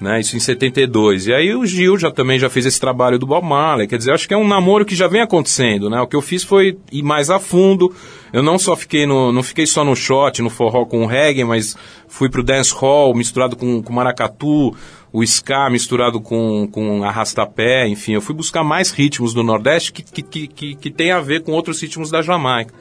Né, 0.01 0.19
isso 0.19 0.35
em 0.35 0.39
72. 0.39 1.27
E 1.27 1.33
aí 1.33 1.53
o 1.53 1.63
Gil 1.63 1.95
já 1.95 2.09
também 2.09 2.39
já 2.39 2.49
fez 2.49 2.65
esse 2.65 2.79
trabalho 2.79 3.19
do 3.19 3.27
Bob 3.27 3.45
Marley. 3.45 3.87
Quer 3.87 3.99
dizer, 3.99 4.11
acho 4.11 4.27
que 4.27 4.33
é 4.33 4.37
um 4.37 4.47
namoro 4.47 4.83
que 4.83 4.95
já 4.95 5.07
vem 5.07 5.21
acontecendo, 5.21 5.91
né? 5.91 6.01
O 6.01 6.07
que 6.07 6.15
eu 6.15 6.23
fiz 6.23 6.43
foi 6.43 6.79
ir 6.91 7.03
mais 7.03 7.29
a 7.29 7.37
fundo. 7.37 7.93
Eu 8.33 8.41
não 8.41 8.57
só 8.57 8.75
fiquei 8.75 9.05
no, 9.05 9.31
não 9.31 9.43
fiquei 9.43 9.67
só 9.67 9.83
no 9.85 9.95
shot, 9.95 10.41
no 10.41 10.49
forró 10.49 10.85
com 10.85 11.03
o 11.03 11.05
reggae, 11.05 11.43
mas 11.43 11.77
fui 12.07 12.29
pro 12.29 12.41
dance 12.41 12.73
hall 12.73 13.13
misturado 13.13 13.55
com, 13.55 13.83
com 13.83 13.93
maracatu, 13.93 14.75
o 15.13 15.21
ska 15.21 15.69
misturado 15.69 16.19
com, 16.19 16.67
com 16.71 17.03
arrastapé, 17.03 17.87
enfim, 17.87 18.13
eu 18.13 18.21
fui 18.21 18.33
buscar 18.33 18.63
mais 18.63 18.89
ritmos 18.89 19.35
do 19.35 19.43
Nordeste 19.43 19.91
que, 19.91 20.01
que, 20.01 20.23
que, 20.23 20.47
que, 20.47 20.75
que 20.75 20.89
tem 20.89 21.11
a 21.11 21.19
ver 21.19 21.43
com 21.43 21.51
outros 21.51 21.79
ritmos 21.79 22.09
da 22.09 22.23
Jamaica. 22.23 22.73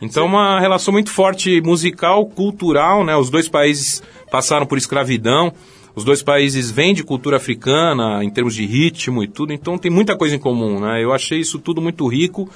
Então, 0.00 0.26
uma 0.26 0.60
relação 0.60 0.92
muito 0.92 1.10
forte 1.10 1.60
musical, 1.60 2.26
cultural, 2.26 3.04
né? 3.04 3.16
Os 3.16 3.30
dois 3.30 3.48
países 3.48 4.02
passaram 4.30 4.66
por 4.66 4.76
escravidão. 4.76 5.52
Os 5.96 6.04
dois 6.04 6.22
países 6.22 6.70
vêm 6.70 6.92
de 6.92 7.02
cultura 7.02 7.38
africana, 7.38 8.22
em 8.22 8.28
termos 8.28 8.54
de 8.54 8.66
ritmo 8.66 9.24
e 9.24 9.26
tudo, 9.26 9.54
então 9.54 9.78
tem 9.78 9.90
muita 9.90 10.14
coisa 10.14 10.36
em 10.36 10.38
comum, 10.38 10.78
né? 10.78 11.02
Eu 11.02 11.10
achei 11.10 11.40
isso 11.40 11.58
tudo 11.58 11.80
muito 11.80 12.06
rico, 12.06 12.46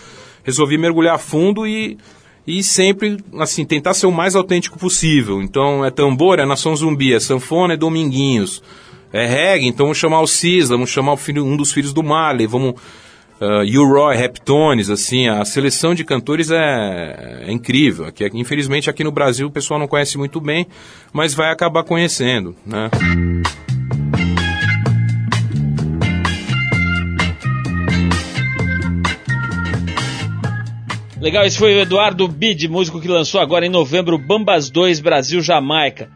resolvi 0.44 0.76
mergulhar 0.76 1.18
fundo 1.18 1.66
e, 1.66 1.96
e 2.46 2.62
sempre, 2.62 3.16
assim, 3.38 3.64
tentar 3.64 3.94
ser 3.94 4.06
o 4.06 4.12
mais 4.12 4.36
autêntico 4.36 4.78
possível. 4.78 5.40
Então, 5.40 5.82
é 5.82 5.90
tambor, 5.90 6.38
é 6.38 6.44
Nação 6.44 6.76
Zumbi, 6.76 7.14
é 7.14 7.18
sanfona, 7.18 7.72
é 7.72 7.76
Dominguinhos. 7.78 8.62
É 9.10 9.26
reggae, 9.26 9.66
então 9.66 9.86
vamos 9.86 9.96
chamar 9.96 10.20
o 10.20 10.26
Cisla, 10.26 10.76
vamos 10.76 10.90
chamar 10.90 11.16
filho, 11.16 11.42
um 11.42 11.56
dos 11.56 11.72
filhos 11.72 11.94
do 11.94 12.02
Marley, 12.02 12.46
vamos 12.46 12.74
uh, 13.40 13.80
U-Roy, 13.80 14.16
Reptones, 14.16 14.90
assim, 14.90 15.28
a 15.28 15.44
seleção 15.44 15.94
de 15.94 16.04
cantores 16.04 16.50
é, 16.50 17.44
é 17.46 17.52
incrível. 17.52 18.06
Aqui, 18.06 18.28
infelizmente 18.34 18.90
aqui 18.90 19.02
no 19.02 19.10
Brasil 19.10 19.46
o 19.46 19.50
pessoal 19.50 19.80
não 19.80 19.88
conhece 19.88 20.18
muito 20.18 20.40
bem, 20.40 20.66
mas 21.12 21.34
vai 21.34 21.50
acabar 21.50 21.82
conhecendo, 21.82 22.54
né? 22.66 22.90
Legal, 31.20 31.44
esse 31.44 31.58
foi 31.58 31.74
o 31.74 31.80
Eduardo 31.80 32.26
Bid, 32.26 32.66
músico 32.66 32.98
que 32.98 33.06
lançou 33.06 33.42
agora 33.42 33.66
em 33.66 33.68
novembro 33.68 34.16
Bambas 34.16 34.70
2 34.70 35.00
Brasil 35.00 35.42
Jamaica. 35.42 36.08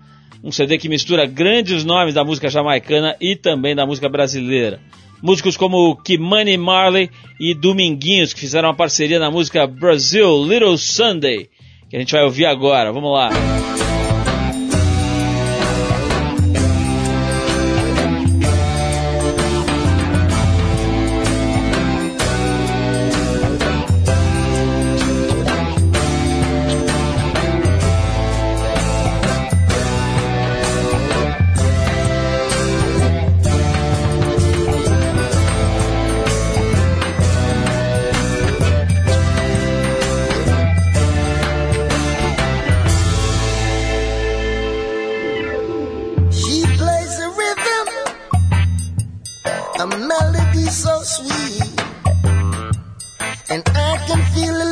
Um 0.43 0.51
CD 0.51 0.79
que 0.79 0.89
mistura 0.89 1.27
grandes 1.27 1.85
nomes 1.85 2.15
da 2.15 2.25
música 2.25 2.49
jamaicana 2.49 3.15
e 3.21 3.37
também 3.37 3.75
da 3.75 3.87
música 3.87 4.09
brasileira. 4.09 4.81
Músicos 5.25 5.57
como 5.57 5.97
Kimani 5.97 6.55
Marley 6.59 7.09
e 7.41 7.55
Dominguinhos, 7.55 8.35
que 8.35 8.41
fizeram 8.41 8.69
uma 8.69 8.75
parceria 8.75 9.19
na 9.19 9.31
música 9.31 9.67
Brasil 9.67 10.45
Little 10.45 10.77
Sunday, 10.77 11.49
que 11.89 11.97
a 11.97 11.99
gente 11.99 12.13
vai 12.13 12.23
ouvir 12.25 12.45
agora. 12.45 12.93
Vamos 12.93 13.11
lá. 13.11 13.31
her 13.31 13.74
a 49.81 49.87
melody 49.87 50.67
so 50.67 51.03
sweet, 51.03 51.81
and 53.51 53.63
I 53.75 54.05
can 54.07 54.23
feel 54.35 54.57
it. 54.57 54.64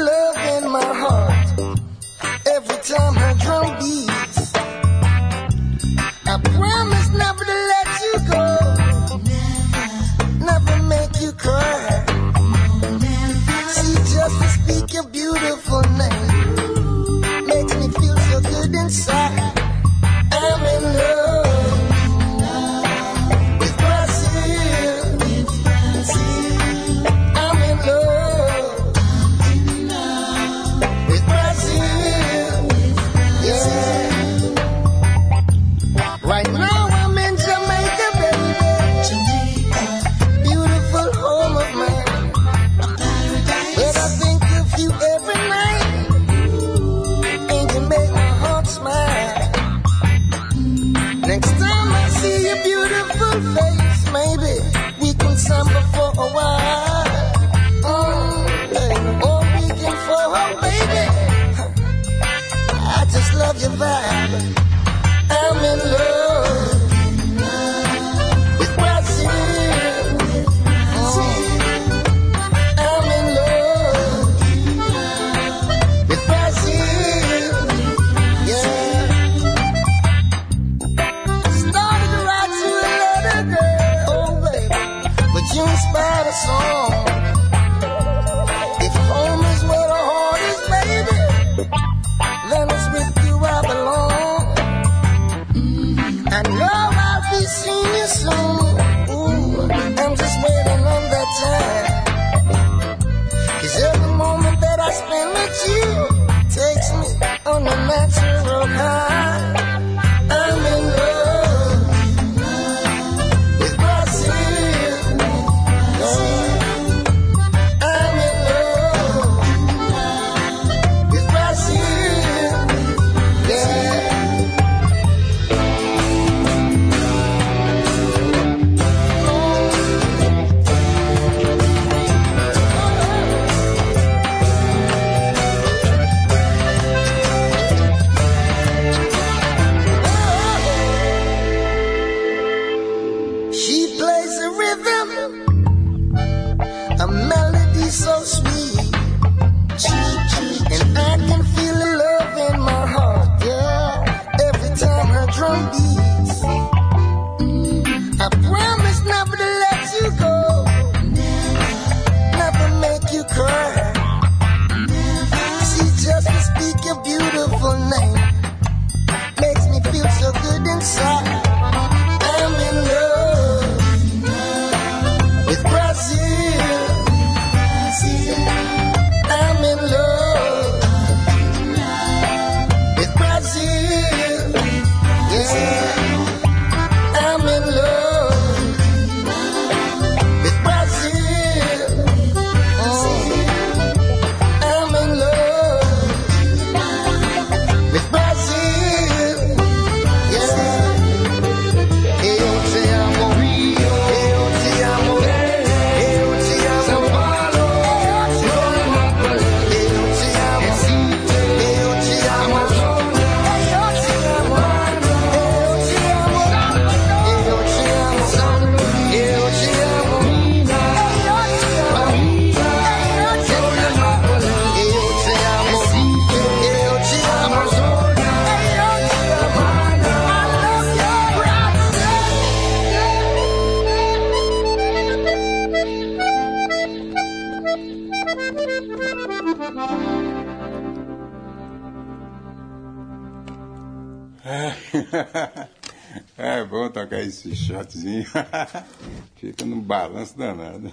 Fica 249.36 249.64
num 249.64 249.80
balanço 249.80 250.36
danado. 250.36 250.90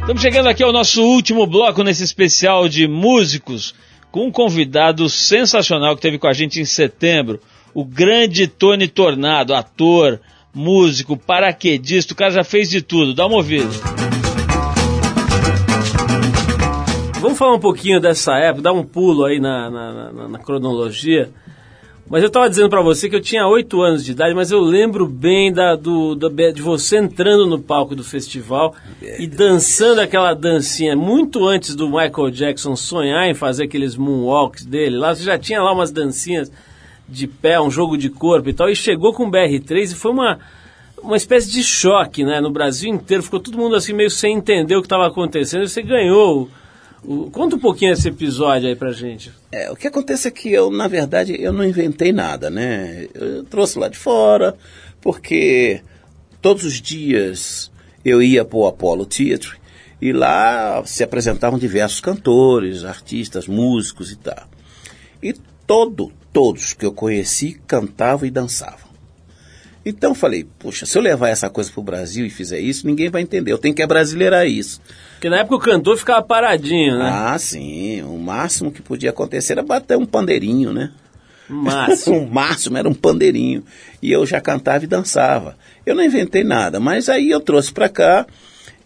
Estamos 0.00 0.22
chegando 0.22 0.48
aqui 0.48 0.62
ao 0.62 0.72
nosso 0.72 1.02
último 1.02 1.46
bloco 1.46 1.82
nesse 1.82 2.04
especial 2.04 2.68
de 2.68 2.86
músicos, 2.86 3.74
com 4.10 4.26
um 4.26 4.30
convidado 4.30 5.08
sensacional 5.08 5.96
que 5.96 6.02
teve 6.02 6.18
com 6.18 6.28
a 6.28 6.32
gente 6.32 6.60
em 6.60 6.64
setembro, 6.64 7.40
o 7.74 7.84
grande 7.84 8.46
Tony 8.46 8.88
Tornado, 8.88 9.54
ator, 9.54 10.20
músico, 10.54 11.16
paraquedista, 11.16 12.12
o 12.12 12.16
cara 12.16 12.30
já 12.30 12.44
fez 12.44 12.70
de 12.70 12.80
tudo. 12.80 13.14
Dá 13.14 13.26
uma 13.26 13.36
ouvida. 13.36 13.68
Vamos 17.20 17.38
falar 17.38 17.54
um 17.54 17.60
pouquinho 17.60 18.00
dessa 18.00 18.36
época, 18.38 18.62
dar 18.62 18.72
um 18.72 18.84
pulo 18.84 19.24
aí 19.24 19.40
na, 19.40 19.70
na, 19.70 20.12
na- 20.12 20.28
na 20.28 20.38
cronologia. 20.38 21.30
Mas 22.08 22.22
eu 22.22 22.28
estava 22.28 22.48
dizendo 22.48 22.68
para 22.70 22.82
você 22.82 23.08
que 23.10 23.16
eu 23.16 23.20
tinha 23.20 23.48
8 23.48 23.82
anos 23.82 24.04
de 24.04 24.12
idade, 24.12 24.32
mas 24.32 24.52
eu 24.52 24.60
lembro 24.60 25.06
bem 25.08 25.52
da, 25.52 25.74
do, 25.74 26.14
da- 26.14 26.28
de 26.52 26.62
você 26.62 26.98
entrando 26.98 27.46
no 27.46 27.58
palco 27.58 27.96
do 27.96 28.04
festival 28.04 28.74
e 29.18 29.26
dançando 29.26 30.00
aquela 30.00 30.32
dancinha 30.34 30.94
muito 30.94 31.44
antes 31.48 31.74
do 31.74 31.88
Michael 31.88 32.30
Jackson 32.30 32.76
sonhar 32.76 33.26
em 33.28 33.34
fazer 33.34 33.64
aqueles 33.64 33.96
moonwalks 33.96 34.64
dele. 34.64 34.96
Lá 34.96 35.14
você 35.14 35.24
já 35.24 35.36
tinha 35.38 35.60
lá 35.60 35.72
umas 35.72 35.90
dancinhas 35.90 36.52
de 37.08 37.26
pé, 37.26 37.60
um 37.60 37.70
jogo 37.70 37.96
de 37.96 38.08
corpo 38.08 38.48
e 38.48 38.52
tal, 38.52 38.68
e 38.70 38.76
chegou 38.76 39.12
com 39.12 39.24
o 39.26 39.30
BR3 39.30 39.90
e 39.92 39.94
foi 39.94 40.12
uma, 40.12 40.38
uma 41.02 41.16
espécie 41.16 41.50
de 41.50 41.62
choque, 41.64 42.22
né? 42.24 42.40
No 42.40 42.50
Brasil 42.50 42.88
inteiro 42.92 43.22
ficou 43.22 43.40
todo 43.40 43.58
mundo 43.58 43.74
assim 43.74 43.92
meio 43.92 44.10
sem 44.10 44.36
entender 44.36 44.76
o 44.76 44.80
que 44.80 44.86
estava 44.86 45.06
acontecendo. 45.08 45.64
E 45.64 45.68
você 45.68 45.82
ganhou 45.82 46.48
conta 47.32 47.56
um 47.56 47.58
pouquinho 47.58 47.92
esse 47.92 48.08
episódio 48.08 48.68
aí 48.68 48.76
pra 48.76 48.92
gente. 48.92 49.32
É, 49.52 49.70
o 49.70 49.76
que 49.76 49.86
acontece 49.86 50.28
é 50.28 50.30
que 50.30 50.52
eu, 50.52 50.70
na 50.70 50.88
verdade, 50.88 51.36
eu 51.40 51.52
não 51.52 51.64
inventei 51.64 52.12
nada, 52.12 52.50
né? 52.50 53.06
Eu 53.14 53.44
trouxe 53.44 53.78
lá 53.78 53.88
de 53.88 53.96
fora, 53.96 54.56
porque 55.00 55.80
todos 56.42 56.64
os 56.64 56.80
dias 56.80 57.70
eu 58.04 58.22
ia 58.22 58.44
para 58.44 58.58
o 58.58 58.66
Apollo 58.66 59.06
Theatre 59.06 59.56
e 60.00 60.12
lá 60.12 60.82
se 60.84 61.02
apresentavam 61.02 61.58
diversos 61.58 62.00
cantores, 62.00 62.84
artistas, 62.84 63.46
músicos 63.46 64.12
e 64.12 64.16
tal. 64.16 64.48
E 65.22 65.34
todo, 65.66 66.12
todos 66.32 66.74
que 66.74 66.84
eu 66.84 66.92
conheci 66.92 67.60
cantavam 67.66 68.26
e 68.26 68.30
dançavam. 68.30 68.86
Então 69.84 70.10
eu 70.10 70.14
falei, 70.14 70.44
puxa, 70.58 70.84
se 70.84 70.98
eu 70.98 71.02
levar 71.02 71.28
essa 71.28 71.48
coisa 71.48 71.70
pro 71.70 71.82
Brasil 71.82 72.26
e 72.26 72.30
fizer 72.30 72.58
isso, 72.58 72.86
ninguém 72.86 73.08
vai 73.08 73.22
entender. 73.22 73.52
Eu 73.52 73.58
tenho 73.58 73.74
que 73.74 73.82
abrasileirar 73.82 74.46
isso. 74.46 74.80
Porque 75.16 75.30
na 75.30 75.38
época 75.38 75.56
o 75.56 75.58
cantor 75.58 75.96
ficava 75.96 76.22
paradinho, 76.22 76.98
né? 76.98 77.10
Ah, 77.10 77.38
sim. 77.38 78.02
O 78.02 78.18
máximo 78.18 78.70
que 78.70 78.82
podia 78.82 79.08
acontecer 79.08 79.54
era 79.54 79.62
bater 79.62 79.96
um 79.96 80.04
pandeirinho, 80.04 80.74
né? 80.74 80.92
Máximo. 81.48 82.18
o 82.18 82.28
máximo 82.30 82.76
era 82.76 82.86
um 82.86 82.92
pandeirinho. 82.92 83.64
E 84.02 84.12
eu 84.12 84.26
já 84.26 84.42
cantava 84.42 84.84
e 84.84 84.86
dançava. 84.86 85.56
Eu 85.86 85.94
não 85.94 86.04
inventei 86.04 86.44
nada, 86.44 86.78
mas 86.78 87.08
aí 87.08 87.30
eu 87.30 87.40
trouxe 87.40 87.72
para 87.72 87.88
cá 87.88 88.26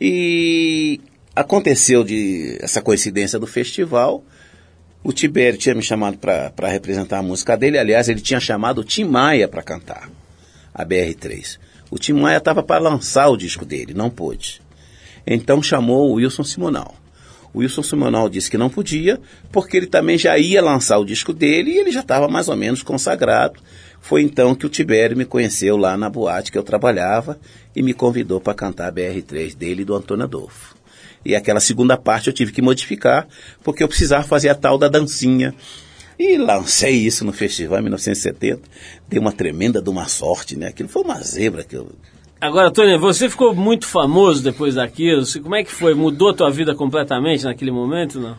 e 0.00 1.00
aconteceu 1.34 2.04
de 2.04 2.56
essa 2.60 2.80
coincidência 2.80 3.36
do 3.36 3.46
festival. 3.46 4.22
O 5.02 5.12
Tibério 5.12 5.58
tinha 5.58 5.74
me 5.74 5.82
chamado 5.82 6.16
para 6.16 6.68
representar 6.68 7.18
a 7.18 7.22
música 7.22 7.56
dele. 7.56 7.76
Aliás, 7.76 8.08
ele 8.08 8.20
tinha 8.20 8.38
chamado 8.38 8.82
o 8.82 8.84
Tim 8.84 9.04
Maia 9.04 9.48
para 9.48 9.64
cantar 9.64 10.08
a 10.72 10.86
BR3. 10.86 11.58
O 11.90 11.98
Tim 11.98 12.12
Maia 12.12 12.36
estava 12.36 12.62
para 12.62 12.80
lançar 12.80 13.28
o 13.30 13.36
disco 13.36 13.64
dele, 13.64 13.94
não 13.94 14.08
pôde. 14.08 14.62
Então 15.32 15.62
chamou 15.62 16.10
o 16.10 16.14
Wilson 16.14 16.42
Simonal. 16.42 16.92
O 17.54 17.60
Wilson 17.60 17.84
Simonal 17.84 18.28
disse 18.28 18.50
que 18.50 18.58
não 18.58 18.68
podia, 18.68 19.20
porque 19.52 19.76
ele 19.76 19.86
também 19.86 20.18
já 20.18 20.36
ia 20.36 20.60
lançar 20.60 20.98
o 20.98 21.04
disco 21.04 21.32
dele 21.32 21.70
e 21.70 21.78
ele 21.78 21.92
já 21.92 22.00
estava 22.00 22.26
mais 22.26 22.48
ou 22.48 22.56
menos 22.56 22.82
consagrado. 22.82 23.60
Foi 24.00 24.22
então 24.22 24.56
que 24.56 24.66
o 24.66 24.68
Tibério 24.68 25.16
me 25.16 25.24
conheceu 25.24 25.76
lá 25.76 25.96
na 25.96 26.10
boate 26.10 26.50
que 26.50 26.58
eu 26.58 26.64
trabalhava 26.64 27.38
e 27.74 27.82
me 27.82 27.94
convidou 27.94 28.40
para 28.40 28.54
cantar 28.54 28.88
a 28.88 28.92
BR3 28.92 29.54
dele 29.54 29.82
e 29.82 29.84
do 29.84 29.94
Antônio 29.94 30.24
Adolfo. 30.24 30.74
E 31.24 31.36
aquela 31.36 31.60
segunda 31.60 31.96
parte 31.96 32.26
eu 32.26 32.32
tive 32.32 32.50
que 32.50 32.62
modificar, 32.62 33.28
porque 33.62 33.84
eu 33.84 33.88
precisava 33.88 34.24
fazer 34.24 34.48
a 34.48 34.54
tal 34.54 34.78
da 34.78 34.88
dancinha. 34.88 35.54
E 36.18 36.36
lancei 36.36 36.96
isso 36.96 37.24
no 37.24 37.32
festival 37.32 37.78
em 37.78 37.82
1970. 37.82 38.62
Dei 39.08 39.18
uma 39.18 39.32
tremenda 39.32 39.80
de 39.80 39.90
uma 39.90 40.08
sorte, 40.08 40.56
né? 40.56 40.68
Aquilo 40.68 40.88
foi 40.88 41.02
uma 41.02 41.20
zebra 41.20 41.62
que 41.62 41.76
eu, 41.76 41.92
Agora, 42.40 42.70
Tony, 42.70 42.96
você 42.96 43.28
ficou 43.28 43.54
muito 43.54 43.86
famoso 43.86 44.42
depois 44.42 44.76
daquilo. 44.76 45.22
Como 45.42 45.54
é 45.54 45.62
que 45.62 45.70
foi? 45.70 45.92
Mudou 45.92 46.30
a 46.30 46.34
tua 46.34 46.50
vida 46.50 46.74
completamente 46.74 47.44
naquele 47.44 47.70
momento, 47.70 48.18
não? 48.18 48.34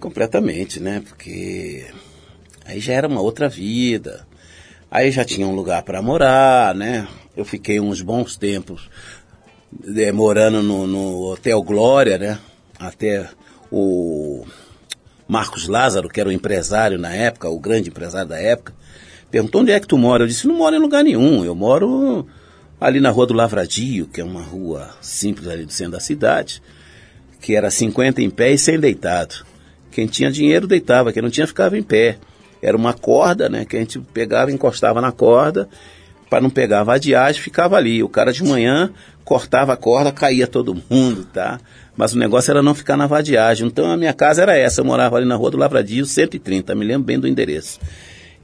Completamente, 0.00 0.80
né? 0.80 1.02
Porque 1.06 1.84
aí 2.64 2.80
já 2.80 2.94
era 2.94 3.06
uma 3.06 3.20
outra 3.20 3.50
vida. 3.50 4.26
Aí 4.90 5.10
já 5.10 5.22
tinha 5.22 5.46
um 5.46 5.54
lugar 5.54 5.82
para 5.82 6.00
morar, 6.00 6.74
né? 6.74 7.06
Eu 7.36 7.44
fiquei 7.44 7.78
uns 7.78 8.00
bons 8.00 8.38
tempos 8.38 8.88
eh, 9.96 10.12
morando 10.12 10.62
no, 10.62 10.86
no 10.86 11.32
Hotel 11.32 11.60
Glória, 11.62 12.16
né? 12.16 12.38
Até 12.78 13.28
o 13.70 14.46
Marcos 15.28 15.68
Lázaro, 15.68 16.08
que 16.08 16.20
era 16.20 16.30
o 16.30 16.32
empresário 16.32 16.98
na 16.98 17.12
época, 17.12 17.50
o 17.50 17.60
grande 17.60 17.90
empresário 17.90 18.30
da 18.30 18.40
época, 18.40 18.72
perguntou 19.30 19.60
onde 19.60 19.72
é 19.72 19.78
que 19.78 19.86
tu 19.86 19.98
mora. 19.98 20.22
Eu 20.22 20.26
disse, 20.26 20.48
não 20.48 20.56
moro 20.56 20.74
em 20.74 20.80
lugar 20.80 21.04
nenhum, 21.04 21.44
eu 21.44 21.54
moro 21.54 22.26
ali 22.82 23.00
na 23.00 23.10
Rua 23.10 23.26
do 23.26 23.34
Lavradio, 23.34 24.06
que 24.06 24.20
é 24.20 24.24
uma 24.24 24.42
rua 24.42 24.90
simples 25.00 25.46
ali 25.46 25.64
do 25.64 25.72
centro 25.72 25.92
da 25.92 26.00
cidade, 26.00 26.60
que 27.40 27.54
era 27.54 27.70
50 27.70 28.20
em 28.20 28.28
pé 28.28 28.52
e 28.52 28.58
100 28.58 28.80
deitado. 28.80 29.46
Quem 29.90 30.06
tinha 30.06 30.32
dinheiro 30.32 30.66
deitava, 30.66 31.12
quem 31.12 31.22
não 31.22 31.30
tinha 31.30 31.46
ficava 31.46 31.78
em 31.78 31.82
pé. 31.82 32.18
Era 32.60 32.76
uma 32.76 32.92
corda, 32.92 33.48
né, 33.48 33.64
que 33.64 33.76
a 33.76 33.78
gente 33.78 33.98
pegava, 33.98 34.50
encostava 34.50 35.00
na 35.00 35.12
corda, 35.12 35.68
para 36.28 36.40
não 36.40 36.50
pegar 36.50 36.82
vadiagem, 36.82 37.40
ficava 37.40 37.76
ali. 37.76 38.02
O 38.02 38.08
cara 38.08 38.32
de 38.32 38.42
manhã 38.42 38.90
cortava 39.24 39.74
a 39.74 39.76
corda, 39.76 40.10
caía 40.10 40.46
todo 40.46 40.80
mundo, 40.90 41.24
tá? 41.24 41.60
Mas 41.96 42.14
o 42.14 42.18
negócio 42.18 42.50
era 42.50 42.62
não 42.62 42.74
ficar 42.74 42.96
na 42.96 43.06
vadiagem. 43.06 43.66
Então 43.66 43.90
a 43.90 43.96
minha 43.96 44.14
casa 44.14 44.42
era 44.42 44.56
essa, 44.56 44.80
eu 44.80 44.84
morava 44.84 45.16
ali 45.16 45.26
na 45.26 45.36
Rua 45.36 45.50
do 45.50 45.56
Lavradio, 45.56 46.06
130, 46.06 46.74
me 46.74 46.84
lembro 46.84 47.04
bem 47.04 47.18
do 47.18 47.28
endereço. 47.28 47.78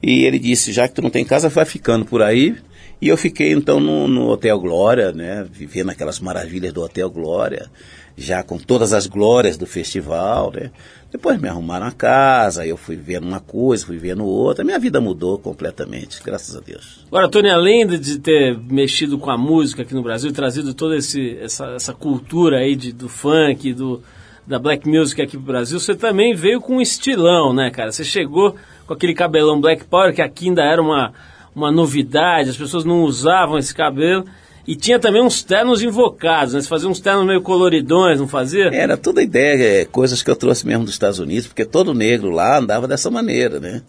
E 0.01 0.23
ele 0.23 0.39
disse, 0.39 0.71
já 0.71 0.87
que 0.87 0.93
tu 0.93 1.01
não 1.01 1.09
tem 1.09 1.25
casa, 1.25 1.49
vai 1.49 1.65
ficando 1.65 2.05
por 2.05 2.21
aí. 2.21 2.55
E 3.01 3.07
eu 3.07 3.15
fiquei 3.17 3.51
então 3.53 3.79
no, 3.79 4.07
no 4.07 4.27
Hotel 4.29 4.59
Glória, 4.59 5.11
né, 5.11 5.45
vivendo 5.49 5.89
aquelas 5.89 6.19
maravilhas 6.19 6.73
do 6.73 6.81
Hotel 6.81 7.09
Glória, 7.09 7.69
já 8.17 8.43
com 8.43 8.57
todas 8.57 8.91
as 8.91 9.07
glórias 9.07 9.55
do 9.57 9.65
festival, 9.65 10.51
né. 10.53 10.71
Depois 11.11 11.41
me 11.41 11.47
arrumaram 11.49 11.87
a 11.87 11.91
casa, 11.91 12.67
eu 12.67 12.77
fui 12.77 12.95
vendo 12.95 13.25
uma 13.25 13.39
coisa, 13.39 13.83
fui 13.83 13.97
vendo 13.97 14.23
outra. 14.23 14.63
Minha 14.63 14.77
vida 14.77 15.01
mudou 15.01 15.39
completamente, 15.39 16.21
graças 16.23 16.55
a 16.55 16.59
Deus. 16.59 17.03
Agora, 17.07 17.27
Tony, 17.27 17.49
além 17.49 17.87
de- 17.87 18.19
ter 18.19 18.55
mexido 18.69 19.17
com 19.17 19.31
a 19.31 19.37
música 19.37 19.81
aqui 19.81 19.95
no 19.95 20.03
Brasil, 20.03 20.31
trazido 20.31 20.71
toda 20.75 20.95
essa, 20.95 21.65
essa 21.75 21.93
cultura 21.93 22.57
aí 22.59 22.75
de, 22.75 22.91
do 22.91 23.09
funk, 23.09 23.73
do, 23.73 24.03
da 24.45 24.59
black 24.59 24.87
music 24.87 25.19
aqui 25.19 25.35
pro 25.35 25.47
Brasil, 25.47 25.79
você 25.79 25.95
também 25.95 26.35
veio 26.35 26.61
com 26.61 26.75
um 26.75 26.81
estilão, 26.81 27.53
né, 27.55 27.71
cara? 27.71 27.91
Você 27.91 28.03
chegou 28.03 28.55
com 28.85 28.93
aquele 28.93 29.15
cabelão 29.15 29.59
black 29.59 29.85
power, 29.85 30.13
que 30.13 30.21
aqui 30.21 30.49
ainda 30.49 30.61
era 30.61 30.79
uma, 30.81 31.11
uma 31.59 31.71
novidade, 31.71 32.49
as 32.49 32.57
pessoas 32.57 32.85
não 32.85 33.03
usavam 33.03 33.57
esse 33.57 33.73
cabelo. 33.73 34.25
E 34.67 34.75
tinha 34.75 34.99
também 34.99 35.23
uns 35.23 35.41
ternos 35.41 35.81
invocados, 35.81 36.53
né? 36.53 36.61
Você 36.61 36.67
fazia 36.67 36.87
uns 36.87 36.99
ternos 36.99 37.25
meio 37.25 37.41
coloridões, 37.41 38.19
não 38.19 38.27
fazia? 38.27 38.67
Era 38.67 38.95
toda 38.95 39.21
ideia, 39.21 39.81
é, 39.81 39.85
coisas 39.85 40.21
que 40.21 40.29
eu 40.29 40.35
trouxe 40.35 40.65
mesmo 40.67 40.85
dos 40.85 40.93
Estados 40.93 41.17
Unidos, 41.17 41.47
porque 41.47 41.65
todo 41.65 41.93
negro 41.93 42.29
lá 42.29 42.59
andava 42.59 42.87
dessa 42.87 43.09
maneira, 43.09 43.59
né? 43.59 43.81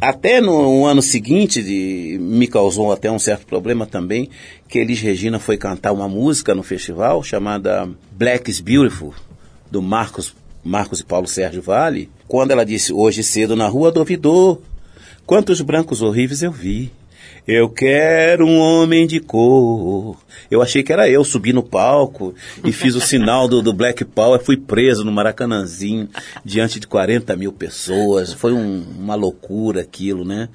Até 0.00 0.40
no 0.40 0.84
ano 0.84 1.00
seguinte, 1.00 1.62
de, 1.62 2.18
me 2.20 2.46
causou 2.46 2.92
até 2.92 3.10
um 3.10 3.18
certo 3.18 3.46
problema 3.46 3.86
também, 3.86 4.28
que 4.68 4.78
Elis 4.78 5.00
Regina 5.00 5.38
foi 5.38 5.56
cantar 5.56 5.92
uma 5.92 6.08
música 6.08 6.54
no 6.54 6.62
festival 6.62 7.22
chamada 7.22 7.88
Black 8.12 8.50
is 8.50 8.60
Beautiful, 8.60 9.14
do 9.70 9.80
Marcos, 9.80 10.34
Marcos 10.62 11.00
e 11.00 11.04
Paulo 11.04 11.26
Sérgio 11.26 11.62
Vale, 11.62 12.10
quando 12.28 12.50
ela 12.50 12.64
disse, 12.64 12.92
hoje 12.92 13.22
cedo 13.22 13.56
na 13.56 13.68
rua 13.68 13.90
do 13.90 14.00
ouvidor, 14.00 14.60
quantos 15.26 15.60
brancos 15.60 16.00
horríveis 16.02 16.42
eu 16.42 16.52
vi. 16.52 16.92
Eu 17.46 17.68
quero 17.68 18.44
um 18.44 18.58
homem 18.58 19.06
de 19.06 19.20
cor. 19.20 20.16
Eu 20.50 20.60
achei 20.62 20.82
que 20.82 20.92
era 20.92 21.08
eu, 21.08 21.22
subi 21.24 21.52
no 21.52 21.62
palco 21.62 22.34
e 22.64 22.72
fiz 22.72 22.96
o 22.96 23.00
sinal 23.00 23.46
do, 23.46 23.62
do 23.62 23.72
Black 23.72 24.04
Power, 24.04 24.42
fui 24.42 24.56
preso 24.56 25.04
no 25.04 25.12
Maracanãzinho, 25.12 26.08
diante 26.44 26.80
de 26.80 26.88
40 26.88 27.36
mil 27.36 27.52
pessoas. 27.52 28.32
Foi 28.32 28.52
um- 28.52 28.84
uma 28.98 29.14
loucura 29.14 29.80
aquilo, 29.82 30.24
né? 30.24 30.48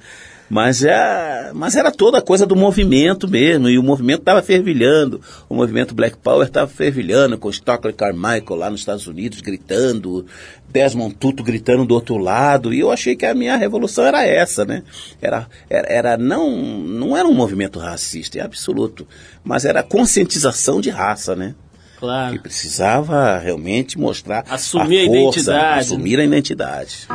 Mas, 0.52 0.84
é, 0.84 1.50
mas 1.54 1.76
era 1.76 1.90
toda 1.90 2.18
a 2.18 2.22
coisa 2.22 2.44
do 2.44 2.54
movimento 2.54 3.26
mesmo, 3.26 3.70
e 3.70 3.78
o 3.78 3.82
movimento 3.82 4.18
estava 4.18 4.42
fervilhando. 4.42 5.18
O 5.48 5.54
movimento 5.54 5.94
Black 5.94 6.18
Power 6.18 6.46
estava 6.46 6.70
fervilhando, 6.70 7.38
com 7.38 7.48
Stockley 7.48 7.94
Carmichael 7.94 8.58
lá 8.58 8.68
nos 8.68 8.80
Estados 8.80 9.06
Unidos 9.06 9.40
gritando, 9.40 10.26
Desmond 10.68 11.14
Tutu 11.14 11.42
gritando 11.42 11.86
do 11.86 11.94
outro 11.94 12.18
lado, 12.18 12.74
e 12.74 12.80
eu 12.80 12.92
achei 12.92 13.16
que 13.16 13.24
a 13.24 13.32
minha 13.32 13.56
revolução 13.56 14.04
era 14.04 14.26
essa, 14.26 14.62
né? 14.66 14.82
Era, 15.22 15.46
era, 15.70 15.90
era 15.90 16.16
não, 16.18 16.50
não 16.50 17.16
era 17.16 17.26
um 17.26 17.32
movimento 17.32 17.78
racista, 17.78 18.36
é 18.36 18.42
absoluto, 18.42 19.08
mas 19.42 19.64
era 19.64 19.80
a 19.80 19.82
conscientização 19.82 20.82
de 20.82 20.90
raça, 20.90 21.34
né? 21.34 21.54
Claro. 21.98 22.34
Que 22.34 22.40
precisava 22.40 23.38
realmente 23.38 23.98
mostrar 23.98 24.44
Assumir 24.50 25.04
a 25.04 25.06
força, 25.06 25.18
identidade. 25.18 25.80
assumir 25.80 26.20
a 26.20 26.24
identidade. 26.24 27.08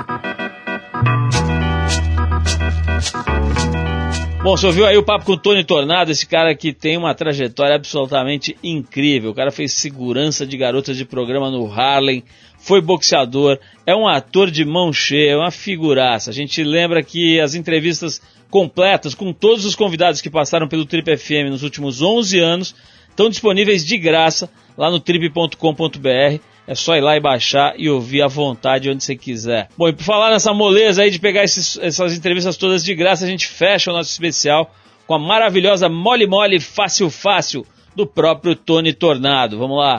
Bom, 4.48 4.56
você 4.56 4.66
ouviu 4.66 4.86
aí 4.86 4.96
o 4.96 5.04
papo 5.04 5.26
com 5.26 5.34
o 5.34 5.38
Tony 5.38 5.62
Tornado, 5.62 6.10
esse 6.10 6.26
cara 6.26 6.56
que 6.56 6.72
tem 6.72 6.96
uma 6.96 7.14
trajetória 7.14 7.76
absolutamente 7.76 8.56
incrível. 8.64 9.32
O 9.32 9.34
cara 9.34 9.52
fez 9.52 9.74
segurança 9.74 10.48
de 10.48 10.56
garotas 10.56 10.96
de 10.96 11.04
programa 11.04 11.52
no 11.52 11.70
Harlem, 11.70 12.24
foi 12.58 12.80
boxeador, 12.80 13.60
é 13.86 13.94
um 13.94 14.08
ator 14.08 14.50
de 14.50 14.64
mão 14.64 14.94
cheia, 14.94 15.32
é 15.32 15.36
uma 15.36 15.52
figuraça. 15.52 16.30
A 16.30 16.34
gente 16.34 16.64
lembra 16.64 17.04
que 17.04 17.42
as 17.42 17.56
entrevistas 17.56 18.22
completas 18.50 19.14
com 19.14 19.34
todos 19.34 19.66
os 19.66 19.76
convidados 19.76 20.22
que 20.22 20.30
passaram 20.30 20.70
pelo 20.70 20.86
Trip 20.86 21.18
FM 21.18 21.50
nos 21.50 21.62
últimos 21.62 22.02
11 22.02 22.40
anos 22.40 22.74
estão 23.10 23.30
disponíveis 23.30 23.86
de 23.86 23.98
graça 23.98 24.50
lá 24.78 24.90
no 24.90 25.02
trip.com.br. 25.02 26.40
É 26.68 26.76
só 26.76 26.96
ir 26.98 27.02
lá 27.02 27.16
e 27.16 27.20
baixar 27.22 27.74
e 27.78 27.90
ouvir 27.90 28.22
à 28.22 28.28
vontade 28.28 28.90
onde 28.90 29.02
você 29.04 29.16
quiser. 29.16 29.70
Bom, 29.78 29.88
e 29.88 29.94
por 29.94 30.04
falar 30.04 30.32
nessa 30.32 30.54
moleza 30.54 31.02
aí 31.02 31.10
de 31.10 31.18
pegar 31.20 31.44
esses- 31.44 31.80
essas 31.82 32.14
entrevistas 32.14 32.58
todas 32.58 32.84
de 32.84 32.94
graça, 32.94 33.24
a 33.24 33.28
gente 33.28 33.48
fecha 33.48 33.90
o 33.90 33.94
nosso 33.94 34.10
especial 34.12 34.74
com 35.08 35.14
a 35.16 35.20
maravilhosa 35.20 35.88
Mole 35.88 36.28
Mole 36.28 36.60
Fácil 36.60 37.10
Fácil 37.10 37.66
do 37.96 38.06
próprio 38.06 38.54
Tony 38.56 38.92
Tornado. 38.94 39.58
Vamos 39.58 39.78
lá. 39.78 39.96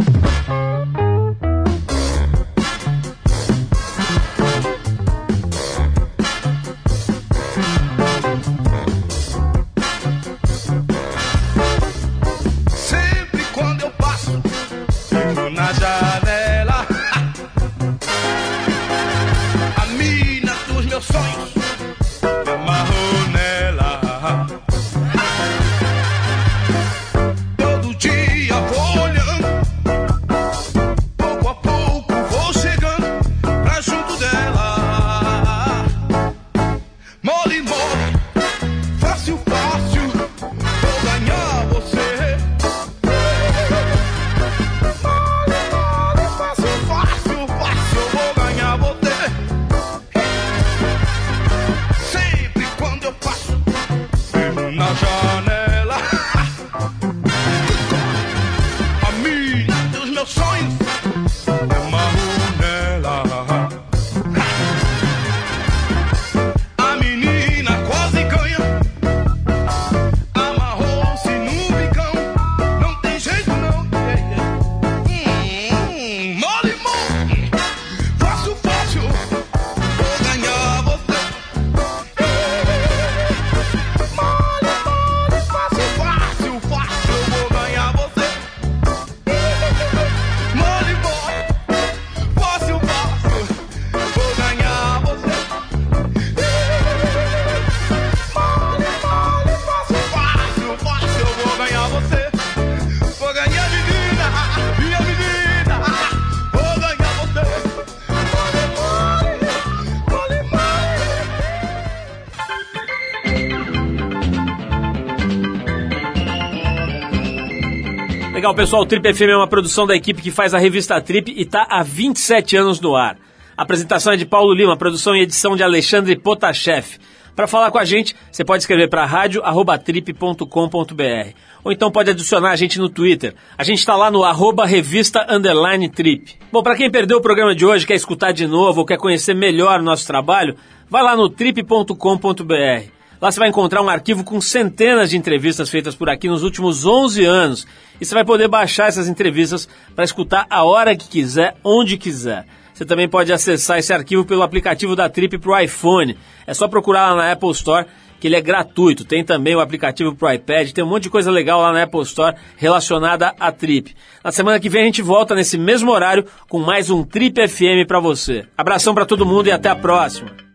Legal, 118.49 118.55
pessoal. 118.55 118.83
O 118.83 118.87
Trip 118.87 119.13
FM 119.13 119.29
é 119.29 119.37
uma 119.37 119.47
produção 119.47 119.87
da 119.87 119.95
equipe 119.95 120.23
que 120.23 120.31
faz 120.31 120.55
a 120.55 120.59
revista 120.59 120.99
Trip 121.03 121.35
e 121.37 121.43
está 121.43 121.67
há 121.69 121.83
27 121.83 122.57
anos 122.57 122.81
no 122.81 122.97
ar. 122.97 123.19
A 123.55 123.63
apresentação 123.63 124.15
é 124.15 124.17
de 124.17 124.25
Paulo 124.25 124.55
Lima, 124.55 124.75
produção 124.75 125.15
e 125.15 125.21
edição 125.21 125.55
de 125.55 125.63
Alexandre 125.63 126.17
Potashev. 126.17 126.97
Para 127.37 127.47
falar 127.47 127.71
com 127.71 127.77
a 127.77 127.85
gente, 127.85 128.17
você 128.33 128.47
pode 128.47 128.63
escrever 128.63 128.89
para 128.89 129.05
rádio@trip.com.br 129.05 131.35
ou 131.63 131.73
então 131.73 131.91
pode 131.91 132.09
adicionar 132.09 132.53
a 132.53 132.57
gente 132.57 132.79
no 132.79 132.89
Twitter. 132.89 133.35
A 133.59 133.63
gente 133.63 133.81
está 133.81 133.95
lá 133.95 134.11
no 134.11 134.25
arroba 134.25 134.65
revista 134.65 135.27
underline 135.29 135.91
trip. 135.91 136.35
Bom, 136.51 136.63
para 136.63 136.75
quem 136.75 136.91
perdeu 136.91 137.19
o 137.19 137.23
programa 137.23 137.55
de 137.55 137.67
hoje, 137.67 137.87
quer 137.87 137.97
escutar 137.97 138.33
de 138.33 138.47
novo 138.47 138.81
ou 138.81 138.87
quer 138.87 138.97
conhecer 138.97 139.35
melhor 139.35 139.79
o 139.79 139.85
nosso 139.85 140.07
trabalho, 140.07 140.57
vai 140.89 141.03
lá 141.03 141.15
no 141.15 141.29
trip.com.br. 141.29 142.97
Lá 143.21 143.33
você 143.33 143.41
vai 143.41 143.49
encontrar 143.49 143.83
um 143.83 143.89
arquivo 143.89 144.23
com 144.23 144.41
centenas 144.41 145.11
de 145.11 145.17
entrevistas 145.17 145.69
feitas 145.69 145.97
por 145.97 146.09
aqui 146.09 146.29
nos 146.29 146.45
últimos 146.45 146.87
11 146.87 147.25
anos. 147.25 147.67
E 148.01 148.05
você 148.05 148.15
vai 148.15 148.25
poder 148.25 148.49
baixar 148.49 148.89
essas 148.89 149.09
entrevistas 149.09 149.69
para 149.95 150.05
escutar 150.05 150.47
a 150.49 150.65
hora 150.65 150.97
que 150.97 151.09
quiser, 151.09 151.57
onde 151.65 151.97
quiser. 151.97 152.47
Você 152.79 152.85
também 152.85 153.09
pode 153.09 153.33
acessar 153.33 153.79
esse 153.79 153.93
arquivo 153.93 154.25
pelo 154.25 154.43
aplicativo 154.43 154.95
da 154.95 155.09
Trip 155.09 155.37
para 155.39 155.51
o 155.51 155.59
iPhone. 155.59 156.17
É 156.47 156.55
só 156.55 156.69
procurar 156.69 157.11
lá 157.11 157.17
na 157.17 157.33
Apple 157.33 157.51
Store, 157.51 157.87
que 158.21 158.29
ele 158.29 158.37
é 158.37 158.41
gratuito. 158.41 159.05
Tem 159.05 159.25
também 159.25 159.57
o 159.57 159.61
aplicativo 159.61 160.15
para 160.15 160.29
o 160.29 160.33
iPad, 160.33 160.71
tem 160.71 160.85
um 160.85 160.87
monte 160.87 161.05
de 161.05 161.11
coisa 161.11 161.29
legal 161.29 161.61
lá 161.61 161.73
na 161.73 161.83
Apple 161.83 162.03
Store 162.03 162.37
relacionada 162.57 163.35
à 163.41 163.51
Trip. 163.51 163.97
Na 164.23 164.31
semana 164.31 164.61
que 164.61 164.69
vem 164.69 164.83
a 164.83 164.85
gente 164.85 165.03
volta 165.03 165.35
nesse 165.35 165.59
mesmo 165.59 165.91
horário 165.91 166.25
com 166.49 166.61
mais 166.61 166.89
um 166.89 167.03
Trip 167.03 167.49
FM 167.49 167.87
para 167.87 167.99
você. 167.99 168.47
Abração 168.57 168.95
para 168.95 169.07
todo 169.07 169.27
mundo 169.27 169.49
e 169.49 169.53
até 169.53 169.69
a 169.69 169.77
próxima. 169.77 170.48